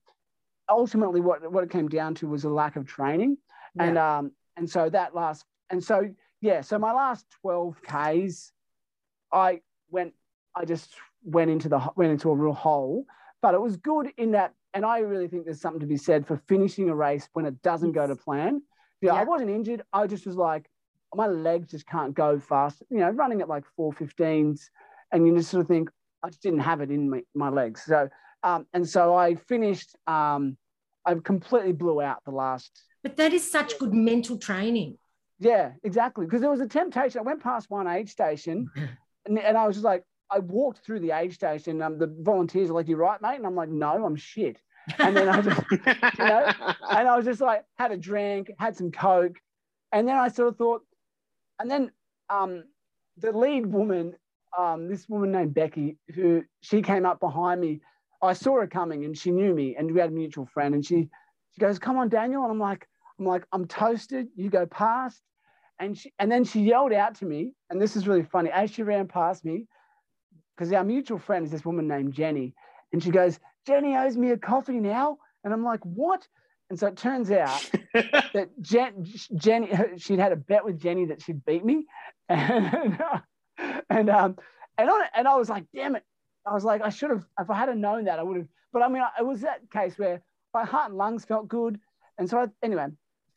Ultimately, 0.69 1.21
what 1.21 1.51
what 1.51 1.63
it 1.63 1.69
came 1.69 1.88
down 1.88 2.15
to 2.15 2.27
was 2.27 2.43
a 2.43 2.49
lack 2.49 2.75
of 2.75 2.88
training, 2.88 3.38
yeah. 3.75 3.84
and 3.84 3.97
um 3.97 4.31
and 4.58 4.69
so 4.69 4.89
that 4.89 5.13
last 5.13 5.45
and 5.69 5.84
so 5.84 6.10
yeah, 6.41 6.62
so 6.62 6.77
my 6.77 6.91
last 6.91 7.25
12 7.41 7.81
Ks, 7.81 8.51
I 9.31 9.62
went, 9.89 10.13
I 10.55 10.65
just 10.65 10.93
went 11.23 11.49
into 11.49 11.69
the 11.69 11.79
went 11.95 12.12
into 12.12 12.29
a 12.29 12.36
real 12.36 12.53
hole. 12.53 13.05
But 13.41 13.53
it 13.53 13.62
was 13.62 13.77
good 13.77 14.12
in 14.17 14.31
that, 14.31 14.53
and 14.73 14.86
I 14.86 14.99
really 14.99 15.27
think 15.27 15.45
there's 15.45 15.62
something 15.62 15.79
to 15.79 15.86
be 15.86 15.97
said 15.97 16.25
for 16.25 16.38
finishing 16.47 16.89
a 16.89 16.95
race 16.95 17.27
when 17.34 17.45
it 17.45 17.62
doesn't 17.62 17.91
go 17.91 18.08
to 18.08 18.15
plan. 18.15 18.62
Yeah, 19.06 19.13
yeah. 19.13 19.22
I 19.22 19.24
wasn't 19.24 19.50
injured. 19.50 19.84
I 19.94 20.08
just 20.08 20.26
was 20.26 20.36
like, 20.36 20.70
my 21.13 21.28
legs 21.28 21.72
just 21.72 21.88
can't 21.88 22.13
go 22.13 22.39
fast. 22.39 22.84
You 22.89 23.00
know, 23.00 23.10
running 23.10 23.41
at 23.41 23.50
like 23.50 23.63
415s, 23.80 24.62
and 25.12 25.26
you 25.26 25.36
just 25.36 25.50
sort 25.50 25.62
of 25.62 25.68
think, 25.68 25.89
I 26.24 26.30
just 26.30 26.41
didn't 26.41 26.60
have 26.60 26.82
it 26.82 26.91
in 26.91 27.10
my, 27.10 27.22
my 27.34 27.50
legs. 27.50 27.84
So, 27.86 28.10
um, 28.44 28.65
and 28.74 28.88
so 28.88 29.15
I 29.15 29.36
finished. 29.36 29.96
Um, 30.08 30.58
I 31.06 31.13
completely 31.15 31.72
blew 31.72 32.02
out 32.02 32.24
the 32.26 32.32
last. 32.32 32.82
But 33.04 33.15
that 33.18 33.32
is 33.32 33.50
such 33.50 33.78
good 33.78 33.94
mental 33.94 34.38
training. 34.38 34.98
Yeah, 35.39 35.74
exactly. 35.84 36.26
Because 36.26 36.41
there 36.41 36.50
was 36.50 36.62
a 36.62 36.68
temptation. 36.68 37.20
I 37.20 37.24
went 37.24 37.44
past 37.44 37.70
one 37.70 37.88
aid 37.88 38.10
station 38.10 38.70
and, 39.26 39.39
and 39.39 39.58
I 39.58 39.68
was 39.68 39.76
just 39.76 39.86
like, 39.86 40.04
I 40.32 40.39
walked 40.39 40.84
through 40.84 41.02
the 41.02 41.12
aid 41.12 41.34
station. 41.34 41.82
Um, 41.82 42.00
the 42.00 42.13
volunteers 42.22 42.70
are 42.70 42.74
like, 42.74 42.88
"You're 42.88 42.98
right, 42.98 43.22
mate?" 43.22 43.36
And 43.36 43.46
I'm 43.46 43.56
like, 43.56 43.70
"No, 43.70 44.06
I'm 44.06 44.15
shit." 44.15 44.58
And 45.00 45.15
then 45.15 45.30
I 45.30 45.41
just, 45.41 45.62
you 45.71 46.26
know, 46.26 46.52
and 46.91 47.08
I 47.08 47.15
was 47.15 47.26
just 47.26 47.41
like, 47.41 47.65
had 47.78 47.91
a 47.91 47.98
drink, 47.98 48.52
had 48.60 48.76
some 48.76 48.91
coke, 48.91 49.36
and 49.91 50.08
then 50.08 50.15
I 50.15 50.28
sort 50.28 50.50
of 50.50 50.58
thought, 50.58 50.82
and 51.60 51.69
then 51.69 51.91
um, 52.30 52.63
the 53.17 53.32
lead 53.32 53.65
woman, 53.65 54.13
um, 54.58 54.88
this 54.88 55.08
woman 55.10 55.32
named 55.32 55.54
Becky, 55.54 55.98
who 56.13 56.43
she 56.62 56.82
came 56.82 57.06
up 57.06 57.19
behind 57.19 57.62
me. 57.62 57.82
I 58.21 58.34
saw 58.34 58.60
her 58.60 58.67
coming, 58.67 59.06
and 59.06 59.17
she 59.17 59.32
knew 59.32 59.54
me, 59.54 59.76
and 59.78 59.91
we 59.91 60.00
had 60.00 60.10
a 60.10 60.13
mutual 60.13 60.45
friend, 60.45 60.74
and 60.76 60.86
she 60.86 61.10
she 61.52 61.62
goes, 61.62 61.80
"Come 61.80 61.98
on, 61.98 62.10
Daniel," 62.10 62.43
and 62.43 62.52
I'm 62.52 62.60
like, 62.60 62.88
I'm 63.19 63.26
like, 63.26 63.45
I'm 63.52 63.65
toasted. 63.67 64.28
You 64.36 64.50
go 64.50 64.65
past. 64.65 65.21
And 65.80 65.98
she, 65.98 66.13
and 66.19 66.32
then 66.32 66.45
she 66.45 66.62
yelled 66.62 66.93
out 66.93 67.15
to 67.15 67.26
me, 67.26 67.52
and 67.69 67.82
this 67.82 67.95
is 67.95 68.08
really 68.08 68.24
funny. 68.24 68.50
As 68.50 68.71
she 68.71 68.84
ran 68.84 69.08
past 69.08 69.43
me, 69.43 69.67
because 70.56 70.71
our 70.71 70.84
mutual 70.86 71.19
friend 71.19 71.45
is 71.45 71.52
this 71.52 71.65
woman 71.65 71.88
named 71.88 72.13
Jenny, 72.13 72.54
and 72.93 73.04
she 73.04 73.12
goes, 73.12 73.39
Jenny 73.65 73.95
owes 73.95 74.17
me 74.17 74.32
a 74.32 74.38
coffee 74.38 74.80
now. 74.80 75.17
And 75.43 75.54
I'm 75.54 75.63
like, 75.63 75.82
what? 75.82 76.28
And 76.69 76.80
so 76.80 76.88
it 76.88 76.97
turns 76.97 77.30
out 77.32 77.69
that 77.93 78.49
Jen, 78.62 79.06
Jenny, 79.36 79.69
she'd 79.97 80.19
had 80.19 80.32
a 80.32 80.36
bet 80.36 80.65
with 80.65 80.80
Jenny 80.80 81.06
that 81.06 81.21
she'd 81.21 81.45
beat 81.45 81.65
me. 81.65 81.86
And, 82.28 82.99
and, 83.89 84.10
um, 84.10 84.38
and, 84.78 84.89
I, 84.89 85.06
and 85.15 85.28
I 85.28 85.36
was 85.36 85.47
like, 85.47 85.65
damn 85.73 85.95
it. 85.95 86.04
I 86.45 86.54
was 86.54 86.65
like, 86.65 86.82
I 86.82 86.89
should 86.89 87.12
have, 87.12 87.23
if 87.39 87.49
I 87.49 87.56
had 87.56 87.78
known 87.78 88.06
that, 88.06 88.19
I 88.19 88.23
would 88.23 88.38
have. 88.38 88.47
But 88.73 88.82
I 88.82 88.89
mean, 88.89 89.04
it 89.17 89.25
was 89.25 89.41
that 89.41 89.62
case 89.71 89.97
where 89.97 90.21
my 90.54 90.65
heart 90.65 90.89
and 90.89 90.97
lungs 90.97 91.23
felt 91.23 91.47
good. 91.47 91.80
And 92.17 92.30
so, 92.30 92.39
I, 92.39 92.47
anyway, 92.63 92.88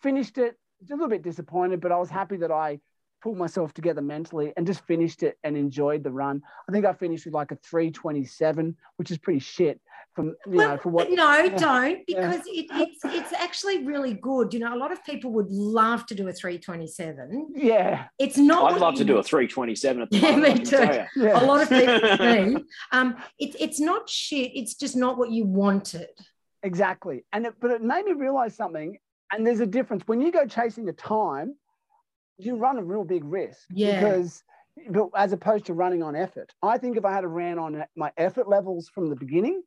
finished 0.01 0.39
it. 0.39 0.57
A 0.91 0.93
little 0.93 1.09
bit 1.09 1.23
disappointed, 1.23 1.81
but 1.81 1.93
I 1.93 1.99
was 1.99 2.09
happy 2.09 2.39
that 2.39 2.51
I 2.51 2.81
pulled 3.23 3.37
myself 3.37 3.75
together 3.75 4.01
mentally 4.01 4.53
and 4.57 4.67
just 4.67 4.85
finished 4.87 5.23
it 5.23 5.39
and 5.45 5.57
enjoyed 5.57 6.03
the 6.03 6.11
run. 6.11 6.43
I 6.69 6.73
think 6.73 6.85
I 6.87 6.93
finished 6.93 7.27
with 7.27 7.35
like 7.35 7.53
a 7.53 7.57
327, 7.57 8.77
which 8.97 9.11
is 9.11 9.19
pretty 9.19 9.41
shit 9.41 9.81
from 10.19 10.29
you 10.47 10.59
well, 10.59 10.69
know 10.71 10.77
for 10.79 10.89
what 10.89 11.11
no 11.11 11.37
yeah, 11.37 11.57
don't 11.57 12.07
because 12.07 12.43
yeah. 12.47 12.63
it, 12.63 12.67
it's 12.73 13.05
it's 13.05 13.33
actually 13.33 13.85
really 13.85 14.15
good 14.15 14.53
you 14.53 14.61
know 14.61 14.75
a 14.75 14.77
lot 14.77 14.91
of 14.91 15.03
people 15.05 15.31
would 15.31 15.51
love 15.51 16.05
to 16.07 16.15
do 16.15 16.27
a 16.27 16.33
327 16.33 17.53
yeah 17.55 18.07
it's 18.19 18.37
not 18.37 18.73
i'd 18.73 18.81
love 18.81 18.95
to 18.97 19.05
do 19.05 19.19
a 19.19 19.23
327 19.23 20.03
at 20.03 20.11
the 20.11 20.17
yeah, 20.19 20.31
moment, 20.33 20.59
me 20.59 20.65
too 20.65 21.05
yeah. 21.17 21.43
a 21.43 21.45
lot 21.45 21.63
of 21.63 21.69
people 21.69 22.65
um 22.93 23.17
it, 23.39 23.55
it's 23.61 23.79
not 23.79 24.11
shit 24.11 24.51
it's 24.55 24.75
just 24.75 24.97
not 24.97 25.17
what 25.17 25.31
you 25.31 25.45
wanted 25.45 26.09
exactly 26.63 27.25
and 27.33 27.47
it, 27.47 27.55
but 27.61 27.71
it 27.71 27.81
made 27.81 28.05
me 28.05 28.13
realize 28.13 28.57
something 28.57 28.99
and 29.33 29.47
there's 29.47 29.61
a 29.61 29.67
difference 29.67 30.03
when 30.07 30.21
you 30.21 30.33
go 30.33 30.47
chasing 30.47 30.89
a 30.89 30.93
time, 30.93 31.55
you 32.39 32.57
run 32.57 32.79
a 32.79 32.83
real 32.83 33.05
big 33.05 33.25
risk. 33.25 33.67
Yeah. 33.71 34.01
Because 34.01 34.43
as 35.17 35.33
opposed 35.33 35.67
to 35.67 35.75
running 35.75 36.03
on 36.03 36.15
effort. 36.15 36.53
I 36.63 36.79
think 36.79 36.97
if 36.97 37.05
I 37.05 37.13
had 37.13 37.27
ran 37.27 37.59
on 37.59 37.85
my 37.97 38.13
effort 38.17 38.49
levels 38.49 38.89
from 38.89 39.09
the 39.09 39.17
beginning, 39.17 39.63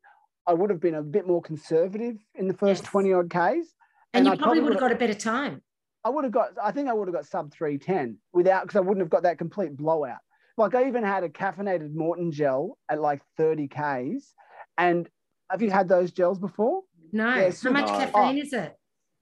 I 0.48 0.54
would 0.54 0.70
have 0.70 0.80
been 0.80 0.96
a 0.96 1.04
bit 1.04 1.28
more 1.28 1.42
conservative 1.42 2.18
in 2.36 2.48
the 2.48 2.54
first 2.54 2.84
yes. 2.84 2.92
20 2.92 3.14
odd 3.14 3.30
Ks. 3.30 3.36
And, 3.36 3.66
and 4.14 4.26
you 4.26 4.32
I 4.32 4.36
probably 4.36 4.62
would 4.62 4.74
have 4.74 4.80
got 4.80 4.92
a 4.92 4.96
better 4.96 5.14
time. 5.14 5.62
I 6.04 6.10
would 6.10 6.24
have 6.24 6.34
got, 6.34 6.50
I 6.62 6.72
think 6.72 6.90
I 6.90 6.94
would 6.94 7.08
have 7.08 7.16
got 7.16 7.26
sub 7.26 7.54
310 7.54 8.18
without, 8.34 8.64
because 8.64 8.76
I 8.76 8.80
wouldn't 8.80 9.02
have 9.02 9.10
got 9.10 9.24
that 9.24 9.38
complete 9.38 9.78
blowout. 9.78 10.20
Like 10.58 10.76
I 10.76 10.88
even 10.88 11.04
had 11.04 11.24
a 11.24 11.30
caffeinated 11.30 11.94
Maurten 11.94 12.32
gel 12.32 12.78
at 12.90 13.00
like 13.00 13.22
30 13.38 13.68
Ks. 13.68 14.34
And 14.78 15.08
have 15.50 15.62
you 15.62 15.70
had 15.70 15.88
those 15.88 16.12
gels 16.12 16.40
before? 16.40 16.82
No. 17.12 17.32
How 17.32 17.70
much 17.70 17.88
caffeine 17.88 18.14
oh, 18.16 18.42
is 18.42 18.54
it? 18.54 18.78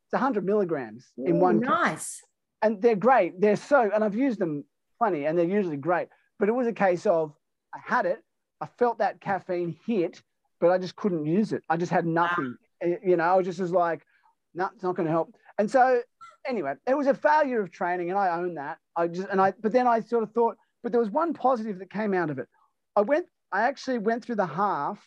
It's 0.06 0.14
100 0.14 0.46
milligrams 0.46 1.08
Ooh, 1.20 1.26
in 1.26 1.40
one. 1.40 1.60
Nice. 1.60 2.22
And 2.62 2.82
they're 2.82 2.96
great. 2.96 3.40
They're 3.40 3.56
so, 3.56 3.90
and 3.94 4.04
I've 4.04 4.16
used 4.16 4.40
them 4.40 4.64
plenty 4.98 5.26
and 5.26 5.38
they're 5.38 5.46
usually 5.46 5.78
great. 5.78 6.08
But 6.40 6.50
it 6.50 6.54
was 6.54 6.68
a 6.68 6.74
case 6.74 7.06
of 7.06 7.34
I 7.74 7.80
had 7.84 8.06
it, 8.06 8.24
I 8.62 8.68
felt 8.78 9.00
that 9.00 9.22
caffeine 9.22 9.78
hit, 9.86 10.22
but 10.60 10.72
I 10.72 10.78
just 10.78 10.96
couldn't 10.96 11.26
use 11.26 11.54
it. 11.54 11.64
I 11.70 11.78
just 11.78 11.92
had 11.92 12.06
nothing. 12.06 12.56
Ah. 12.84 12.88
You 13.04 13.18
know, 13.18 13.24
I 13.24 13.36
was 13.36 13.46
just 13.46 13.60
was 13.60 13.72
like, 13.72 14.06
no, 14.54 14.66
nah, 14.66 14.70
it's 14.74 14.84
not 14.84 14.96
going 14.96 15.06
to 15.06 15.12
help. 15.12 15.34
And 15.58 15.70
so, 15.70 16.02
anyway, 16.48 16.74
it 16.88 16.96
was 16.96 17.08
a 17.08 17.14
failure 17.14 17.62
of 17.62 17.72
training, 17.72 18.10
and 18.10 18.18
I 18.18 18.38
own 18.38 18.56
that. 18.56 18.78
I 18.96 19.08
just 19.08 19.28
and 19.30 19.42
I, 19.42 19.54
but 19.60 19.72
then 19.72 19.88
I 19.88 20.00
sort 20.00 20.24
of 20.24 20.32
thought, 20.32 20.56
but 20.84 20.92
there 20.92 21.02
was 21.02 21.10
one 21.10 21.34
positive 21.34 21.80
that 21.80 21.92
came 21.92 22.14
out 22.14 22.30
of 22.30 22.40
it. 22.40 22.48
I 22.96 23.02
went, 23.02 23.28
I 23.52 23.64
actually 23.64 24.00
went 24.00 24.24
through 24.24 24.36
the 24.36 24.46
half 24.46 25.06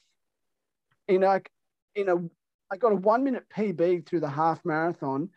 in 1.09 1.23
a 1.23 1.41
in 1.95 2.09
a 2.09 2.17
I 2.71 2.77
got 2.77 2.93
a 2.93 2.97
one 2.97 3.25
minute 3.25 3.45
PB 3.55 4.07
through 4.07 4.21
the 4.21 4.31
half 4.31 4.65
marathon 4.65 5.29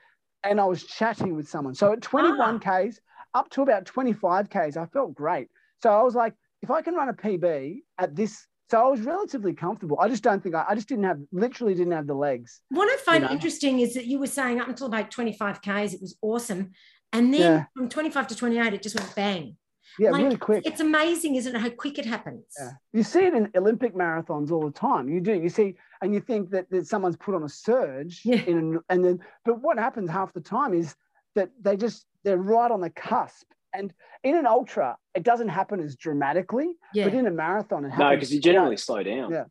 and 0.46 0.62
I 0.62 0.66
was 0.66 0.84
chatting 0.84 1.36
with 1.36 1.50
someone. 1.50 1.76
So 1.76 1.92
at 1.92 2.02
21 2.02 2.62
ah. 2.66 2.86
Ks, 2.86 3.00
up 3.34 3.50
to 3.52 3.62
about 3.62 3.86
25 3.86 4.50
Ks, 4.50 4.78
I 4.78 4.86
felt 4.86 5.14
great. 5.14 5.50
So 5.82 5.92
I 5.92 6.02
was 6.04 6.16
like, 6.16 6.34
if 6.62 6.72
I 6.72 6.82
can 6.82 6.94
run 6.94 7.10
a 7.10 7.14
PB 7.14 7.80
at 7.98 8.16
this, 8.16 8.48
so 8.70 8.84
I 8.84 8.90
was 8.90 9.02
relatively 9.02 9.54
comfortable. 9.54 10.00
I 10.00 10.08
just 10.08 10.24
don't 10.24 10.42
think 10.42 10.56
I, 10.56 10.66
I 10.70 10.76
just 10.76 10.88
didn't 10.88 11.04
have, 11.04 11.20
literally 11.32 11.76
didn't 11.76 11.94
have 11.94 12.08
the 12.08 12.16
legs. 12.16 12.62
What 12.70 12.90
I 12.92 12.98
find 12.98 13.24
you 13.24 13.28
know? 13.30 13.34
interesting 13.34 13.80
is 13.80 13.94
that 13.94 14.06
you 14.06 14.20
were 14.20 14.28
saying 14.28 14.60
up 14.60 14.68
until 14.68 14.88
about 14.88 15.12
25 15.12 15.62
Ks, 15.62 15.94
it 15.94 16.02
was 16.02 16.18
awesome. 16.22 16.72
And 17.14 17.34
then 17.34 17.42
yeah. 17.42 17.66
from 17.76 17.90
25 17.90 18.28
to 18.28 18.36
28, 18.36 18.74
it 18.74 18.82
just 18.82 19.00
went 19.00 19.16
bang. 19.16 19.58
Yeah, 20.00 20.12
like, 20.12 20.24
really 20.24 20.38
quick. 20.38 20.66
It's 20.66 20.82
amazing, 20.82 21.36
isn't 21.36 21.56
it, 21.56 21.62
how 21.62 21.70
quick 21.70 22.00
it 22.00 22.06
happens? 22.06 22.44
Yeah. 22.60 22.72
You 22.92 23.04
see 23.04 23.26
it 23.26 23.34
in 23.34 23.50
Olympic 23.56 23.96
marathons 23.96 24.52
all 24.52 24.66
the 24.66 24.72
time. 24.72 25.08
You 25.08 25.22
do. 25.22 25.34
You 25.34 25.50
see, 25.50 25.76
and 26.02 26.14
you 26.14 26.20
think 26.20 26.50
that, 26.50 26.70
that 26.72 26.88
someone's 26.88 27.16
put 27.16 27.36
on 27.36 27.44
a 27.44 27.50
surge. 27.50 28.22
Yeah. 28.26 28.42
In, 28.42 28.80
and 28.90 29.06
then, 29.06 29.20
but 29.46 29.62
what 29.62 29.78
happens 29.78 30.10
half 30.10 30.34
the 30.34 30.42
time 30.42 30.74
is 30.74 30.96
that 31.36 31.50
they 31.62 31.78
just 31.78 32.06
they're 32.24 32.38
right 32.38 32.72
on 32.72 32.82
the 32.82 32.90
cusp. 32.90 33.46
And 33.78 33.94
in 34.24 34.36
an 34.36 34.46
ultra, 34.46 34.98
it 35.14 35.24
doesn't 35.24 35.50
happen 35.50 35.80
as 35.80 35.96
dramatically. 35.96 36.76
Yeah. 36.94 37.06
But 37.06 37.14
in 37.14 37.28
a 37.28 37.32
marathon, 37.32 37.86
it 37.86 37.90
happens. 37.90 38.00
No, 38.00 38.16
because 38.16 38.34
you 38.34 38.42
generally 38.42 38.78
slow 38.78 39.04
down. 39.04 39.32
Yeah. 39.32 39.44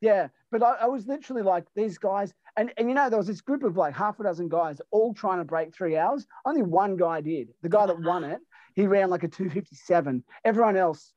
Yeah. 0.00 0.28
But 0.50 0.62
I, 0.62 0.72
I 0.82 0.86
was 0.86 1.06
literally 1.06 1.42
like 1.42 1.64
these 1.74 1.98
guys, 1.98 2.32
and, 2.56 2.72
and 2.76 2.88
you 2.88 2.94
know, 2.94 3.08
there 3.10 3.18
was 3.18 3.26
this 3.26 3.40
group 3.40 3.62
of 3.62 3.76
like 3.76 3.94
half 3.94 4.18
a 4.20 4.22
dozen 4.22 4.48
guys 4.48 4.80
all 4.90 5.14
trying 5.14 5.38
to 5.38 5.44
break 5.44 5.74
three 5.74 5.96
hours. 5.96 6.26
Only 6.44 6.62
one 6.62 6.96
guy 6.96 7.20
did. 7.20 7.48
The 7.62 7.68
guy 7.68 7.86
that 7.86 8.00
won 8.00 8.24
it 8.24 8.40
he 8.76 8.86
ran 8.86 9.10
like 9.10 9.24
a 9.24 9.28
257. 9.28 10.22
Everyone 10.44 10.76
else 10.76 11.12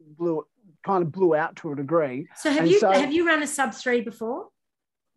blew 0.00 0.44
kind 0.84 1.02
of 1.02 1.12
blew 1.12 1.34
out 1.34 1.56
to 1.56 1.72
a 1.72 1.76
degree. 1.76 2.28
So 2.36 2.50
have 2.50 2.60
and 2.62 2.70
you 2.70 2.78
so, 2.78 2.90
have 2.90 3.12
you 3.12 3.26
run 3.26 3.42
a 3.42 3.46
sub 3.46 3.74
three 3.74 4.00
before? 4.00 4.48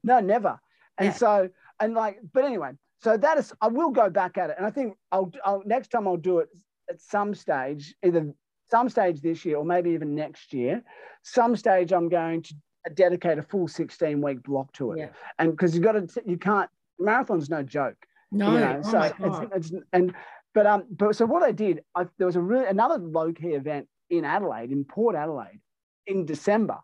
No, 0.04 0.20
never. 0.20 0.60
And 0.98 1.08
yeah. 1.08 1.14
so 1.14 1.50
and 1.80 1.94
like, 1.94 2.20
but 2.34 2.44
anyway, 2.44 2.72
so 3.02 3.18
that 3.18 3.38
is, 3.38 3.54
I 3.62 3.68
will 3.68 3.92
go 3.92 4.10
back 4.10 4.38
at 4.38 4.50
it. 4.50 4.56
And 4.58 4.66
I 4.66 4.72
think 4.72 4.98
I'll, 5.12 5.32
I'll 5.44 5.62
next 5.66 5.90
time 5.90 6.08
I'll 6.08 6.18
do 6.18 6.40
it 6.40 6.50
at 6.90 7.02
some 7.02 7.34
stage, 7.34 7.96
either 8.04 8.34
some 8.70 8.90
stage 8.90 9.22
this 9.22 9.46
year 9.46 9.58
or 9.58 9.66
maybe 9.66 9.92
even 9.92 10.16
next 10.16 10.54
year. 10.54 10.84
Some 11.24 11.56
stage 11.56 11.92
I'm 11.92 12.10
going 12.10 12.44
to 12.44 12.56
dedicate 12.94 13.38
a 13.38 13.44
full 13.44 13.68
16 13.68 14.22
week 14.22 14.44
block 14.44 14.72
to 14.74 14.92
it. 14.94 15.00
Yeah. 15.00 15.10
And 15.40 15.52
because 15.52 15.74
you've 15.74 15.84
got 15.84 15.94
to, 15.94 16.24
you 16.26 16.38
can't, 16.38 16.70
marathon's 17.00 17.50
no 17.50 17.64
joke. 17.64 17.98
No, 18.32 18.54
you 18.54 18.60
know? 18.60 18.82
oh 18.84 18.92
so 18.92 19.02
it's, 19.02 19.72
it's, 19.72 19.84
and 19.94 20.14
but 20.54 20.66
um, 20.66 20.86
but 20.90 21.16
so 21.16 21.26
what 21.26 21.44
I 21.44 21.52
did, 21.52 21.84
I, 21.96 22.06
there 22.18 22.28
was 22.28 22.36
a 22.36 22.42
really 22.42 22.66
another 22.66 22.98
low 22.98 23.32
key 23.32 23.50
event 23.50 23.88
in 24.10 24.26
Adelaide, 24.26 24.72
in 24.72 24.84
Port 24.84 25.16
Adelaide, 25.16 25.60
in 26.08 26.26
December, 26.26 26.78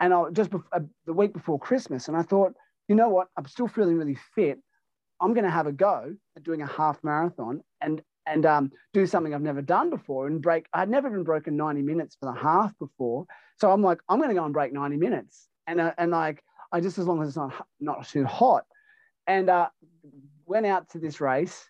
and 0.00 0.12
I 0.12 0.24
just 0.32 0.50
before, 0.50 0.68
uh, 0.72 0.80
the 1.06 1.12
week 1.12 1.32
before 1.32 1.58
Christmas, 1.58 2.08
and 2.08 2.16
I 2.16 2.22
thought, 2.22 2.54
you 2.88 2.94
know 2.94 3.10
what, 3.10 3.28
I'm 3.36 3.46
still 3.46 3.68
feeling 3.68 3.96
really 3.96 4.18
fit. 4.34 4.58
I'm 5.20 5.34
going 5.34 5.44
to 5.44 5.50
have 5.50 5.66
a 5.66 5.72
go 5.72 6.14
at 6.36 6.42
doing 6.42 6.62
a 6.62 6.66
half 6.66 7.02
marathon 7.02 7.62
and 7.80 8.00
and 8.28 8.46
um, 8.46 8.70
do 8.92 9.06
something 9.06 9.34
I've 9.34 9.42
never 9.42 9.62
done 9.62 9.90
before 9.90 10.26
and 10.26 10.40
break. 10.40 10.66
I'd 10.72 10.88
never 10.88 11.08
even 11.08 11.24
broken 11.24 11.56
90 11.56 11.82
minutes 11.82 12.16
for 12.18 12.26
the 12.26 12.38
half 12.38 12.76
before, 12.78 13.26
so 13.56 13.70
I'm 13.70 13.82
like, 13.82 13.98
I'm 14.08 14.18
going 14.18 14.30
to 14.30 14.34
go 14.34 14.44
and 14.44 14.52
break 14.52 14.72
90 14.72 14.96
minutes, 14.96 15.48
and 15.66 15.80
uh, 15.80 15.92
and 15.98 16.10
like 16.10 16.42
I 16.72 16.80
just 16.80 16.98
as 16.98 17.06
long 17.06 17.22
as 17.22 17.28
it's 17.28 17.36
not 17.36 17.66
not 17.80 18.06
too 18.08 18.24
hot, 18.24 18.64
and 19.26 19.48
uh, 19.48 19.68
went 20.46 20.66
out 20.66 20.88
to 20.90 20.98
this 20.98 21.20
race, 21.20 21.68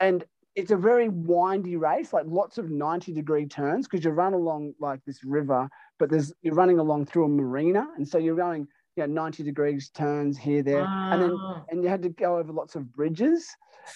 and 0.00 0.24
it's 0.58 0.72
a 0.72 0.76
very 0.76 1.08
windy 1.08 1.76
race, 1.76 2.12
like 2.12 2.24
lots 2.26 2.58
of 2.58 2.68
90 2.68 3.12
degree 3.12 3.46
turns 3.46 3.86
because 3.86 4.04
you 4.04 4.10
run 4.10 4.34
along 4.34 4.74
like 4.80 4.98
this 5.06 5.22
river, 5.22 5.68
but 6.00 6.10
there's 6.10 6.32
you're 6.42 6.54
running 6.54 6.80
along 6.80 7.06
through 7.06 7.26
a 7.26 7.28
marina. 7.28 7.86
And 7.96 8.06
so 8.06 8.18
you're 8.18 8.34
going, 8.34 8.66
you 8.96 9.06
know, 9.06 9.22
90 9.22 9.44
degrees 9.44 9.90
turns 9.90 10.36
here, 10.36 10.64
there. 10.64 10.84
And 10.84 11.22
then 11.22 11.36
ah. 11.38 11.62
and 11.68 11.84
you 11.84 11.88
had 11.88 12.02
to 12.02 12.08
go 12.08 12.38
over 12.38 12.52
lots 12.52 12.74
of 12.74 12.92
bridges. 12.92 13.48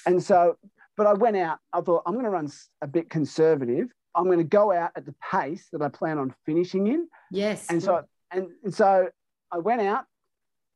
And 0.06 0.22
so, 0.22 0.56
but 0.96 1.06
I 1.06 1.14
went 1.14 1.36
out, 1.36 1.58
I 1.72 1.80
thought 1.80 2.02
I'm 2.06 2.14
going 2.14 2.24
to 2.24 2.30
run 2.30 2.50
a 2.80 2.86
bit 2.86 3.10
conservative. 3.10 3.88
I'm 4.14 4.24
going 4.24 4.38
to 4.38 4.44
go 4.44 4.72
out 4.72 4.90
at 4.94 5.06
the 5.06 5.14
pace 5.30 5.68
that 5.72 5.80
I 5.80 5.88
plan 5.88 6.18
on 6.18 6.34
finishing 6.44 6.86
in. 6.88 7.08
Yes. 7.30 7.66
And 7.70 7.82
so 7.82 8.02
and, 8.30 8.48
and 8.64 8.74
so 8.74 9.08
I 9.50 9.58
went 9.58 9.82
out, 9.82 10.04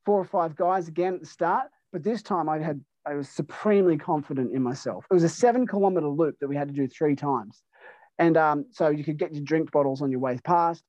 four 0.04 0.20
or 0.20 0.24
five 0.24 0.56
guys 0.56 0.88
again 0.88 1.14
at 1.14 1.20
the 1.20 1.26
start, 1.26 1.68
but 1.92 2.02
this 2.02 2.22
time 2.22 2.48
I 2.48 2.58
had 2.58 2.80
I 3.06 3.14
was 3.14 3.28
supremely 3.28 3.96
confident 3.96 4.52
in 4.52 4.62
myself. 4.62 5.06
It 5.10 5.14
was 5.14 5.22
a 5.22 5.28
seven 5.28 5.66
kilometer 5.66 6.08
loop 6.08 6.36
that 6.40 6.48
we 6.48 6.56
had 6.56 6.68
to 6.68 6.74
do 6.74 6.88
three 6.88 7.14
times. 7.14 7.62
And 8.18 8.36
um, 8.36 8.66
so 8.72 8.88
you 8.88 9.04
could 9.04 9.18
get 9.18 9.32
your 9.32 9.44
drink 9.44 9.70
bottles 9.70 10.02
on 10.02 10.10
your 10.10 10.20
way 10.20 10.38
past. 10.42 10.82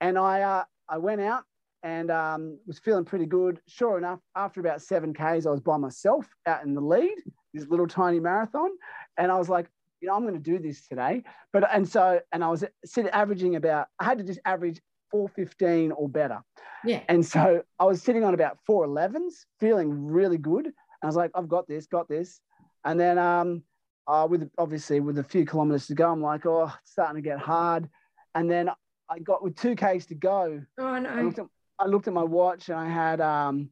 And 0.00 0.18
I, 0.18 0.42
uh, 0.42 0.64
I 0.88 0.98
went 0.98 1.22
out 1.22 1.44
and 1.82 2.10
um, 2.10 2.58
was 2.66 2.78
feeling 2.78 3.04
pretty 3.04 3.26
good. 3.26 3.60
Sure 3.66 3.96
enough, 3.96 4.20
after 4.36 4.60
about 4.60 4.82
seven 4.82 5.14
Ks, 5.14 5.46
I 5.46 5.50
was 5.50 5.60
by 5.60 5.78
myself 5.78 6.26
out 6.46 6.64
in 6.64 6.74
the 6.74 6.80
lead, 6.80 7.16
this 7.54 7.68
little 7.68 7.86
tiny 7.86 8.20
marathon. 8.20 8.70
And 9.16 9.32
I 9.32 9.38
was 9.38 9.48
like, 9.48 9.68
you 10.00 10.08
know, 10.08 10.14
I'm 10.14 10.22
going 10.22 10.34
to 10.34 10.40
do 10.40 10.58
this 10.58 10.86
today. 10.86 11.22
But, 11.52 11.66
and 11.72 11.88
so, 11.88 12.20
and 12.32 12.44
I 12.44 12.48
was 12.48 12.64
sitting 12.84 13.10
averaging 13.12 13.56
about, 13.56 13.86
I 13.98 14.04
had 14.04 14.18
to 14.18 14.24
just 14.24 14.40
average 14.44 14.80
415 15.10 15.92
or 15.92 16.08
better. 16.08 16.42
Yeah. 16.84 17.00
And 17.08 17.24
so 17.24 17.62
I 17.78 17.84
was 17.84 18.02
sitting 18.02 18.24
on 18.24 18.34
about 18.34 18.58
411s, 18.68 19.46
feeling 19.60 20.06
really 20.06 20.36
good. 20.36 20.66
And 20.66 20.74
I 21.02 21.06
was 21.06 21.16
like, 21.16 21.30
I've 21.34 21.48
got 21.48 21.66
this, 21.66 21.86
got 21.86 22.08
this. 22.08 22.40
And 22.84 23.00
then 23.00 23.18
um, 23.18 23.62
uh, 24.06 24.26
with 24.28 24.50
obviously 24.58 25.00
with 25.00 25.18
a 25.18 25.24
few 25.24 25.46
kilometers 25.46 25.86
to 25.86 25.94
go, 25.94 26.10
I'm 26.10 26.20
like, 26.20 26.44
oh, 26.46 26.72
it's 26.82 26.92
starting 26.92 27.22
to 27.22 27.26
get 27.26 27.38
hard. 27.38 27.88
And 28.34 28.50
then 28.50 28.68
I 29.08 29.18
got 29.20 29.42
with 29.42 29.56
two 29.56 29.76
Ks 29.76 30.06
to 30.06 30.14
go. 30.14 30.62
Oh 30.78 30.98
no. 30.98 31.08
I 31.08 31.22
looked 31.22 31.38
at, 31.38 31.46
I 31.78 31.86
looked 31.86 32.08
at 32.08 32.14
my 32.14 32.22
watch 32.22 32.68
and 32.68 32.78
I 32.78 32.88
had 32.88 33.20
um, 33.20 33.70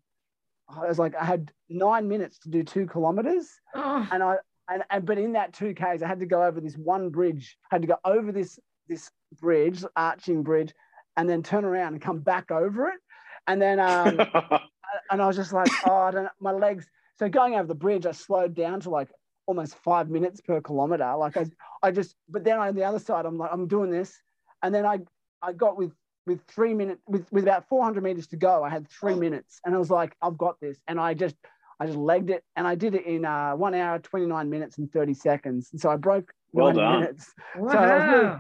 I 0.76 0.86
was 0.86 0.98
like, 0.98 1.14
I 1.14 1.24
had 1.24 1.52
nine 1.68 2.08
minutes 2.08 2.38
to 2.40 2.48
do 2.48 2.62
two 2.62 2.86
kilometers. 2.86 3.48
Oh. 3.74 4.08
And 4.12 4.22
I 4.22 4.36
and, 4.68 4.84
and 4.90 5.04
but 5.04 5.18
in 5.18 5.32
that 5.32 5.52
two 5.52 5.74
Ks, 5.74 6.02
I 6.02 6.08
had 6.08 6.20
to 6.20 6.26
go 6.26 6.42
over 6.42 6.60
this 6.60 6.76
one 6.76 7.10
bridge. 7.10 7.56
I 7.70 7.76
had 7.76 7.82
to 7.82 7.88
go 7.88 7.98
over 8.04 8.32
this 8.32 8.58
this 8.88 9.10
bridge, 9.40 9.84
arching 9.96 10.42
bridge, 10.42 10.72
and 11.16 11.28
then 11.28 11.42
turn 11.42 11.64
around 11.64 11.94
and 11.94 12.02
come 12.02 12.20
back 12.20 12.50
over 12.50 12.88
it. 12.88 13.00
And 13.46 13.60
then 13.60 13.80
um, 13.80 14.20
and 15.10 15.22
I 15.22 15.26
was 15.26 15.36
just 15.36 15.52
like, 15.52 15.68
oh, 15.86 15.96
I 15.96 16.10
don't 16.10 16.24
know, 16.24 16.30
my 16.40 16.52
legs 16.52 16.88
so 17.22 17.28
going 17.28 17.54
over 17.54 17.68
the 17.68 17.74
bridge, 17.74 18.06
I 18.06 18.12
slowed 18.12 18.54
down 18.54 18.80
to 18.80 18.90
like 18.90 19.08
almost 19.46 19.76
five 19.76 20.08
minutes 20.08 20.40
per 20.40 20.60
kilometer. 20.60 21.14
Like 21.16 21.36
I, 21.36 21.46
I 21.82 21.90
just, 21.90 22.16
but 22.28 22.44
then 22.44 22.58
on 22.58 22.74
the 22.74 22.84
other 22.84 22.98
side, 22.98 23.26
I'm 23.26 23.38
like, 23.38 23.50
I'm 23.52 23.68
doing 23.68 23.90
this. 23.90 24.20
And 24.62 24.74
then 24.74 24.86
I, 24.86 24.98
I 25.40 25.52
got 25.52 25.76
with, 25.76 25.92
with 26.26 26.40
three 26.46 26.74
minutes, 26.74 27.00
with, 27.06 27.30
with 27.32 27.44
about 27.44 27.68
400 27.68 28.02
meters 28.02 28.26
to 28.28 28.36
go, 28.36 28.62
I 28.62 28.70
had 28.70 28.88
three 28.88 29.14
minutes 29.14 29.60
and 29.64 29.74
I 29.74 29.78
was 29.78 29.90
like, 29.90 30.16
I've 30.22 30.38
got 30.38 30.60
this. 30.60 30.78
And 30.86 31.00
I 31.00 31.14
just, 31.14 31.36
I 31.80 31.86
just 31.86 31.98
legged 31.98 32.30
it 32.30 32.44
and 32.56 32.66
I 32.66 32.74
did 32.74 32.94
it 32.94 33.06
in 33.06 33.24
uh, 33.24 33.52
one 33.52 33.74
hour, 33.74 33.98
29 33.98 34.48
minutes 34.48 34.78
and 34.78 34.90
30 34.92 35.14
seconds. 35.14 35.70
And 35.72 35.80
so 35.80 35.90
I 35.90 35.96
broke 35.96 36.32
well 36.52 36.72
done. 36.72 37.00
minutes. 37.00 37.32
Wow. 37.56 37.72
So 37.72 37.78
I 37.78 37.96
was 37.96 38.06
really, 38.06 38.38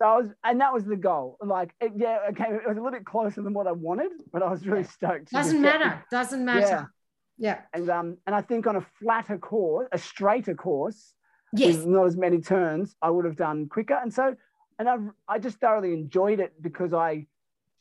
so 0.00 0.06
I 0.06 0.16
was, 0.18 0.26
and 0.44 0.60
that 0.60 0.74
was 0.74 0.84
the 0.84 0.96
goal. 0.96 1.38
Like, 1.40 1.74
it, 1.80 1.92
yeah, 1.96 2.18
okay, 2.30 2.44
it 2.50 2.68
was 2.68 2.76
a 2.76 2.80
little 2.80 2.90
bit 2.90 3.06
closer 3.06 3.42
than 3.42 3.54
what 3.54 3.66
I 3.66 3.72
wanted, 3.72 4.10
but 4.32 4.42
I 4.42 4.50
was 4.50 4.66
really 4.66 4.84
stoked. 4.84 5.30
Doesn't 5.30 5.62
matter. 5.62 6.04
Doesn't 6.10 6.44
matter. 6.44 6.60
Yeah. 6.60 6.84
Yeah. 7.36 7.60
And 7.72 7.90
um, 7.90 8.16
and 8.26 8.34
I 8.34 8.42
think 8.42 8.66
on 8.66 8.76
a 8.76 8.86
flatter 9.00 9.38
course, 9.38 9.88
a 9.92 9.98
straighter 9.98 10.54
course, 10.54 11.14
yes. 11.52 11.76
with 11.76 11.86
not 11.86 12.06
as 12.06 12.16
many 12.16 12.40
turns, 12.40 12.94
I 13.02 13.10
would 13.10 13.24
have 13.24 13.36
done 13.36 13.68
quicker. 13.68 13.98
And 14.00 14.12
so, 14.12 14.36
and 14.78 14.88
I 14.88 14.96
I 15.28 15.38
just 15.38 15.58
thoroughly 15.58 15.92
enjoyed 15.92 16.40
it 16.40 16.60
because 16.60 16.92
I 16.92 17.26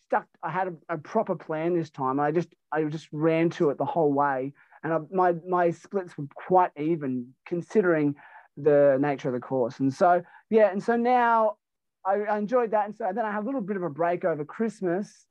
stuck. 0.05 0.27
I 0.41 0.49
had 0.49 0.67
a, 0.67 0.95
a 0.95 0.97
proper 0.97 1.35
plan 1.35 1.75
this 1.75 1.89
time. 1.89 2.19
I 2.19 2.31
just 2.31 2.49
I 2.71 2.83
just 2.83 3.07
ran 3.11 3.49
to 3.51 3.69
it 3.69 3.77
the 3.77 3.85
whole 3.85 4.13
way, 4.13 4.53
and 4.83 4.93
I, 4.93 4.99
my 5.11 5.35
my 5.47 5.71
splits 5.71 6.17
were 6.17 6.27
quite 6.35 6.71
even 6.77 7.33
considering 7.45 8.15
the 8.57 8.97
nature 9.01 9.29
of 9.29 9.33
the 9.33 9.39
course. 9.39 9.79
And 9.79 9.93
so 9.93 10.21
yeah, 10.49 10.71
and 10.71 10.83
so 10.83 10.95
now 10.95 11.57
I, 12.05 12.21
I 12.21 12.37
enjoyed 12.37 12.71
that. 12.71 12.85
And 12.85 12.95
so 12.95 13.11
then 13.13 13.25
I 13.25 13.31
had 13.31 13.43
a 13.43 13.45
little 13.45 13.61
bit 13.61 13.77
of 13.77 13.83
a 13.83 13.89
break 13.89 14.25
over 14.25 14.45
Christmas. 14.45 15.25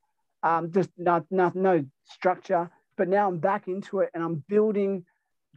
Um, 0.45 0.73
just 0.73 0.91
not, 0.99 1.25
not 1.31 1.55
no 1.55 1.85
structure 2.05 2.69
but 2.97 3.09
now 3.09 3.29
I'm 3.29 3.39
back 3.39 3.69
into 3.69 4.01
it 4.01 4.11
and 4.15 4.23
I'm 4.23 4.45
building, 4.49 5.05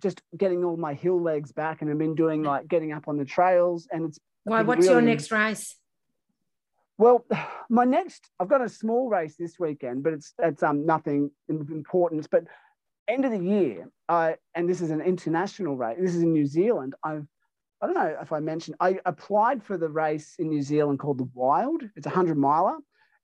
just 0.01 0.21
getting 0.37 0.63
all 0.63 0.77
my 0.77 0.93
hill 0.93 1.21
legs 1.21 1.51
back. 1.51 1.81
And 1.81 1.91
I've 1.91 1.97
been 1.97 2.15
doing 2.15 2.43
like 2.43 2.67
getting 2.67 2.91
up 2.91 3.07
on 3.07 3.17
the 3.17 3.25
trails. 3.25 3.87
And 3.91 4.05
it's 4.05 4.19
why? 4.43 4.61
What's 4.61 4.87
really, 4.87 4.93
your 4.93 5.01
next 5.01 5.31
race? 5.31 5.75
Well, 6.97 7.25
my 7.69 7.85
next, 7.85 8.29
I've 8.39 8.47
got 8.47 8.61
a 8.61 8.69
small 8.69 9.09
race 9.09 9.35
this 9.37 9.59
weekend, 9.59 10.03
but 10.03 10.13
it's 10.13 10.33
it's 10.39 10.63
um 10.63 10.85
nothing 10.85 11.31
important. 11.49 12.27
But 12.29 12.45
end 13.07 13.25
of 13.25 13.31
the 13.31 13.39
year, 13.39 13.89
I 14.09 14.35
and 14.53 14.69
this 14.69 14.81
is 14.81 14.91
an 14.91 15.01
international 15.01 15.75
race. 15.75 15.97
This 15.99 16.15
is 16.15 16.23
in 16.23 16.33
New 16.33 16.45
Zealand. 16.45 16.95
I've 17.03 17.27
I 17.81 17.87
don't 17.87 17.95
know 17.95 18.17
if 18.21 18.31
I 18.31 18.39
mentioned 18.39 18.77
I 18.79 18.99
applied 19.05 19.63
for 19.63 19.77
the 19.77 19.89
race 19.89 20.35
in 20.39 20.49
New 20.49 20.61
Zealand 20.61 20.99
called 20.99 21.17
the 21.17 21.29
Wild. 21.33 21.83
It's 21.95 22.07
a 22.07 22.11
hundred 22.11 22.37
miler, 22.37 22.77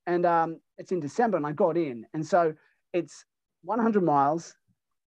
and 0.05 0.25
um, 0.25 0.59
it's 0.77 0.91
in 0.91 0.99
December, 0.99 1.37
and 1.37 1.45
I 1.45 1.51
got 1.51 1.77
in. 1.77 2.05
And 2.13 2.25
so 2.25 2.53
it's 2.93 3.25
100 3.63 4.03
miles, 4.03 4.55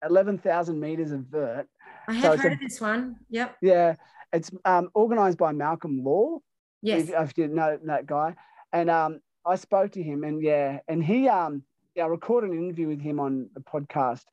11,000 0.05 0.79
meters 0.79 1.13
of 1.13 1.21
vert. 1.21 1.67
I 2.09 2.15
have 2.15 2.23
so 2.23 2.37
heard 2.37 2.53
a, 2.53 2.55
of 2.55 2.61
this 2.61 2.81
one. 2.81 3.17
Yep. 3.31 3.57
Yeah. 3.63 3.95
It's 4.33 4.51
um, 4.65 4.91
organized 4.95 5.39
by 5.39 5.53
Malcolm 5.53 6.05
Law. 6.05 6.39
Yes. 6.83 7.09
If, 7.09 7.15
if 7.31 7.39
you 7.39 7.49
know 7.49 7.79
that 7.85 8.07
guy. 8.07 8.35
And 8.73 8.91
um, 8.91 9.21
I 9.45 9.57
spoke 9.57 9.93
to 9.93 10.03
him 10.03 10.25
and 10.25 10.43
yeah, 10.43 10.81
and 10.89 11.03
he, 11.03 11.29
um, 11.29 11.63
yeah, 11.95 12.05
I 12.05 12.07
recorded 12.07 12.51
an 12.51 12.59
interview 12.59 12.89
with 12.89 13.01
him 13.01 13.19
on 13.19 13.49
the 13.55 13.61
podcast 13.61 14.25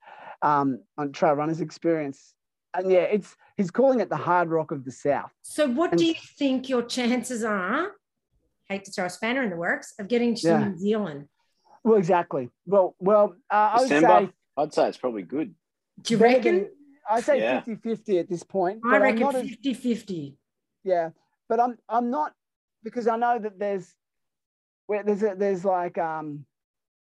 um, 0.42 0.82
on 0.98 1.12
Trail 1.12 1.34
Runners 1.34 1.62
Experience. 1.62 2.34
And 2.74 2.92
yeah, 2.92 3.00
it's 3.00 3.36
he's 3.56 3.72
calling 3.72 4.02
it 4.02 4.10
the 4.10 4.16
Hardrock 4.18 4.72
of 4.72 4.86
the 4.86 4.92
South. 4.92 5.32
So, 5.42 5.68
what 5.68 5.92
and, 5.92 6.00
do 6.00 6.06
you 6.06 6.14
think 6.38 6.70
your 6.70 6.84
chances 6.84 7.44
are? 7.44 7.92
Hate 8.70 8.84
to 8.86 8.92
throw 8.92 9.06
a 9.06 9.10
spanner 9.10 9.42
in 9.42 9.50
the 9.50 9.56
works 9.56 9.94
of 9.98 10.08
getting 10.08 10.36
to 10.36 10.48
yeah. 10.48 10.68
New 10.68 10.78
Zealand. 10.78 11.28
Well, 11.84 11.98
exactly. 11.98 12.50
Well, 12.66 12.96
well, 13.00 13.36
uh, 13.50 13.56
I 13.56 13.80
would 13.80 13.90
say 13.90 14.30
I'd 14.58 14.74
say 14.74 14.90
it's 14.90 14.98
probably 14.98 15.24
good. 15.24 15.56
Do 16.02 16.14
you 16.14 16.20
reckon? 16.20 16.70
I 17.10 17.22
say 17.22 17.40
yeah. 17.40 17.62
50-50 17.62 18.20
at 18.20 18.30
this 18.30 18.44
point. 18.44 18.82
I 18.86 18.98
reckon 18.98 19.28
50-50. 19.28 20.36
Yeah, 20.84 21.12
but 21.48 21.60
I'm 21.60 21.78
I'm 21.88 22.12
not 22.12 22.34
because 22.84 23.08
I 23.08 23.18
know 23.18 23.40
that 23.40 23.58
there's 23.58 23.94
where 24.88 25.04
there's 25.04 25.24
a, 25.24 25.36
there's 25.38 25.64
like 25.64 25.98
um 25.98 26.46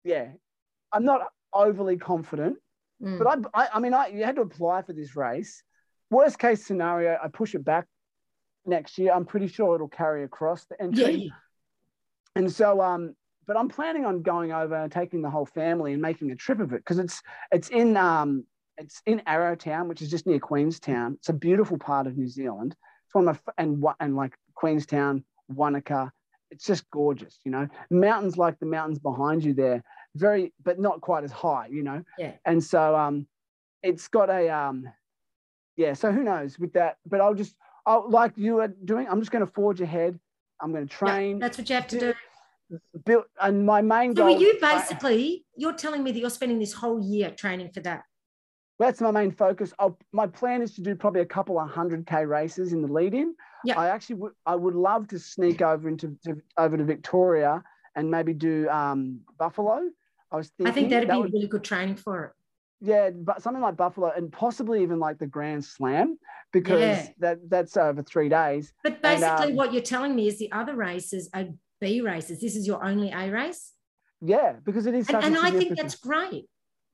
yeah, 0.03 0.29
I'm 0.91 1.05
not 1.05 1.31
overly 1.53 1.97
confident, 1.97 2.57
mm. 3.01 3.17
but 3.17 3.49
I, 3.53 3.63
I 3.63 3.69
I 3.75 3.79
mean 3.79 3.93
I 3.93 4.07
you 4.07 4.23
had 4.23 4.35
to 4.35 4.41
apply 4.41 4.81
for 4.81 4.93
this 4.93 5.15
race. 5.15 5.63
Worst 6.09 6.39
case 6.39 6.65
scenario, 6.65 7.17
I 7.23 7.27
push 7.27 7.55
it 7.55 7.63
back 7.63 7.85
next 8.65 8.97
year. 8.97 9.13
I'm 9.13 9.25
pretty 9.25 9.47
sure 9.47 9.75
it'll 9.75 9.87
carry 9.87 10.23
across 10.23 10.65
the 10.65 10.81
entry. 10.81 11.13
Yeah. 11.13 11.29
And 12.35 12.51
so 12.51 12.81
um 12.81 13.15
but 13.45 13.57
I'm 13.57 13.67
planning 13.67 14.05
on 14.05 14.21
going 14.21 14.51
over 14.51 14.75
and 14.75 14.91
taking 14.91 15.21
the 15.21 15.29
whole 15.29 15.45
family 15.45 15.93
and 15.93 16.01
making 16.01 16.31
a 16.31 16.35
trip 16.35 16.59
of 16.59 16.71
it 16.73 16.77
because 16.77 16.99
it's 16.99 17.21
it's 17.51 17.69
in 17.69 17.97
um 17.97 18.45
it's 18.77 19.01
in 19.05 19.21
Arrowtown, 19.27 19.87
which 19.87 20.01
is 20.01 20.09
just 20.09 20.25
near 20.25 20.39
Queenstown. 20.39 21.15
It's 21.19 21.29
a 21.29 21.33
beautiful 21.33 21.77
part 21.77 22.07
of 22.07 22.17
New 22.17 22.27
Zealand. 22.27 22.75
It's 23.05 23.13
one 23.13 23.27
of 23.27 23.39
my 23.45 23.53
and 23.57 23.83
and 23.99 24.15
like 24.15 24.33
Queenstown, 24.55 25.23
Wanaka. 25.47 26.11
It's 26.53 26.65
just 26.65 26.89
gorgeous, 26.91 27.39
you 27.43 27.51
know. 27.51 27.67
Mountains 27.89 28.37
like 28.37 28.59
the 28.59 28.67
mountains 28.67 28.99
behind 28.99 29.43
you 29.43 29.55
there, 29.55 29.83
very 30.15 30.53
but 30.63 30.79
not 30.79 31.01
quite 31.01 31.23
as 31.23 31.31
high, 31.31 31.67
you 31.67 31.81
know. 31.81 32.03
Yeah. 32.19 32.33
And 32.45 32.63
so 32.63 32.95
um, 32.95 33.25
it's 33.81 34.07
got 34.07 34.29
a 34.29 34.49
um, 34.49 34.87
yeah. 35.75 35.93
So 35.93 36.11
who 36.11 36.23
knows 36.23 36.59
with 36.59 36.73
that? 36.73 36.97
But 37.07 37.21
I'll 37.21 37.33
just, 37.33 37.55
I'll, 37.87 38.07
like 38.07 38.33
you 38.35 38.59
are 38.59 38.67
doing, 38.67 39.07
I'm 39.09 39.19
just 39.19 39.31
going 39.31 39.43
to 39.43 39.51
forge 39.51 39.81
ahead. 39.81 40.19
I'm 40.61 40.71
going 40.71 40.87
to 40.87 40.95
train. 40.95 41.37
Yeah, 41.37 41.41
that's 41.41 41.57
what 41.57 41.67
you 41.69 41.75
have 41.75 41.87
to 41.87 41.99
do. 41.99 42.13
Build, 43.03 43.23
and 43.41 43.65
my 43.65 43.81
main 43.81 44.15
so 44.15 44.27
goal. 44.27 44.35
So 44.35 44.39
you 44.39 44.59
basically, 44.61 45.43
I, 45.43 45.57
you're 45.57 45.73
telling 45.73 46.03
me 46.03 46.11
that 46.11 46.19
you're 46.19 46.29
spending 46.29 46.59
this 46.59 46.73
whole 46.73 47.01
year 47.03 47.31
training 47.31 47.71
for 47.73 47.79
that. 47.81 48.03
That's 48.83 48.99
my 48.99 49.11
main 49.11 49.31
focus. 49.31 49.71
I'll, 49.79 49.97
my 50.11 50.27
plan 50.27 50.61
is 50.61 50.75
to 50.75 50.81
do 50.81 50.93
probably 50.93 51.21
a 51.21 51.25
couple 51.25 51.57
of 51.57 51.69
hundred 51.69 52.05
k 52.05 52.25
races 52.25 52.73
in 52.73 52.81
the 52.81 52.91
lead 52.91 53.13
in. 53.13 53.33
Yeah. 53.63 53.79
I 53.79 53.87
actually 53.87 54.15
would. 54.15 54.33
I 54.45 54.55
would 54.55 54.75
love 54.75 55.07
to 55.07 55.19
sneak 55.19 55.61
over 55.61 55.87
into 55.87 56.17
to, 56.25 56.41
over 56.57 56.75
to 56.75 56.83
Victoria 56.83 57.63
and 57.95 58.11
maybe 58.11 58.33
do 58.33 58.67
um, 58.67 59.21
Buffalo. 59.37 59.79
I 60.33 60.35
was 60.35 60.49
thinking. 60.49 60.67
I 60.67 60.71
think 60.75 60.89
that'd 60.89 61.07
that 61.07 61.13
be 61.13 61.21
would, 61.21 61.31
really 61.31 61.47
good 61.47 61.63
training 61.63 61.95
for 61.95 62.25
it. 62.25 62.31
Yeah, 62.81 63.11
but 63.11 63.41
something 63.41 63.61
like 63.61 63.77
Buffalo 63.77 64.11
and 64.13 64.29
possibly 64.29 64.83
even 64.83 64.99
like 64.99 65.17
the 65.17 65.27
Grand 65.27 65.63
Slam 65.63 66.19
because 66.51 66.81
yeah. 66.81 67.07
that 67.19 67.49
that's 67.49 67.77
over 67.77 68.03
three 68.03 68.27
days. 68.27 68.73
But 68.83 69.01
basically, 69.01 69.27
and, 69.27 69.51
um, 69.51 69.55
what 69.55 69.71
you're 69.71 69.81
telling 69.81 70.13
me 70.13 70.27
is 70.27 70.39
the 70.39 70.51
other 70.51 70.75
races 70.75 71.29
are 71.33 71.45
B 71.79 72.01
races. 72.01 72.41
This 72.41 72.57
is 72.57 72.67
your 72.67 72.83
only 72.83 73.11
A 73.11 73.31
race. 73.31 73.71
Yeah, 74.19 74.57
because 74.65 74.87
it 74.87 74.93
is. 74.93 75.07
and, 75.07 75.23
and 75.23 75.37
I 75.37 75.51
think 75.51 75.77
that's 75.77 75.95
great. 75.95 76.47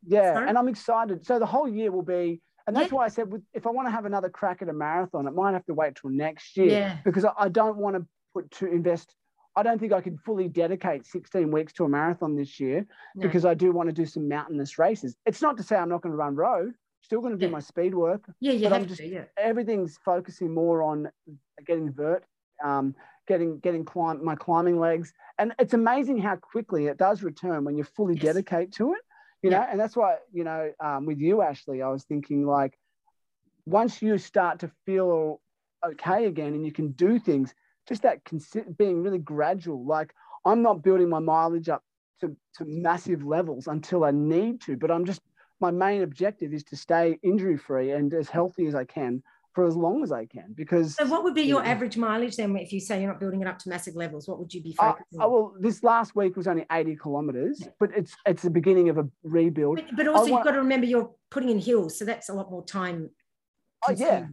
Yeah, 0.08 0.34
Sorry? 0.34 0.48
and 0.48 0.58
I'm 0.58 0.68
excited. 0.68 1.26
So 1.26 1.40
the 1.40 1.46
whole 1.46 1.68
year 1.68 1.92
will 1.92 2.04
be, 2.04 2.42
and 2.68 2.76
that's 2.76 2.92
yeah. 2.92 2.98
why 2.98 3.06
I 3.06 3.08
said 3.10 3.30
if 3.54 3.68
I 3.68 3.72
want 3.72 3.88
to 3.88 3.92
have 3.92 4.06
another 4.06 4.30
crack 4.30 4.62
at 4.62 4.70
a 4.70 4.74
marathon, 4.74 5.28
it 5.28 5.34
might 5.34 5.54
have 5.54 5.66
to 5.66 5.74
wait 5.74 5.96
till 5.96 6.10
next 6.10 6.56
year. 6.58 6.68
Yeah. 6.68 6.98
Because 7.04 7.26
I 7.38 7.50
don't 7.50 7.78
want 7.78 7.96
to 7.96 8.06
put 8.34 8.50
to 8.52 8.68
invest. 8.68 9.16
I 9.56 9.64
don't 9.64 9.80
think 9.80 9.92
I 9.92 10.02
can 10.02 10.18
fully 10.18 10.48
dedicate 10.48 11.06
16 11.06 11.52
weeks 11.52 11.74
to 11.74 11.84
a 11.84 11.90
marathon 11.90 12.36
this 12.36 12.60
year 12.60 12.86
no. 13.16 13.22
because 13.24 13.44
I 13.46 13.54
do 13.56 13.72
want 13.72 13.90
to 13.90 13.94
do 13.94 14.06
some 14.06 14.30
mountainous 14.30 14.78
races. 14.78 15.16
It's 15.26 15.42
not 15.42 15.58
to 15.58 15.64
say 15.64 15.76
I'm 15.76 15.90
not 15.90 16.02
going 16.02 16.12
to 16.12 16.18
run 16.18 16.36
road. 16.36 16.74
Still 17.02 17.22
going 17.22 17.34
to 17.34 17.40
do 17.40 17.46
yeah. 17.46 17.52
my 17.52 17.60
speed 17.60 17.96
work. 17.96 18.24
Yeah, 18.40 18.54
yeah. 18.54 18.74
I'm 18.74 18.88
just, 18.88 19.02
yeah. 19.02 19.24
Everything's 19.38 19.98
focusing 20.06 20.54
more 20.54 20.84
on 20.84 21.10
getting 21.66 21.92
vert, 21.92 22.26
um, 22.64 22.94
getting 23.28 23.60
getting 23.60 23.86
climb 23.86 24.24
my 24.24 24.36
climbing 24.36 24.80
legs, 24.80 25.14
and 25.38 25.54
it's 25.60 25.74
amazing 25.74 26.18
how 26.18 26.36
quickly 26.36 26.88
it 26.88 26.98
does 26.98 27.24
return 27.24 27.64
when 27.64 27.78
you 27.78 27.84
fully 27.84 28.16
yes. 28.16 28.24
dedicate 28.24 28.74
to 28.74 28.94
it 28.94 29.00
you 29.42 29.50
know, 29.50 29.66
and 29.70 29.80
that's 29.80 29.96
why, 29.96 30.18
you 30.32 30.44
know, 30.44 30.72
um, 30.80 31.06
with 31.06 31.20
you, 31.20 31.42
Ashley, 31.42 31.82
I 31.82 31.90
was 31.90 32.04
thinking 32.04 32.46
like, 32.46 32.78
once 33.66 34.02
you 34.02 34.18
start 34.18 34.60
to 34.60 34.72
feel 34.86 35.42
okay 35.86 36.26
again 36.26 36.54
and 36.54 36.66
you 36.66 36.72
can 36.72 36.92
do 36.92 37.20
things, 37.20 37.54
just 37.88 38.02
that 38.02 38.24
consi- 38.26 38.78
being 38.78 39.02
really 39.02 39.20
gradual. 39.20 39.86
Like, 39.86 40.14
I'm 40.46 40.62
not 40.62 40.84
building 40.84 41.10
my 41.10 41.20
mileage 41.20 41.70
up 41.70 41.84
to, 42.22 42.36
to 42.56 42.66
massive 42.66 43.24
levels 43.26 43.68
until 43.68 44.04
I 44.04 44.12
need 44.12 44.62
to, 44.62 44.76
but 44.76 44.92
I'm 44.92 45.06
just, 45.06 45.22
my 45.62 45.72
main 45.72 46.04
objective 46.04 46.54
is 46.54 46.64
to 46.66 46.76
stay 46.76 47.18
injury 47.24 47.58
free 47.58 47.92
and 47.92 48.14
as 48.14 48.30
healthy 48.30 48.68
as 48.68 48.76
I 48.76 48.84
can 48.84 49.24
for 49.54 49.66
as 49.66 49.76
long 49.76 50.04
as 50.04 50.12
I 50.12 50.26
can. 50.26 50.54
Because 50.56 50.96
so, 50.96 51.06
what 51.06 51.24
would 51.24 51.34
be 51.34 51.44
your 51.44 51.62
know, 51.62 51.70
average 51.70 51.98
mileage 51.98 52.36
then 52.36 52.56
if 52.58 52.72
you 52.72 52.80
say 52.80 53.00
you're 53.00 53.10
not 53.10 53.20
building 53.20 53.42
it 53.42 53.48
up 53.48 53.60
to 53.60 53.70
massive 53.70 53.96
levels? 53.96 54.28
What 54.28 54.40
would 54.40 54.54
you 54.54 54.62
be 54.62 54.74
focusing? 54.74 55.22
Uh, 55.22 55.28
well, 55.28 55.54
this 55.60 55.84
last 55.84 56.16
week 56.16 56.36
was 56.38 56.48
only 56.48 56.66
80 56.72 56.96
kilometers, 56.98 57.68
but 57.80 57.90
it's 57.96 58.16
it's 58.26 58.44
the 58.44 58.50
beginning 58.50 58.90
of 58.90 58.98
a 58.98 59.08
rebuild. 59.24 59.78
But, 59.78 59.96
but 59.96 60.08
also, 60.08 60.26
you've 60.26 60.44
got 60.44 60.52
to 60.52 60.60
remember 60.60 60.86
you're 60.86 61.12
putting 61.30 61.50
in 61.50 61.60
hills, 61.60 61.98
so 61.98 62.06
that's 62.06 62.30
a 62.30 62.34
lot 62.34 62.52
more 62.52 62.64
time. 62.66 63.10
Oh 63.88 63.94
yeah, 63.94 64.28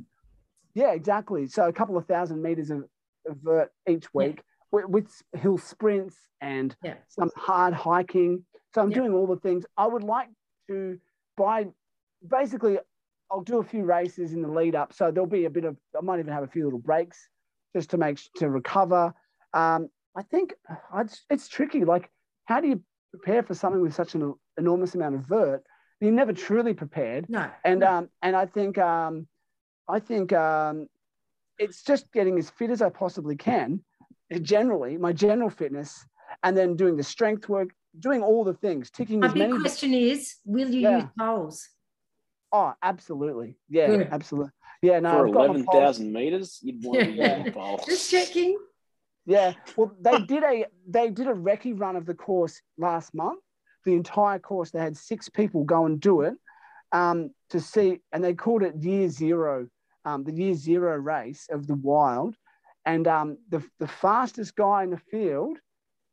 yeah, 0.74 0.92
exactly. 0.92 1.46
So 1.46 1.66
a 1.66 1.72
couple 1.72 1.96
of 1.96 2.06
thousand 2.06 2.42
meters 2.42 2.70
of, 2.70 2.84
of 3.26 3.38
vert 3.42 3.70
each 3.88 4.12
week 4.12 4.36
yeah. 4.36 4.42
with, 4.70 4.84
with, 4.86 5.22
hill 5.40 5.56
sprints 5.56 6.16
and 6.40 6.76
yeah. 6.82 6.94
some 7.08 7.30
hard 7.36 7.72
hiking. 7.72 8.44
So 8.74 8.82
I'm 8.82 8.90
yeah. 8.90 8.98
doing 8.98 9.12
all 9.12 9.26
the 9.26 9.40
things 9.40 9.64
I 9.78 9.86
would 9.86 10.02
like 10.02 10.28
to 10.68 10.98
by 11.36 11.66
basically 12.28 12.78
I'll 13.30 13.42
do 13.42 13.58
a 13.58 13.64
few 13.64 13.84
races 13.84 14.32
in 14.32 14.42
the 14.42 14.48
lead 14.48 14.74
up. 14.74 14.92
So 14.92 15.10
there'll 15.10 15.26
be 15.26 15.46
a 15.46 15.50
bit 15.50 15.64
of, 15.64 15.76
I 15.96 16.00
might 16.00 16.20
even 16.20 16.32
have 16.32 16.44
a 16.44 16.48
few 16.48 16.64
little 16.64 16.78
breaks 16.78 17.28
just 17.74 17.90
to 17.90 17.96
make, 17.96 18.18
to 18.36 18.48
recover. 18.48 19.12
Um, 19.52 19.88
I 20.16 20.22
think 20.22 20.54
it's, 20.94 21.24
it's 21.28 21.48
tricky. 21.48 21.84
Like, 21.84 22.10
how 22.44 22.60
do 22.60 22.68
you 22.68 22.82
prepare 23.10 23.42
for 23.42 23.54
something 23.54 23.82
with 23.82 23.94
such 23.94 24.14
an 24.14 24.34
enormous 24.56 24.94
amount 24.94 25.16
of 25.16 25.22
vert? 25.22 25.64
You're 26.00 26.12
never 26.12 26.32
truly 26.32 26.74
prepared. 26.74 27.28
No. 27.28 27.50
And, 27.64 27.80
no. 27.80 27.92
um, 27.92 28.08
and 28.22 28.36
I 28.36 28.46
think, 28.46 28.78
um, 28.78 29.26
I 29.88 29.98
think, 29.98 30.32
um, 30.32 30.88
it's 31.58 31.82
just 31.82 32.12
getting 32.12 32.38
as 32.38 32.50
fit 32.50 32.70
as 32.70 32.82
I 32.82 32.90
possibly 32.90 33.34
can, 33.34 33.82
generally, 34.42 34.98
my 34.98 35.12
general 35.12 35.48
fitness, 35.48 36.04
and 36.42 36.54
then 36.54 36.76
doing 36.76 36.96
the 36.96 37.02
strength 37.02 37.48
work, 37.48 37.70
doing 37.98 38.22
all 38.22 38.44
the 38.44 38.52
things, 38.52 38.90
ticking 38.90 39.20
My 39.20 39.28
as 39.28 39.32
big 39.32 39.58
question 39.60 39.94
is, 39.94 40.36
will 40.44 40.68
you 40.68 40.80
yeah. 40.80 40.98
use 40.98 41.08
poles? 41.18 41.66
Oh, 42.56 42.72
absolutely. 42.82 43.58
Yeah, 43.68 43.88
Good. 43.88 44.08
absolutely. 44.10 44.50
Yeah, 44.80 45.00
no. 45.00 45.10
For 45.10 45.26
eleven 45.26 45.66
thousand 45.66 46.10
meters, 46.10 46.58
you'd 46.62 46.82
want 46.82 47.00
to 47.00 47.10
yeah. 47.10 47.76
Just 47.86 48.10
checking. 48.10 48.56
Yeah. 49.26 49.52
Well, 49.76 49.92
they 50.00 50.18
did 50.20 50.42
a 50.42 50.64
they 50.88 51.10
did 51.10 51.26
a 51.26 51.34
recce 51.34 51.78
run 51.78 51.96
of 51.96 52.06
the 52.06 52.14
course 52.14 52.62
last 52.78 53.14
month. 53.14 53.40
The 53.84 53.92
entire 53.92 54.38
course, 54.38 54.70
they 54.70 54.78
had 54.78 54.96
six 54.96 55.28
people 55.28 55.64
go 55.64 55.84
and 55.84 56.00
do 56.00 56.22
it 56.22 56.34
um, 56.92 57.30
to 57.50 57.60
see, 57.60 58.00
and 58.12 58.24
they 58.24 58.32
called 58.32 58.62
it 58.62 58.74
Year 58.76 59.10
Zero, 59.10 59.68
um, 60.06 60.24
the 60.24 60.32
Year 60.32 60.54
Zero 60.54 60.96
race 60.96 61.48
of 61.50 61.66
the 61.66 61.74
Wild. 61.74 62.36
And 62.86 63.06
um, 63.06 63.36
the 63.50 63.62
the 63.80 63.88
fastest 63.88 64.56
guy 64.56 64.82
in 64.82 64.90
the 64.90 65.02
field, 65.10 65.58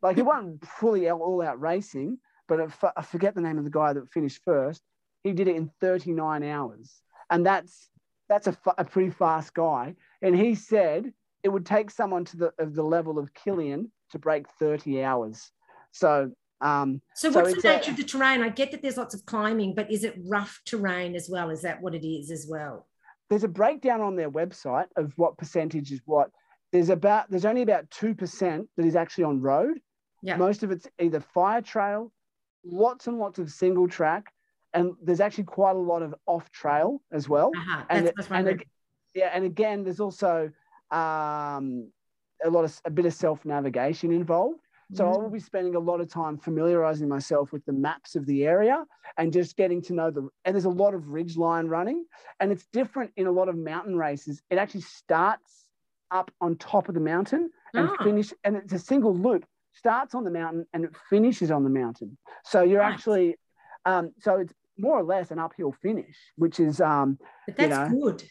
like 0.02 0.18
he 0.18 0.24
wasn't 0.24 0.66
fully 0.66 1.10
all 1.10 1.42
out 1.42 1.62
racing, 1.62 2.18
but 2.50 2.60
I 2.98 3.02
forget 3.02 3.34
the 3.34 3.42
name 3.42 3.58
of 3.58 3.64
the 3.64 3.70
guy 3.70 3.94
that 3.94 4.12
finished 4.12 4.42
first 4.44 4.82
he 5.24 5.32
did 5.32 5.48
it 5.48 5.56
in 5.56 5.72
39 5.80 6.44
hours. 6.44 7.02
And 7.30 7.46
that's 7.46 7.90
that's 8.30 8.48
a, 8.48 8.58
a 8.78 8.86
pretty 8.86 9.10
fast 9.10 9.54
guy. 9.54 9.96
And 10.22 10.36
he 10.36 10.56
said 10.56 11.14
it 11.44 11.50
would 11.50 11.66
take 11.66 11.92
someone 11.92 12.26
to 12.26 12.38
the 12.38 12.54
of 12.60 12.76
the 12.76 12.84
level 12.84 13.18
of 13.20 13.34
Kilian 13.34 13.90
to 14.12 14.20
break 14.20 14.48
30 14.60 15.04
hours. 15.04 15.52
So 15.92 16.32
um, 16.62 17.02
so, 17.14 17.30
so 17.30 17.42
what's 17.42 17.62
the 17.62 17.68
nature 17.68 17.90
a, 17.90 17.92
of 17.92 17.98
the 17.98 18.04
terrain? 18.04 18.42
I 18.42 18.48
get 18.48 18.72
that 18.72 18.82
there's 18.82 18.96
lots 18.96 19.14
of 19.14 19.26
climbing, 19.26 19.76
but 19.76 19.92
is 19.92 20.06
it 20.06 20.16
rough 20.26 20.62
terrain 20.66 21.14
as 21.14 21.30
well? 21.30 21.50
Is 21.50 21.62
that 21.64 21.82
what 21.82 21.94
it 21.94 22.08
is 22.08 22.32
as 22.32 22.48
well? 22.50 22.88
There's 23.30 23.44
a 23.44 23.50
breakdown 23.50 24.00
on 24.00 24.16
their 24.16 24.32
website 24.32 24.88
of 24.96 25.12
what 25.18 25.38
percentage 25.38 25.92
is 25.92 26.02
what. 26.06 26.30
There's 26.72 26.90
about 26.90 27.30
there's 27.30 27.46
only 27.46 27.64
about 27.64 27.90
two 27.92 28.16
percent 28.16 28.70
that 28.78 28.86
is 28.86 28.96
actually 28.96 29.26
on 29.26 29.42
road. 29.42 29.80
Yeah. 30.22 30.38
Most 30.38 30.64
of 30.64 30.72
it's 30.72 30.88
either 31.00 31.20
fire 31.20 31.62
trail, 31.62 32.12
lots 32.64 33.08
and 33.08 33.20
lots 33.20 33.40
of 33.40 33.52
single 33.52 33.90
track, 33.90 34.32
and 34.74 34.94
there's 35.02 35.20
actually 35.20 35.46
quite 35.46 35.76
a 35.76 35.80
lot 35.80 36.02
of 36.02 36.16
off 36.26 36.50
trail 36.52 37.02
as 37.12 37.30
well. 37.30 37.52
Uh-huh. 37.56 37.84
And, 37.90 38.08
that's, 38.08 38.28
and 38.30 38.64
yeah, 39.14 39.30
and 39.34 39.46
again, 39.46 39.84
there's 39.84 40.00
also 40.00 40.52
um, 40.92 41.92
a 42.44 42.50
lot 42.50 42.66
of 42.66 42.82
a 42.86 42.90
bit 42.90 43.06
of 43.06 43.14
self 43.14 43.46
navigation 43.46 44.12
involved. 44.12 44.60
So 44.94 45.06
mm-hmm. 45.06 45.14
I 45.14 45.18
will 45.24 45.30
be 45.30 45.40
spending 45.40 45.76
a 45.76 45.80
lot 45.80 46.02
of 46.02 46.10
time 46.10 46.38
familiarizing 46.38 47.08
myself 47.08 47.52
with 47.52 47.66
the 47.66 47.74
maps 47.74 48.16
of 48.16 48.26
the 48.26 48.46
area 48.46 48.86
and 49.18 49.32
just 49.32 49.56
getting 49.56 49.82
to 49.84 49.94
know 49.94 50.12
the. 50.12 50.28
And 50.46 50.54
there's 50.56 50.66
a 50.66 50.70
lot 50.70 50.94
of 50.94 51.10
ridge 51.10 51.38
line 51.38 51.68
running, 51.68 52.06
and 52.40 52.52
it's 52.52 52.66
different 52.74 53.12
in 53.16 53.28
a 53.28 53.32
lot 53.32 53.50
of 53.50 53.58
mountain 53.58 53.98
races. 53.98 54.42
It 54.50 54.58
actually 54.58 54.82
starts 54.82 55.70
up 56.12 56.32
on 56.42 56.56
top 56.58 56.90
of 56.90 56.94
the 56.94 57.02
mountain 57.02 57.50
and 57.74 57.90
oh. 57.90 58.04
finish, 58.04 58.34
and 58.44 58.56
it's 58.56 58.74
a 58.74 58.80
single 58.80 59.16
loop. 59.16 59.46
Starts 59.76 60.14
on 60.14 60.24
the 60.24 60.30
mountain 60.30 60.68
and 60.72 60.86
it 60.86 60.92
finishes 61.10 61.50
on 61.50 61.64
the 61.64 61.70
mountain. 61.70 62.16
So 62.46 62.62
you're 62.62 62.84
nice. 62.84 62.94
actually, 62.94 63.38
um, 63.86 64.12
so 64.20 64.36
it's 64.36 64.54
more 64.78 65.00
or 65.00 65.04
less 65.04 65.32
an 65.32 65.40
uphill 65.40 65.74
finish, 65.82 66.16
which 66.36 66.60
is 66.60 66.82
um. 66.82 67.18
But 67.48 67.58
that's 67.58 67.92
you 67.92 68.00
know, 68.00 68.12
good. 68.12 68.24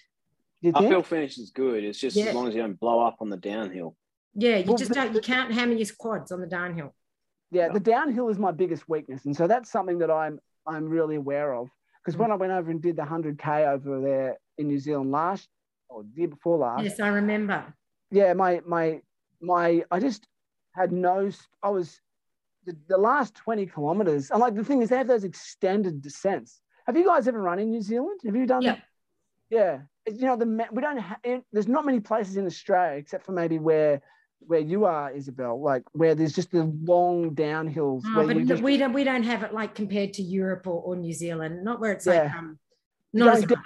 Uphill 0.74 1.02
finish 1.02 1.38
is 1.38 1.50
good. 1.50 1.82
It's 1.82 1.98
just 1.98 2.16
yeah. 2.16 2.26
as 2.26 2.34
long 2.34 2.48
as 2.48 2.54
you 2.54 2.60
don't 2.60 2.78
blow 2.78 3.00
up 3.00 3.16
on 3.20 3.28
the 3.28 3.36
downhill. 3.36 3.96
Yeah, 4.34 4.58
you 4.58 4.64
well, 4.66 4.78
just 4.78 4.92
don't. 4.92 5.14
You 5.14 5.20
can't 5.20 5.52
hammer 5.52 5.74
your 5.74 5.88
quads 5.98 6.32
on 6.32 6.40
the 6.40 6.46
downhill. 6.46 6.94
Yeah, 7.50 7.68
the 7.68 7.80
downhill 7.80 8.28
is 8.28 8.38
my 8.38 8.50
biggest 8.50 8.88
weakness, 8.88 9.24
and 9.26 9.36
so 9.36 9.46
that's 9.46 9.70
something 9.70 9.98
that 9.98 10.10
I'm 10.10 10.38
I'm 10.66 10.88
really 10.88 11.16
aware 11.16 11.54
of. 11.54 11.68
Because 12.02 12.18
when 12.18 12.32
I 12.32 12.34
went 12.34 12.52
over 12.52 12.70
and 12.70 12.80
did 12.80 12.96
the 12.96 13.04
hundred 13.04 13.38
k 13.38 13.64
over 13.64 14.00
there 14.00 14.38
in 14.58 14.68
New 14.68 14.78
Zealand 14.78 15.12
last 15.12 15.48
or 15.88 16.02
the 16.02 16.20
year 16.20 16.28
before 16.28 16.58
last. 16.58 16.82
Yes, 16.82 16.98
I 16.98 17.08
remember. 17.08 17.74
Yeah, 18.10 18.32
my 18.32 18.62
my 18.66 19.00
my 19.40 19.84
I 19.90 20.00
just 20.00 20.26
had 20.74 20.92
no. 20.92 21.30
I 21.62 21.68
was 21.68 22.00
the, 22.64 22.76
the 22.88 22.98
last 22.98 23.34
20 23.34 23.66
kilometers, 23.66 24.30
and 24.30 24.40
like 24.40 24.54
the 24.54 24.64
thing 24.64 24.82
is, 24.82 24.88
they 24.88 24.96
have 24.96 25.06
those 25.06 25.24
extended 25.24 26.00
descents. 26.00 26.60
Have 26.86 26.96
you 26.96 27.04
guys 27.04 27.28
ever 27.28 27.40
run 27.40 27.58
in 27.58 27.70
New 27.70 27.82
Zealand? 27.82 28.20
Have 28.24 28.36
you 28.36 28.46
done? 28.46 28.62
Yeah. 28.62 28.76
Yeah. 29.50 29.78
You 30.06 30.26
know, 30.26 30.36
the 30.36 30.66
we 30.72 30.82
don't. 30.82 30.96
have. 30.96 31.18
there's 31.52 31.68
not 31.68 31.84
many 31.84 32.00
places 32.00 32.36
in 32.36 32.46
Australia 32.46 32.98
except 32.98 33.24
for 33.24 33.32
maybe 33.32 33.58
where 33.58 34.02
where 34.46 34.60
you 34.60 34.84
are, 34.84 35.12
Isobel, 35.12 35.62
like 35.62 35.84
where 35.92 36.14
there's 36.14 36.32
just 36.32 36.50
the 36.50 36.64
long 36.82 37.34
downhills. 37.34 38.02
Oh, 38.06 38.26
but 38.26 38.44
just, 38.46 38.62
we 38.62 38.76
don't 38.76 38.92
we 38.92 39.04
don't 39.04 39.22
have 39.22 39.42
it 39.42 39.52
like 39.52 39.74
compared 39.74 40.14
to 40.14 40.22
Europe 40.22 40.66
or, 40.66 40.82
or 40.82 40.96
New 40.96 41.12
Zealand. 41.12 41.64
Not 41.64 41.80
where 41.80 41.92
it's 41.92 42.06
yeah. 42.06 42.22
like 42.24 42.34
um, 42.34 42.58
not 43.12 43.46
down, 43.46 43.62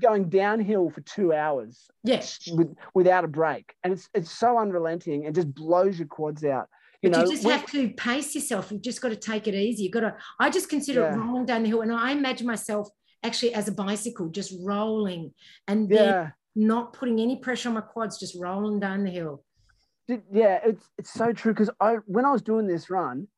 going 0.00 0.28
downhill 0.28 0.90
for 0.90 1.00
two 1.00 1.32
hours. 1.32 1.86
Yes. 2.04 2.38
With, 2.52 2.76
without 2.94 3.24
a 3.24 3.28
break, 3.28 3.74
and 3.82 3.92
it's 3.92 4.08
it's 4.14 4.30
so 4.30 4.58
unrelenting 4.58 5.26
and 5.26 5.34
just 5.34 5.52
blows 5.52 5.98
your 5.98 6.08
quads 6.08 6.44
out. 6.44 6.68
You 7.02 7.10
but 7.10 7.18
know, 7.18 7.24
you 7.24 7.30
just 7.30 7.44
have 7.44 7.66
to 7.72 7.90
pace 7.90 8.34
yourself. 8.34 8.72
You've 8.72 8.82
just 8.82 9.00
got 9.00 9.10
to 9.10 9.16
take 9.16 9.46
it 9.46 9.54
easy. 9.54 9.84
You've 9.84 9.92
got 9.92 10.00
to, 10.00 10.16
I 10.40 10.50
just 10.50 10.68
consider 10.68 11.02
yeah. 11.02 11.14
it 11.14 11.16
rolling 11.16 11.46
down 11.46 11.62
the 11.62 11.68
hill. 11.68 11.82
And 11.82 11.92
I 11.92 12.10
imagine 12.10 12.46
myself 12.46 12.88
actually 13.22 13.54
as 13.54 13.68
a 13.68 13.72
bicycle, 13.72 14.28
just 14.28 14.54
rolling 14.62 15.32
and 15.68 15.88
then 15.88 16.04
yeah. 16.04 16.30
not 16.56 16.92
putting 16.92 17.20
any 17.20 17.36
pressure 17.36 17.68
on 17.68 17.76
my 17.76 17.80
quads, 17.80 18.18
just 18.18 18.36
rolling 18.38 18.80
down 18.80 19.04
the 19.04 19.10
hill. 19.10 19.44
Yeah, 20.32 20.60
it's 20.64 20.88
it's 20.96 21.12
so 21.12 21.32
true 21.32 21.52
because 21.52 21.68
I 21.80 21.96
when 22.06 22.24
I 22.24 22.32
was 22.32 22.40
doing 22.40 22.66
this 22.66 22.88
run, 22.88 23.28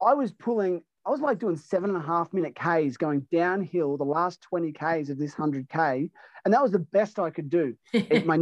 I 0.00 0.14
was 0.14 0.32
pulling. 0.32 0.82
I 1.06 1.10
was 1.10 1.20
like 1.20 1.38
doing 1.38 1.56
seven 1.56 1.90
and 1.90 2.02
a 2.02 2.06
half 2.06 2.32
minute 2.32 2.54
Ks 2.54 2.96
going 2.96 3.26
downhill 3.30 3.96
the 3.96 4.04
last 4.04 4.40
20 4.42 4.72
Ks 4.72 5.10
of 5.10 5.18
this 5.18 5.34
100K. 5.34 6.10
And 6.44 6.54
that 6.54 6.62
was 6.62 6.72
the 6.72 6.78
best 6.78 7.18
I 7.18 7.30
could 7.30 7.50
do. 7.50 7.76
it, 7.92 8.26
my, 8.26 8.38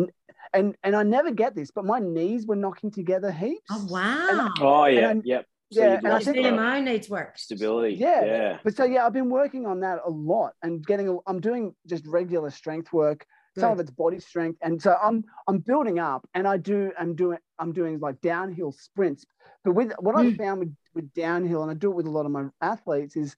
and 0.53 0.77
and 0.83 0.95
I 0.95 1.03
never 1.03 1.31
get 1.31 1.55
this, 1.55 1.71
but 1.71 1.85
my 1.85 1.99
knees 1.99 2.47
were 2.47 2.57
knocking 2.57 2.91
together 2.91 3.31
heaps. 3.31 3.63
Oh 3.71 3.87
wow! 3.89 4.53
oh 4.61 4.85
yeah, 4.87 5.15
yep. 5.25 5.47
So 5.73 5.83
and 5.83 6.09
I 6.09 6.19
think 6.19 6.37
BMI 6.37 6.85
needs 6.85 7.09
work. 7.09 7.39
Stability. 7.39 7.95
Yeah, 7.95 8.25
yeah. 8.25 8.59
But 8.63 8.77
so 8.77 8.85
yeah, 8.85 9.07
I've 9.07 9.15
been 9.15 9.31
working 9.31 9.67
on 9.67 9.81
that 9.81 10.01
a 10.05 10.11
lot 10.11 10.53
and 10.63 10.85
getting. 10.85 11.09
A, 11.09 11.17
I'm 11.27 11.41
doing 11.41 11.75
just 11.87 12.07
regular 12.07 12.51
strength 12.51 12.93
work. 12.93 13.27
Good. 13.55 13.63
Some 13.63 13.73
of 13.73 13.81
it's 13.81 13.91
body 13.91 14.21
strength, 14.21 14.59
and 14.63 14.81
so 14.81 14.97
I'm 15.03 15.25
I'm 15.49 15.59
building 15.59 15.99
up, 15.99 16.29
and 16.35 16.47
I 16.47 16.59
do 16.59 16.93
I'm 16.99 17.15
doing 17.15 17.39
I'm 17.59 17.73
doing 17.73 18.01
like 18.01 18.21
downhill 18.21 18.73
sprints. 18.73 19.25
But 19.65 19.73
with 19.73 19.93
what 19.99 20.15
mm. 20.15 20.33
I've 20.33 20.37
found 20.37 20.61
with, 20.61 20.75
with 20.95 21.13
downhill, 21.15 21.63
and 21.63 21.71
I 21.71 21.75
do 21.75 21.91
it 21.91 21.97
with 21.97 22.07
a 22.07 22.11
lot 22.11 22.27
of 22.27 22.33
my 22.33 22.47
athletes, 22.61 23.17
is 23.17 23.37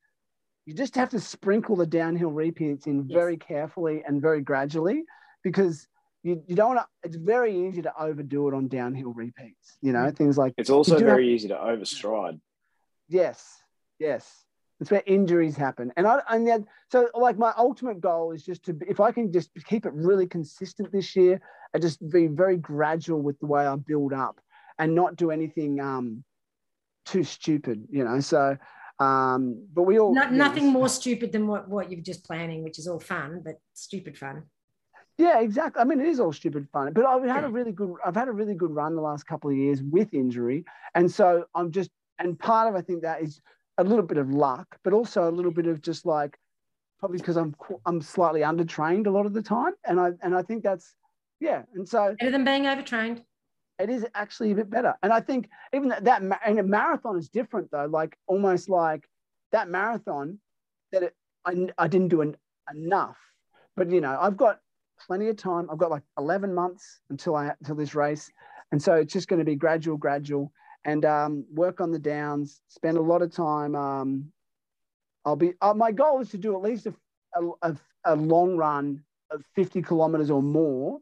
you 0.67 0.75
just 0.75 0.95
have 0.97 1.11
to 1.11 1.21
sprinkle 1.21 1.77
the 1.77 1.87
downhill 1.87 2.31
repeats 2.31 2.87
in 2.87 3.07
yes. 3.07 3.15
very 3.15 3.37
carefully 3.37 4.03
and 4.07 4.23
very 4.23 4.41
gradually, 4.41 5.05
because 5.43 5.87
you, 6.23 6.43
you 6.47 6.57
don't 6.57 6.75
want 6.75 6.81
to, 6.81 7.09
it's 7.09 7.17
very 7.17 7.69
easy 7.69 7.83
to 7.83 7.93
overdo 8.01 8.49
it 8.49 8.55
on 8.55 8.69
downhill 8.69 9.13
repeats, 9.13 9.77
you 9.83 9.93
know, 9.93 10.11
things 10.11 10.39
like 10.39 10.55
it's 10.57 10.71
also 10.71 10.99
very 10.99 11.27
have, 11.27 11.35
easy 11.35 11.49
to 11.49 11.55
overstride. 11.55 12.41
Yes, 13.09 13.63
yes. 13.99 14.45
That's 14.81 14.91
where 14.91 15.03
injuries 15.07 15.57
happen. 15.57 15.93
And 15.97 16.07
I 16.07 16.21
and 16.29 16.47
then 16.49 16.67
so 16.91 17.09
like 17.15 17.39
my 17.39 17.53
ultimate 17.57 18.01
goal 18.01 18.33
is 18.33 18.45
just 18.45 18.65
to 18.65 18.77
if 18.89 18.99
I 18.99 19.13
can 19.13 19.33
just 19.33 19.51
keep 19.67 19.87
it 19.87 19.93
really 19.93 20.27
consistent 20.27 20.91
this 20.91 21.15
year 21.15 21.41
and 21.73 21.83
just 21.83 22.07
be 22.11 22.27
very 22.27 22.57
gradual 22.57 23.23
with 23.23 23.39
the 23.39 23.47
way 23.47 23.65
I 23.65 23.77
build 23.77 24.13
up 24.13 24.41
and 24.79 24.95
not 24.95 25.15
do 25.15 25.31
anything 25.31 25.81
um 25.81 26.25
too 27.05 27.25
stupid, 27.25 27.87
you 27.91 28.05
know. 28.05 28.21
So 28.21 28.57
um, 29.01 29.67
but 29.73 29.83
we 29.83 29.99
all 29.99 30.15
not, 30.15 30.33
nothing 30.33 30.69
more 30.69 30.89
stupid 30.89 31.33
than 31.33 31.47
what, 31.47 31.69
what 31.69 31.91
you're 31.91 32.01
just 32.01 32.25
planning, 32.25 32.63
which 32.63 32.79
is 32.79 32.87
all 32.87 33.01
fun, 33.01 33.43
but 33.45 33.57
stupid 33.73 34.17
fun. 34.17 34.45
Yeah, 35.19 35.41
exactly. 35.41 35.81
I 35.81 35.85
mean, 35.85 36.01
it 36.01 36.09
is 36.09 36.21
all 36.21 36.33
stupid 36.33 36.69
fun, 36.73 36.93
but 36.93 37.05
I've 37.05 37.25
had 37.25 37.45
a 37.45 37.49
really 37.49 37.73
good. 37.73 37.95
I've 38.05 38.17
had 38.17 38.29
a 38.29 38.33
really 38.33 38.55
good 38.55 38.71
run 38.71 38.97
the 38.97 39.03
last 39.03 39.27
couple 39.27 39.51
of 39.51 39.57
years 39.57 39.83
with 39.83 40.13
injury, 40.13 40.65
and 40.95 41.11
so 41.11 41.45
I'm 41.55 41.71
just. 41.71 41.91
And 42.21 42.39
part 42.39 42.69
of 42.69 42.77
I 42.77 42.81
think 42.81 43.03
that 43.03 43.23
is 43.23 43.41
a 43.79 43.85
little 43.85 44.05
bit 44.05 44.19
of 44.19 44.31
luck, 44.31 44.77
but 44.85 44.93
also 44.93 45.29
a 45.29 45.33
little 45.33 45.51
bit 45.51 45.67
of 45.67 45.83
just 45.83 46.07
like 46.07 46.39
probably 47.01 47.19
because 47.19 47.37
I'm 47.37 47.55
I'm 47.87 48.01
slightly 48.01 48.41
undertrained 48.41 49.07
a 49.07 49.11
lot 49.11 49.27
of 49.27 49.35
the 49.35 49.43
time, 49.43 49.73
and 49.85 50.01
I 50.01 50.13
and 50.23 50.35
I 50.35 50.43
think 50.43 50.63
that's 50.63 50.95
yeah. 51.41 51.63
And 51.75 51.89
so 51.89 52.15
better 52.19 52.31
than 52.31 52.45
being 52.45 52.67
overtrained. 52.67 53.23
It 53.79 53.91
is 53.91 54.07
actually 54.14 54.53
a 54.53 54.55
bit 54.55 54.70
better, 54.70 54.95
and 55.03 55.12
I 55.12 55.20
think 55.20 55.49
even 55.72 55.89
that, 55.89 56.05
that 56.05 56.22
and 56.45 56.59
a 56.59 56.62
marathon 56.62 57.18
is 57.18 57.29
different 57.29 57.70
though. 57.72 57.87
Like 57.87 58.16
almost 58.27 58.68
like 58.68 59.09
that 59.53 59.68
marathon 59.68 60.39
that 60.93 61.03
it, 61.03 61.16
I 61.45 61.68
I 61.77 61.89
didn't 61.89 62.09
do 62.09 62.20
an, 62.20 62.37
enough, 62.72 63.18
but 63.77 63.91
you 63.91 64.01
know 64.01 64.16
I've 64.20 64.37
got 64.37 64.61
plenty 65.07 65.29
of 65.29 65.37
time. 65.37 65.68
I've 65.70 65.79
got 65.79 65.91
like 65.91 66.05
11 66.18 66.55
months 66.55 67.01
until 67.11 67.35
I 67.35 67.53
until 67.61 67.75
this 67.75 67.95
race, 67.95 68.31
and 68.70 68.81
so 68.81 68.95
it's 68.95 69.12
just 69.12 69.29
going 69.29 69.41
to 69.41 69.45
be 69.45 69.57
gradual, 69.57 69.97
gradual, 69.97 70.53
and 70.85 71.05
um, 71.05 71.45
work 71.53 71.81
on 71.81 71.91
the 71.91 71.99
downs. 71.99 72.61
Spend 72.68 72.97
a 72.97 73.03
lot 73.03 73.22
of 73.22 73.33
time. 73.33 73.75
Um, 73.75 74.33
I'll 75.25 75.37
be. 75.37 75.55
Uh, 75.61 75.75
my 75.75 75.93
goal 75.93 76.20
is 76.20 76.31
to 76.31 76.39
do 76.39 76.55
at 76.55 76.62
least 76.62 76.87
a, 76.87 76.95
a, 77.62 77.77
a 78.05 78.16
long 78.16 78.57
run 78.57 79.03
of 79.31 79.45
50 79.55 79.83
kilometers 79.83 80.31
or 80.31 80.43
more 80.43 81.01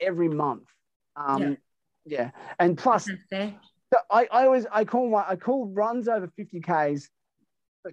every 0.00 0.28
month. 0.28 0.68
Um, 1.16 1.42
yeah. 1.42 1.54
Yeah, 2.04 2.30
and 2.58 2.76
plus, 2.76 3.08
I, 4.10 4.26
I 4.30 4.44
always 4.44 4.66
I 4.72 4.84
call 4.84 5.10
my 5.10 5.24
I 5.26 5.36
call 5.36 5.66
runs 5.66 6.08
over 6.08 6.28
50 6.36 6.60
k's, 6.60 7.10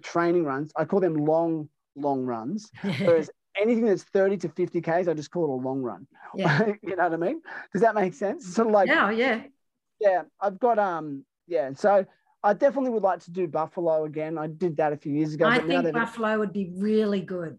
training 0.02 0.44
runs. 0.44 0.72
I 0.76 0.84
call 0.84 1.00
them 1.00 1.14
long 1.14 1.68
long 1.96 2.24
runs. 2.24 2.70
Whereas 2.82 3.30
anything 3.60 3.84
that's 3.86 4.02
30 4.02 4.38
to 4.38 4.48
50 4.48 4.80
Ks, 4.80 5.08
I 5.08 5.14
just 5.14 5.30
call 5.30 5.44
it 5.44 5.62
a 5.62 5.66
long 5.66 5.82
run. 5.82 6.06
Yeah. 6.34 6.66
you 6.82 6.96
know 6.96 7.08
what 7.08 7.12
I 7.12 7.16
mean? 7.16 7.42
Does 7.72 7.82
that 7.82 7.94
make 7.94 8.14
sense? 8.14 8.54
Sort 8.54 8.68
of 8.68 8.72
like, 8.72 8.88
yeah, 8.88 9.10
yeah. 9.10 9.42
Yeah. 10.00 10.22
I've 10.40 10.58
got, 10.58 10.78
um, 10.78 11.24
yeah. 11.46 11.70
So 11.74 12.04
I 12.42 12.54
definitely 12.54 12.90
would 12.90 13.02
like 13.02 13.20
to 13.20 13.30
do 13.30 13.46
Buffalo 13.46 14.04
again. 14.04 14.38
I 14.38 14.46
did 14.46 14.76
that 14.78 14.92
a 14.92 14.96
few 14.96 15.12
years 15.12 15.34
ago. 15.34 15.46
I 15.46 15.58
think 15.58 15.92
Buffalo 15.92 16.38
would 16.38 16.52
be 16.52 16.72
really 16.76 17.20
good. 17.20 17.58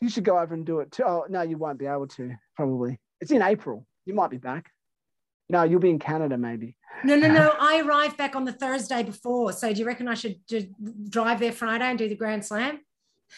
You 0.00 0.08
should 0.08 0.24
go 0.24 0.38
over 0.38 0.54
and 0.54 0.64
do 0.64 0.80
it 0.80 0.92
too. 0.92 1.04
Oh, 1.06 1.26
no, 1.28 1.42
you 1.42 1.58
won't 1.58 1.78
be 1.78 1.86
able 1.86 2.06
to, 2.08 2.34
probably. 2.56 2.98
It's 3.20 3.30
in 3.30 3.42
April. 3.42 3.86
You 4.06 4.14
might 4.14 4.30
be 4.30 4.38
back. 4.38 4.70
No, 5.50 5.64
you'll 5.64 5.80
be 5.80 5.90
in 5.90 5.98
Canada, 5.98 6.38
maybe. 6.38 6.76
No, 7.04 7.16
no, 7.16 7.28
no. 7.28 7.54
I 7.60 7.80
arrived 7.80 8.16
back 8.16 8.36
on 8.36 8.44
the 8.44 8.52
Thursday 8.52 9.02
before. 9.02 9.52
So 9.52 9.72
do 9.72 9.80
you 9.80 9.86
reckon 9.86 10.08
I 10.08 10.14
should 10.14 10.36
drive 11.08 11.40
there 11.40 11.52
Friday 11.52 11.84
and 11.84 11.98
do 11.98 12.08
the 12.08 12.14
Grand 12.14 12.44
Slam? 12.44 12.80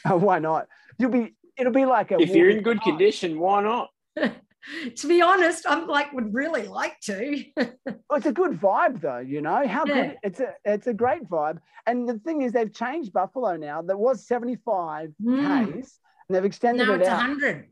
Oh, 0.05 0.17
why 0.17 0.39
not? 0.39 0.69
You'll 0.99 1.11
be 1.11 1.35
it'll 1.57 1.73
be 1.73 1.87
like 1.87 2.11
a. 2.11 2.21
If 2.21 2.31
you're 2.31 2.51
in 2.51 2.63
good 2.63 2.83
condition, 2.83 3.39
why 3.39 3.63
not? 3.63 3.89
to 4.17 5.09
be 5.09 5.23
honest, 5.23 5.65
I'm 5.67 5.87
like 5.87 6.13
would 6.13 6.35
really 6.35 6.67
like 6.69 7.01
to. 7.05 7.45
well, 7.57 7.77
it's 8.13 8.27
a 8.27 8.33
good 8.33 8.53
vibe 8.53 9.01
though, 9.01 9.19
you 9.19 9.41
know. 9.41 9.67
How 9.67 9.85
yeah. 9.87 9.95
good 9.95 10.17
it's 10.23 10.41
a 10.41 10.55
it's 10.65 10.87
a 10.87 10.95
great 10.95 11.29
vibe. 11.29 11.59
And 11.87 12.09
the 12.09 12.19
thing 12.19 12.43
is 12.43 12.53
they've 12.53 12.73
changed 12.73 13.13
Buffalo 13.13 13.57
now. 13.57 13.83
There 13.83 13.97
was 13.97 14.27
75 14.27 15.11
mm. 15.21 15.83
Ks 15.83 15.99
and 16.29 16.37
they've 16.37 16.45
extended 16.45 16.87
now 16.87 16.95
it 16.95 17.01
it's 17.01 17.09
out. 17.09 17.19
100. 17.19 17.69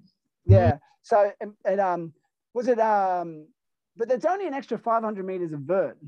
Yeah. 0.47 0.79
So 1.03 1.33
it 1.65 1.81
um 1.81 2.13
was 2.55 2.69
it 2.69 2.79
um 2.79 3.47
but 3.97 4.09
there's 4.09 4.25
only 4.25 4.47
an 4.47 4.55
extra 4.55 4.79
500 4.79 5.25
meters 5.25 5.53
of 5.53 5.61
vert. 5.61 5.99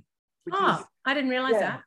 Oh, 0.53 0.78
is, 0.80 0.87
I 1.05 1.14
didn't 1.14 1.30
realize 1.30 1.53
yeah. 1.55 1.61
that. 1.61 1.80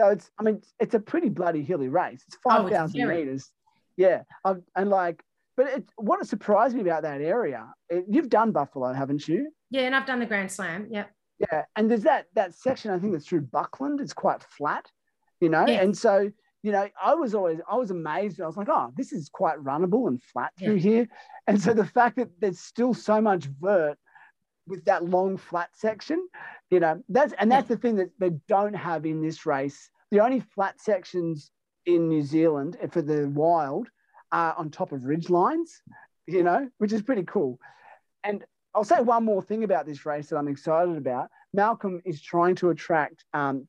So 0.00 0.08
it's 0.08 0.30
I 0.38 0.42
mean 0.42 0.62
it's 0.80 0.94
a 0.94 1.00
pretty 1.00 1.28
bloody 1.28 1.62
hilly 1.62 1.88
race. 1.88 2.24
It's 2.26 2.36
5,000 2.42 3.00
oh, 3.00 3.06
meters. 3.06 3.50
Yeah, 3.96 4.22
I've, 4.44 4.62
and 4.74 4.90
like, 4.90 5.22
but 5.56 5.68
it, 5.68 5.84
what 5.96 6.26
surprised 6.26 6.74
me 6.74 6.82
about 6.82 7.02
that 7.02 7.20
area, 7.20 7.72
it, 7.88 8.06
you've 8.08 8.28
done 8.28 8.50
Buffalo, 8.50 8.92
haven't 8.92 9.28
you? 9.28 9.52
Yeah, 9.70 9.82
and 9.82 9.94
I've 9.94 10.06
done 10.06 10.18
the 10.18 10.26
Grand 10.26 10.50
Slam. 10.50 10.88
Yep. 10.90 11.10
Yeah, 11.38 11.64
and 11.76 11.90
there's 11.90 12.02
that 12.02 12.26
that 12.34 12.54
section 12.54 12.90
I 12.90 12.98
think 12.98 13.12
that's 13.12 13.26
through 13.26 13.42
Buckland. 13.42 14.00
It's 14.00 14.12
quite 14.12 14.42
flat, 14.42 14.90
you 15.40 15.48
know, 15.48 15.66
yeah. 15.66 15.82
and 15.82 15.96
so 15.96 16.30
you 16.62 16.72
know 16.72 16.88
I 17.02 17.14
was 17.14 17.34
always 17.34 17.60
I 17.70 17.76
was 17.76 17.90
amazed. 17.90 18.40
I 18.40 18.46
was 18.46 18.56
like, 18.56 18.68
oh, 18.68 18.92
this 18.96 19.12
is 19.12 19.28
quite 19.32 19.58
runnable 19.58 20.08
and 20.08 20.22
flat 20.22 20.52
through 20.58 20.76
here, 20.76 21.08
and 21.46 21.60
so 21.60 21.74
the 21.74 21.84
fact 21.84 22.16
that 22.16 22.30
there's 22.40 22.60
still 22.60 22.94
so 22.94 23.20
much 23.20 23.46
vert 23.60 23.98
with 24.66 24.84
that 24.84 25.04
long 25.04 25.36
flat 25.36 25.70
section, 25.74 26.26
you 26.70 26.80
know, 26.80 27.02
that's 27.08 27.34
and 27.38 27.50
that's 27.50 27.68
the 27.68 27.76
thing 27.76 27.96
that 27.96 28.10
they 28.18 28.30
don't 28.48 28.74
have 28.74 29.06
in 29.06 29.22
this 29.22 29.46
race. 29.46 29.90
The 30.10 30.20
only 30.20 30.40
flat 30.40 30.80
sections 30.80 31.50
in 31.86 32.08
New 32.08 32.22
Zealand 32.22 32.76
for 32.90 33.02
the 33.02 33.28
wild 33.28 33.88
are 34.32 34.54
on 34.56 34.70
top 34.70 34.92
of 34.92 35.04
ridge 35.04 35.30
lines, 35.30 35.82
you 36.26 36.42
know, 36.42 36.68
which 36.78 36.92
is 36.92 37.02
pretty 37.02 37.24
cool. 37.24 37.58
And 38.22 38.44
I'll 38.74 38.84
say 38.84 39.00
one 39.00 39.24
more 39.24 39.42
thing 39.42 39.64
about 39.64 39.86
this 39.86 40.04
race 40.04 40.28
that 40.28 40.36
I'm 40.36 40.48
excited 40.48 40.96
about. 40.96 41.28
Malcolm 41.52 42.00
is 42.04 42.20
trying 42.20 42.56
to 42.56 42.70
attract, 42.70 43.24
um, 43.32 43.68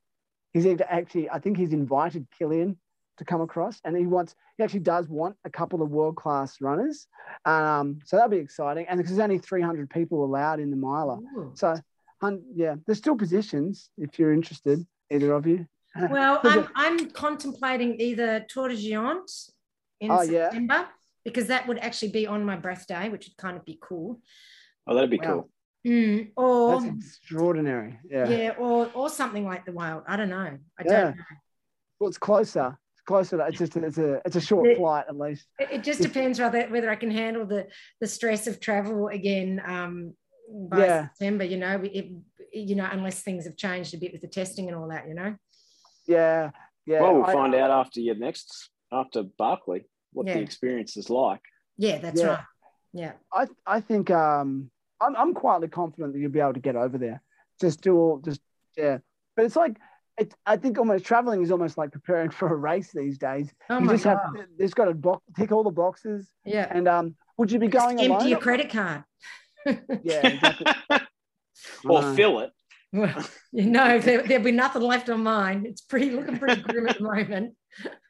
he's 0.54 0.66
actually, 0.88 1.30
I 1.30 1.40
think 1.40 1.58
he's 1.58 1.74
invited 1.74 2.26
Kilian 2.40 2.78
to 3.18 3.26
come 3.26 3.42
across 3.42 3.80
and 3.84 3.96
he 3.96 4.06
wants, 4.06 4.36
he 4.58 4.64
actually 4.64 4.82
does 4.82 5.08
want 5.08 5.36
a 5.46 5.50
couple 5.50 5.82
of 5.82 5.90
world 5.90 6.16
class 6.16 6.60
runners. 6.62 7.08
Um, 7.46 8.00
so 8.06 8.18
that'll 8.18 8.30
be 8.30 8.38
exciting. 8.38 8.86
And 8.88 9.00
there's 9.00 9.20
only 9.20 9.38
300 9.38 9.90
people 9.90 10.24
allowed 10.24 10.60
in 10.60 10.70
the 10.70 10.78
miler. 10.78 11.18
Ooh. 11.38 11.52
So, 11.56 11.76
um, 12.22 12.44
yeah, 12.56 12.76
there's 12.86 12.98
still 12.98 13.16
positions 13.16 13.90
if 13.98 14.20
you're 14.20 14.34
interested, 14.34 14.86
either 15.12 15.34
of 15.34 15.48
you. 15.48 15.68
Well, 16.10 16.42
I'm, 16.44 16.68
I'm 16.76 17.10
contemplating 17.12 18.02
either 18.02 18.46
Tor 18.50 18.68
des 18.68 18.76
Géants 18.76 19.50
in 20.02 20.12
oh, 20.12 20.26
September 20.26 20.74
yeah. 20.74 20.86
because 21.24 21.48
that 21.48 21.68
would 21.70 21.80
actually 21.80 22.12
be 22.12 22.28
on 22.28 22.44
my 22.44 22.58
birthday, 22.58 23.08
which 23.08 23.28
would 23.28 23.38
kind 23.38 23.56
of 23.56 23.64
be 23.64 23.80
cool. 23.82 24.20
Oh, 24.88 24.94
that'd 24.94 25.10
be 25.10 25.20
wow. 25.20 25.26
cool. 25.26 25.50
Mm, 25.88 26.32
or 26.36 26.82
That's 26.82 26.98
extraordinary. 26.98 28.00
Yeah. 28.10 28.28
Yeah, 28.28 28.50
or 28.58 28.90
or 28.94 29.10
something 29.10 29.46
like 29.46 29.66
the 29.66 29.72
wild. 29.72 30.04
I 30.08 30.16
don't 30.16 30.30
know. 30.30 30.58
I 30.80 30.84
yeah. 30.84 31.02
don't 31.02 31.18
know. 31.18 31.24
Well, 32.00 32.10
it's 32.10 32.18
closer. 32.18 32.78
It's 33.06 33.30
closer. 33.30 33.40
It's 33.46 33.58
just 33.60 33.78
it's 33.78 33.98
a 33.98 34.22
it's 34.26 34.36
a 34.36 34.42
short 34.42 34.68
it, 34.68 34.78
flight 34.78 35.06
at 35.08 35.18
least. 35.18 35.46
It, 35.60 35.84
just 35.84 36.02
depends 36.02 36.40
whether 36.40 36.64
whether 36.68 36.90
I 36.90 36.96
can 36.96 37.12
handle 37.12 37.46
the 37.46 37.68
the 38.02 38.08
stress 38.08 38.48
of 38.48 38.60
travel 38.60 39.10
again. 39.10 39.62
Um, 39.64 40.14
by 40.70 40.80
yeah. 40.80 41.08
September, 41.10 41.44
you 41.44 41.58
know, 41.58 41.82
it, 41.84 42.12
you 42.54 42.76
know, 42.76 42.88
unless 42.92 43.22
things 43.22 43.46
have 43.46 43.58
changed 43.58 43.94
a 43.94 43.98
bit 43.98 44.12
with 44.12 44.22
the 44.22 44.28
testing 44.28 44.68
and 44.68 44.78
all 44.78 44.88
that, 44.90 45.08
you 45.08 45.14
know. 45.14 45.36
Yeah, 46.08 46.52
yeah. 46.86 47.02
Well, 47.02 47.16
we'll 47.16 47.26
I, 47.26 47.34
find 47.34 47.56
out 47.56 47.72
after 47.72 48.00
your 48.00 48.16
next 48.16 48.70
after 48.92 49.24
Barkley 49.24 49.86
what 50.14 50.28
yeah. 50.28 50.36
the 50.36 50.42
experience 50.42 50.98
is 50.98 51.10
like. 51.10 51.42
Yeah, 51.78 51.98
that's 52.00 52.22
yeah. 52.22 52.28
right. 52.28 52.44
Yeah. 52.94 53.12
I 53.32 53.48
I 53.68 53.82
think 53.82 54.10
um 54.10 54.72
I'm 55.00 55.16
I'm 55.16 55.34
quietly 55.34 55.68
confident 55.68 56.14
that 56.14 56.20
you'll 56.20 56.32
be 56.32 56.40
able 56.40 56.54
to 56.54 56.60
get 56.60 56.76
over 56.76 56.98
there. 56.98 57.22
Just 57.62 57.82
do 57.82 57.98
all 57.98 58.18
just 58.20 58.42
yeah. 58.78 59.00
But 59.36 59.46
it's 59.46 59.56
like 59.56 59.78
it, 60.18 60.34
I 60.46 60.58
think 60.58 60.78
almost 60.78 61.06
traveling 61.06 61.42
is 61.42 61.52
almost 61.52 61.78
like 61.78 61.92
preparing 61.92 62.30
for 62.30 62.48
a 62.52 62.56
race 62.56 62.92
these 62.94 63.18
days. 63.18 63.54
Oh 63.70 63.80
you 63.80 63.86
my 63.86 63.94
just 63.94 64.06
God. 64.06 64.18
have 64.38 64.46
there's 64.58 64.74
got 64.74 64.86
to 64.86 64.94
box, 64.94 65.24
tick 65.38 65.52
all 65.52 65.64
the 65.64 65.72
boxes. 65.72 66.30
Yeah. 66.46 66.68
And 66.70 66.88
um, 66.88 67.16
would 67.38 67.52
you 67.52 67.60
be 67.60 67.68
Just 67.68 67.86
going 67.86 68.00
empty 68.00 68.14
alone? 68.14 68.28
your 68.30 68.40
credit 68.40 68.70
card. 68.70 69.04
Yeah, 70.04 70.28
exactly. 70.28 70.68
or 71.90 72.02
No. 72.02 72.16
fill 72.16 72.40
it. 72.42 72.52
Well, 72.94 73.28
you 73.52 73.66
know, 73.66 74.00
there, 74.00 74.22
there'll 74.22 74.44
be 74.44 74.52
nothing 74.52 74.84
left 74.84 75.10
on 75.10 75.24
mine. 75.24 75.66
It's 75.68 75.82
pretty 75.82 76.12
looking 76.12 76.38
pretty 76.38 76.62
grim 76.62 76.88
at 76.88 76.98
the 77.00 77.04
moment. 77.04 77.56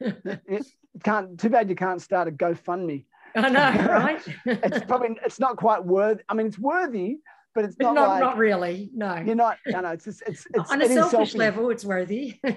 It 0.00 0.66
can't. 1.02 1.40
Too 1.40 1.48
bad 1.48 1.68
you 1.68 1.74
can't 1.74 2.00
start 2.00 2.28
a 2.28 2.30
GoFundMe. 2.30 3.04
I 3.34 3.48
know, 3.48 3.84
right? 3.90 4.22
It's 4.46 4.84
probably 4.86 5.18
it's 5.24 5.40
not 5.40 5.56
quite 5.56 5.84
worth. 5.84 6.20
I 6.28 6.34
mean, 6.34 6.46
it's 6.46 6.58
worthy, 6.58 7.16
but 7.56 7.64
it's 7.64 7.76
not, 7.80 7.94
not, 7.94 8.08
like 8.08 8.20
not 8.20 8.36
really. 8.36 8.90
No. 8.94 9.16
you're 9.16 9.34
not. 9.34 9.56
No, 9.66 9.80
no. 9.80 9.88
It's 9.90 10.04
just 10.04 10.22
it's 10.26 10.46
it's 10.54 10.70
On 10.70 10.80
a 10.80 10.84
it 10.84 10.90
is 10.90 10.94
selfish 10.96 11.10
selfish. 11.10 11.34
level, 11.34 11.70
it's 11.70 11.84
worthy. 11.84 12.38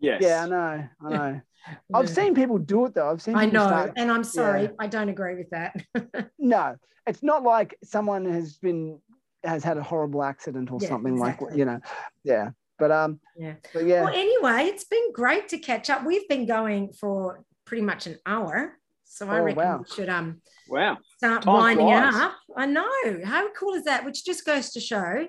Yes. 0.00 0.20
Yeah, 0.22 0.42
I 0.44 0.48
know. 0.48 0.88
I 1.04 1.08
know. 1.10 1.40
I've 1.94 2.08
seen 2.08 2.34
people 2.34 2.58
do 2.58 2.86
it 2.86 2.94
though. 2.94 3.10
I've 3.10 3.22
seen. 3.22 3.34
I 3.36 3.46
know, 3.46 3.66
start- 3.66 3.92
and 3.96 4.10
I'm 4.10 4.24
sorry, 4.24 4.62
Yeah. 4.64 4.68
I 4.80 4.86
don't 4.88 5.08
agree 5.08 5.36
with 5.36 5.50
that. 5.50 5.76
No, 6.38 6.76
it's 7.06 7.22
not 7.22 7.42
like 7.42 7.76
someone 7.84 8.24
has 8.26 8.56
been 8.58 9.00
has 9.44 9.62
had 9.64 9.76
a 9.76 9.82
horrible 9.82 10.22
accident 10.22 10.70
or 10.72 10.78
Yeah, 10.80 10.88
something 10.88 11.18
like 11.18 11.38
you 11.54 11.64
know. 11.64 11.80
Yeah, 12.24 12.50
but 12.78 12.90
um, 12.92 13.20
Yeah. 13.36 13.54
but 13.74 13.84
yeah, 13.86 14.04
Well, 14.04 14.14
anyway, 14.14 14.64
it's 14.72 14.84
been 14.84 15.12
great 15.12 15.48
to 15.50 15.58
catch 15.58 15.90
up. 15.90 16.04
We've 16.04 16.28
been 16.28 16.46
going 16.46 16.92
for 16.92 17.42
pretty 17.64 17.82
much 17.82 18.06
an 18.06 18.18
hour, 18.26 18.78
so 19.04 19.28
I 19.28 19.40
Oh, 19.40 19.42
reckon 19.42 19.62
wow. 19.64 19.78
we 19.78 19.94
should 19.94 20.08
um 20.08 20.40
Wow. 20.68 20.98
Start 21.16 21.42
Time 21.42 21.54
winding 21.54 21.86
flies. 21.86 22.14
up. 22.14 22.34
I 22.56 22.66
know 22.66 22.90
how 23.24 23.48
cool 23.52 23.74
is 23.74 23.84
that, 23.84 24.04
which 24.04 24.24
just 24.24 24.44
goes 24.44 24.70
to 24.70 24.80
show 24.80 25.26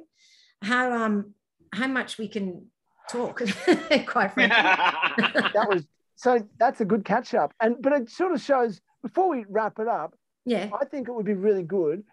how 0.61 0.91
um 0.91 1.33
how 1.73 1.87
much 1.87 2.17
we 2.17 2.27
can 2.27 2.67
talk. 3.09 3.39
quite 4.07 4.33
frankly, 4.33 4.47
that 5.53 5.67
was 5.69 5.85
so. 6.15 6.47
That's 6.59 6.81
a 6.81 6.85
good 6.85 7.05
catch 7.05 7.33
up, 7.33 7.53
and 7.61 7.75
but 7.81 7.93
it 7.93 8.09
sort 8.09 8.33
of 8.33 8.41
shows. 8.41 8.81
Before 9.03 9.29
we 9.29 9.45
wrap 9.47 9.79
it 9.79 9.87
up, 9.87 10.15
yeah, 10.45 10.69
I 10.79 10.85
think 10.85 11.07
it 11.07 11.11
would 11.11 11.25
be 11.25 11.33
really 11.33 11.63
good, 11.63 12.03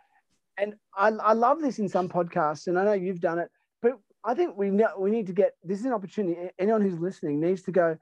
and 0.59 0.75
I, 0.97 1.09
I 1.09 1.33
love 1.33 1.61
this 1.61 1.79
in 1.79 1.89
some 1.89 2.09
podcasts, 2.09 2.66
and 2.66 2.79
I 2.79 2.85
know 2.85 2.93
you've 2.93 3.20
done 3.20 3.39
it, 3.39 3.49
but 3.83 3.93
I 4.22 4.35
think 4.35 4.57
we 4.57 4.70
know, 4.70 4.91
we 4.99 5.11
need 5.11 5.27
to 5.29 5.33
get 5.33 5.53
this 5.64 5.81
is 5.81 5.87
an 5.87 5.93
opportunity. 5.93 6.51
Anyone 6.59 6.83
who's 6.83 6.99
listening 6.99 7.41
needs 7.41 7.62
to 7.62 7.72
go 7.72 7.97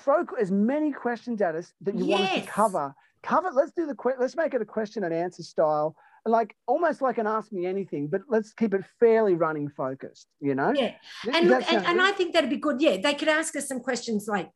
throw 0.00 0.24
as 0.38 0.50
many 0.50 0.92
questions 0.92 1.40
at 1.40 1.54
us 1.54 1.72
that 1.80 1.94
you 1.94 2.06
want 2.06 2.24
us 2.24 2.34
to 2.34 2.46
cover. 2.46 2.94
Cover. 3.24 3.50
Let's 3.52 3.72
do 3.72 3.86
the 3.86 3.94
que- 3.94 4.16
let's 4.18 4.36
make 4.36 4.54
it 4.54 4.60
a 4.60 4.66
question 4.66 5.02
and 5.04 5.14
answer 5.14 5.42
style, 5.42 5.96
like 6.26 6.54
almost 6.66 7.00
like 7.00 7.18
an 7.18 7.26
ask 7.26 7.50
me 7.52 7.66
anything, 7.66 8.06
but 8.06 8.22
let's 8.28 8.52
keep 8.52 8.74
it 8.74 8.84
fairly 9.00 9.34
running 9.34 9.70
focused. 9.70 10.28
You 10.40 10.54
know. 10.54 10.72
yeah. 10.74 10.92
And 11.32 11.48
look, 11.48 11.72
and, 11.72 11.84
and? 11.86 12.02
I 12.02 12.12
think 12.12 12.34
that'd 12.34 12.50
be 12.50 12.56
good. 12.56 12.80
Yeah, 12.80 12.98
they 12.98 13.14
could 13.14 13.28
ask 13.28 13.56
us 13.56 13.66
some 13.66 13.80
questions 13.80 14.28
like 14.28 14.50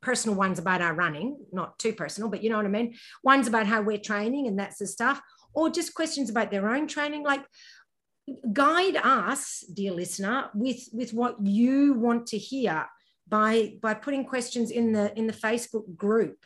personal 0.00 0.36
ones 0.36 0.58
about 0.58 0.80
our 0.80 0.94
running, 0.94 1.38
not 1.52 1.78
too 1.78 1.92
personal, 1.92 2.30
but 2.30 2.42
you 2.42 2.50
know 2.50 2.56
what 2.56 2.66
I 2.66 2.70
mean. 2.70 2.94
Ones 3.22 3.46
about 3.46 3.66
how 3.66 3.82
we're 3.82 3.98
training 3.98 4.46
and 4.46 4.58
that's 4.58 4.78
the 4.78 4.86
stuff, 4.86 5.20
or 5.52 5.68
just 5.68 5.94
questions 5.94 6.30
about 6.30 6.50
their 6.50 6.68
own 6.68 6.88
training. 6.88 7.24
Like 7.24 7.44
guide 8.52 8.96
us, 8.96 9.64
dear 9.72 9.92
listener, 9.92 10.50
with 10.54 10.88
with 10.92 11.12
what 11.12 11.36
you 11.44 11.92
want 11.92 12.26
to 12.28 12.38
hear 12.38 12.86
by 13.28 13.74
by 13.82 13.94
putting 13.94 14.24
questions 14.24 14.70
in 14.70 14.92
the 14.92 15.16
in 15.18 15.26
the 15.26 15.32
Facebook 15.32 15.96
group 15.96 16.38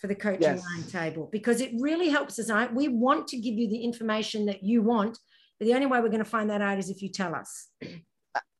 for 0.00 0.06
the 0.06 0.14
coaching 0.14 0.42
Yes. 0.42 0.64
roundtable 0.66 1.30
because 1.30 1.60
it 1.60 1.70
really 1.78 2.08
helps 2.08 2.38
us 2.38 2.48
out. 2.50 2.74
We 2.74 2.88
want 2.88 3.28
to 3.28 3.36
give 3.36 3.54
you 3.54 3.68
the 3.68 3.84
information 3.84 4.46
that 4.46 4.62
you 4.62 4.82
want, 4.82 5.18
but 5.58 5.66
the 5.66 5.74
only 5.74 5.86
way 5.86 6.00
we're 6.00 6.08
going 6.08 6.24
to 6.24 6.24
find 6.24 6.48
that 6.50 6.62
out 6.62 6.78
is 6.78 6.88
if 6.88 7.02
you 7.02 7.10
tell 7.10 7.34
us. 7.34 7.68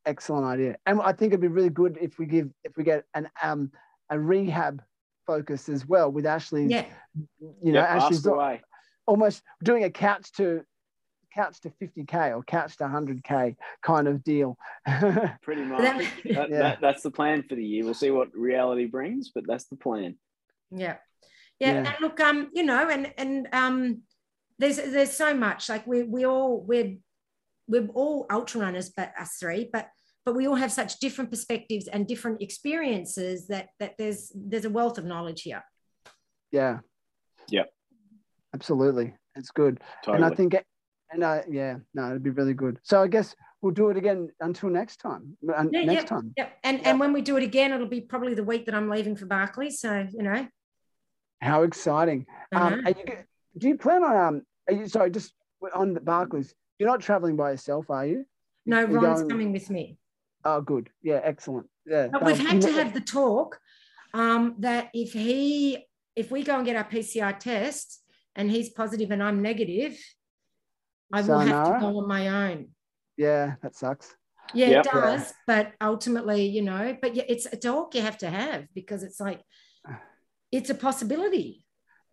excellent 0.07 0.47
idea 0.47 0.74
and 0.86 0.99
i 1.03 1.12
think 1.12 1.30
it'd 1.30 1.43
be 1.43 1.47
really 1.47 1.68
good 1.68 1.99
if 2.01 2.18
we 2.18 2.24
give 2.24 2.49
if 2.64 2.74
we 2.78 2.82
get 2.82 3.05
an 3.12 3.28
um 3.43 3.70
a 4.09 4.18
rehab 4.18 4.82
focus 5.26 5.68
as 5.68 5.86
well 5.86 6.11
with 6.11 6.24
ashley 6.24 6.64
Yeah. 6.64 6.86
you 7.62 7.72
know 7.72 7.80
Yep, 7.82 7.88
ashley's 7.91 8.18
ask 8.20 8.26
away. 8.26 8.62
almost 9.07 9.43
doing 9.62 9.84
a 9.84 9.91
couch 9.91 10.32
to 10.38 10.62
couch 11.34 11.61
to 11.61 11.70
50k 11.82 12.34
or 12.34 12.43
couch 12.43 12.78
to 12.78 12.84
100k 12.84 13.57
kind 13.82 14.09
of 14.09 14.24
deal 14.24 14.57
Pretty 15.43 15.62
much. 15.64 15.82
That- 15.82 15.99
That, 16.24 16.51
Yeah. 16.51 16.59
that, 16.62 16.80
that's 16.80 17.03
the 17.03 17.11
plan 17.11 17.43
for 17.43 17.55
the 17.55 17.64
year. 17.64 17.84
We'll 17.84 17.93
see 17.95 18.11
what 18.11 18.34
reality 18.34 18.86
brings, 18.86 19.30
but 19.34 19.45
that's 19.47 19.66
the 19.66 19.76
plan. 19.76 20.16
Yeah. 20.72 20.97
Yeah. 21.61 21.73
Yeah. 21.73 21.79
And 21.91 21.97
look, 22.01 22.19
um, 22.21 22.51
you 22.53 22.63
know, 22.65 22.89
and 22.89 23.13
and 23.17 23.49
um 23.53 24.03
there's 24.59 24.77
there's 24.77 25.13
so 25.13 25.35
much. 25.35 25.69
Like 25.69 25.87
we 25.87 26.03
we 26.03 26.25
all 26.27 26.61
we're 26.61 26.97
we're 27.69 27.87
all 27.95 28.27
ultra 28.31 28.63
runners, 28.63 28.91
but 28.91 29.13
us 29.19 29.37
three, 29.39 29.69
but 29.73 29.89
but 30.25 30.35
we 30.35 30.47
all 30.47 30.57
have 30.57 30.73
such 30.73 30.99
different 30.99 31.31
perspectives 31.31 31.87
and 31.89 32.07
different 32.07 32.43
experiences 32.43 33.47
that 33.49 33.69
that 33.79 33.95
there's 33.99 34.33
there's 34.35 34.65
a 34.65 34.71
wealth 34.71 34.99
of 34.99 35.05
knowledge 35.05 35.43
here. 35.43 35.63
yeah 36.53 36.79
yeah 37.49 37.65
absolutely 38.55 39.15
it's 39.37 39.51
good 39.51 39.81
Totally. 40.05 40.23
and 40.25 40.33
i 40.33 40.37
think 40.37 40.55
and 41.11 41.25
i 41.25 41.43
yeah 41.51 41.77
no 41.95 42.11
it'd 42.11 42.23
be 42.23 42.31
really 42.31 42.55
good 42.55 42.79
so 42.83 43.03
i 43.03 43.09
guess 43.09 43.35
we'll 43.63 43.73
do 43.73 43.91
it 43.91 43.97
again 43.97 44.29
until 44.41 44.69
next 44.69 44.97
time 44.99 45.37
Yeah, 45.43 45.63
next 45.85 45.93
yeah. 45.93 46.05
time 46.05 46.33
Yep. 46.37 46.53
And 46.65 46.87
and 46.87 47.01
when 47.01 47.13
we 47.13 47.23
do 47.23 47.37
it 47.37 47.43
again, 47.43 47.73
it'll 47.73 47.87
be 47.89 48.01
probably 48.01 48.35
the 48.35 48.45
week 48.45 48.67
that 48.67 48.75
I'm 48.75 48.89
leaving 48.89 49.17
for 49.17 49.27
Barkleys. 49.27 49.73
So, 49.85 50.07
you 50.13 50.23
know. 50.23 50.47
How 51.41 51.62
exciting 51.62 52.26
I 52.53 52.57
um 52.57 52.82
are 52.86 52.91
you, 52.91 53.05
do 53.59 53.68
you 53.68 53.76
plan 53.78 54.03
on 54.05 54.16
um 54.16 54.43
are 54.68 54.74
you 54.74 54.86
sorry 54.86 55.11
just 55.11 55.32
on 55.74 55.95
the 55.95 56.01
Barkleys 56.01 56.53
you're 56.78 56.88
not 56.88 57.01
traveling 57.01 57.36
by 57.36 57.51
yourself 57.53 57.88
are 57.91 58.07
you 58.07 58.24
no, 58.66 58.80
You're 58.80 59.01
Ron's 59.01 59.20
going- 59.20 59.30
coming 59.30 59.53
with 59.53 59.70
me. 59.70 59.97
Oh, 60.45 60.61
good. 60.61 60.91
Yeah, 61.03 61.20
excellent. 61.24 61.66
Yeah. 61.86 62.09
But 62.09 62.24
we've 62.24 62.38
Um, 62.38 62.47
had 62.47 62.61
to 62.61 62.72
have 62.72 62.93
the 62.95 63.01
talk 63.01 63.59
um, 64.14 64.57
that 64.59 64.91
if 64.95 65.12
he, 65.14 65.86
if 66.14 66.30
we 66.30 66.43
go 66.43 66.57
and 66.57 66.64
get 66.64 66.76
our 66.76 66.84
PCR 66.84 67.36
test 67.38 68.03
and 68.36 68.51
he's 68.51 68.68
positive 68.68 69.11
and 69.11 69.22
I'm 69.22 69.41
negative, 69.43 69.99
I 71.12 71.22
will 71.22 71.38
have 71.41 71.74
to 71.74 71.80
go 71.80 71.99
on 71.99 72.07
my 72.07 72.28
own. 72.53 72.68
Yeah, 73.16 73.55
that 73.62 73.74
sucks. 73.74 74.14
Yeah, 74.55 74.68
Yep. 74.68 74.86
it 74.86 74.93
does. 74.93 75.32
But 75.47 75.72
ultimately, 75.80 76.47
you 76.47 76.62
know, 76.62 76.97
but 77.01 77.14
yeah, 77.16 77.24
it's 77.28 77.47
a 77.47 77.57
talk 77.57 77.95
you 77.95 78.03
have 78.03 78.18
to 78.18 78.30
have 78.30 78.66
because 78.74 79.03
it's 79.03 79.20
like, 79.20 79.41
it's 80.53 80.71
a 80.71 80.75
possibility. 80.75 81.65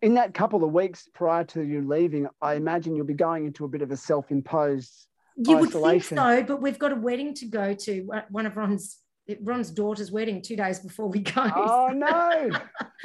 In 0.02 0.14
that 0.14 0.32
couple 0.34 0.62
of 0.64 0.72
weeks 0.72 1.08
prior 1.14 1.44
to 1.44 1.62
you 1.62 1.86
leaving, 1.86 2.28
I 2.40 2.54
imagine 2.54 2.94
you'll 2.94 3.06
be 3.06 3.14
going 3.14 3.46
into 3.46 3.64
a 3.64 3.68
bit 3.68 3.82
of 3.82 3.90
a 3.90 3.96
self-imposed. 3.96 4.92
You 5.36 5.56
would 5.56 5.70
think 5.70 5.84
Isolation. 5.84 6.16
so, 6.18 6.42
but 6.44 6.60
we've 6.62 6.78
got 6.78 6.92
a 6.92 6.96
wedding 6.96 7.34
to 7.34 7.46
go 7.46 7.74
to. 7.74 8.08
uh, 8.14 8.20
One 8.30 8.46
of 8.46 8.56
Ron's 8.56 8.98
Ron's 9.42 9.70
daughter's 9.70 10.10
wedding 10.10 10.40
two 10.40 10.56
days 10.56 10.78
before 10.80 11.08
we 11.08 11.18
go. 11.20 11.50
Oh 11.54 11.88
no! 11.92 12.50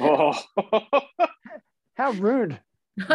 oh, 0.00 1.00
How 1.96 2.12
rude. 2.12 2.60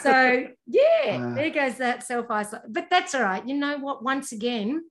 So 0.00 0.46
yeah, 0.66 0.82
Uh. 1.30 1.34
there 1.34 1.50
goes 1.50 1.76
that 1.78 2.02
self 2.02 2.30
isolation. 2.30 2.72
But 2.72 2.88
that's 2.90 3.14
all 3.14 3.22
right. 3.22 3.46
You 3.46 3.54
know 3.56 3.78
what? 3.78 4.02
Once 4.02 4.32
again, 4.32 4.82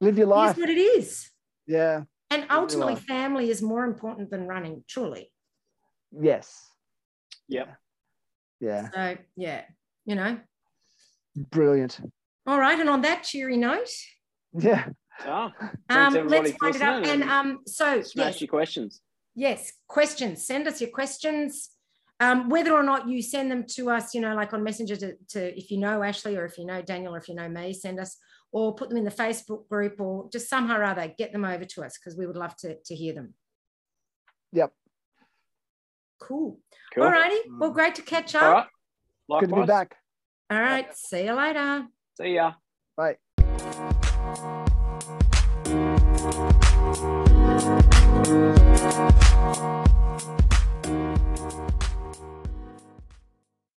Live 0.00 0.16
your 0.16 0.26
life. 0.28 0.56
here's 0.56 0.66
what 0.68 0.70
it 0.76 0.80
is. 0.80 1.30
Yeah. 1.66 2.02
And 2.30 2.46
ultimately, 2.50 2.96
family 2.96 3.50
is 3.50 3.62
more 3.62 3.84
important 3.84 4.30
than 4.30 4.46
running, 4.46 4.84
truly. 4.86 5.32
Yes. 6.12 6.68
Yep. 7.48 7.74
Yeah. 8.60 8.88
So 8.92 9.16
yeah, 9.36 9.62
you 10.04 10.14
know. 10.14 10.38
Brilliant. 11.50 12.00
All 12.46 12.58
right. 12.58 12.78
And 12.78 12.90
on 12.90 13.02
that 13.02 13.22
cheery 13.22 13.56
note, 13.56 13.88
Yeah. 14.52 14.88
Ah, 15.20 15.52
um, 15.90 16.28
let's 16.28 16.52
for 16.52 16.58
find 16.58 16.76
it 16.76 16.82
up. 16.82 17.04
And 17.04 17.22
um, 17.24 17.58
so 17.66 18.02
smash 18.02 18.34
yes, 18.34 18.40
your 18.40 18.48
questions. 18.48 19.00
yes, 19.34 19.72
questions. 19.86 20.46
Send 20.46 20.68
us 20.68 20.80
your 20.80 20.90
questions. 20.90 21.70
Um, 22.20 22.48
whether 22.48 22.72
or 22.72 22.82
not 22.82 23.08
you 23.08 23.22
send 23.22 23.50
them 23.50 23.64
to 23.74 23.90
us, 23.90 24.12
you 24.12 24.20
know, 24.20 24.34
like 24.34 24.52
on 24.52 24.64
Messenger 24.64 24.96
to, 24.96 25.14
to 25.30 25.58
if 25.58 25.70
you 25.70 25.78
know 25.78 26.02
Ashley 26.02 26.36
or 26.36 26.44
if 26.44 26.58
you 26.58 26.66
know 26.66 26.82
Daniel 26.82 27.14
or 27.14 27.18
if 27.18 27.28
you 27.28 27.34
know 27.34 27.48
me, 27.48 27.72
send 27.72 28.00
us 28.00 28.16
or 28.52 28.74
put 28.74 28.88
them 28.88 28.98
in 28.98 29.04
the 29.04 29.10
Facebook 29.10 29.68
group 29.68 30.00
or 30.00 30.28
just 30.30 30.48
somehow 30.48 30.78
or 30.78 30.84
other 30.84 31.12
get 31.18 31.32
them 31.32 31.44
over 31.44 31.64
to 31.64 31.82
us 31.84 31.98
because 31.98 32.16
we 32.16 32.26
would 32.26 32.36
love 32.36 32.56
to, 32.56 32.76
to 32.84 32.94
hear 32.94 33.12
them. 33.14 33.34
Yep. 34.52 34.72
Cool. 36.20 36.58
cool. 36.94 37.04
All 37.04 37.12
righty. 37.12 37.36
Mm. 37.48 37.58
Well, 37.60 37.70
great 37.70 37.94
to 37.96 38.02
catch 38.02 38.34
up. 38.34 38.42
All 38.42 38.52
right. 38.52 38.66
Likewise. 39.28 39.50
Good 39.50 39.54
to 39.54 39.60
be 39.62 39.66
back. 39.66 39.96
All 40.50 40.60
right. 40.60 40.96
See 40.96 41.24
you 41.24 41.34
later. 41.34 41.86
See 42.16 42.34
ya. 42.34 42.54
Bye. 42.96 43.18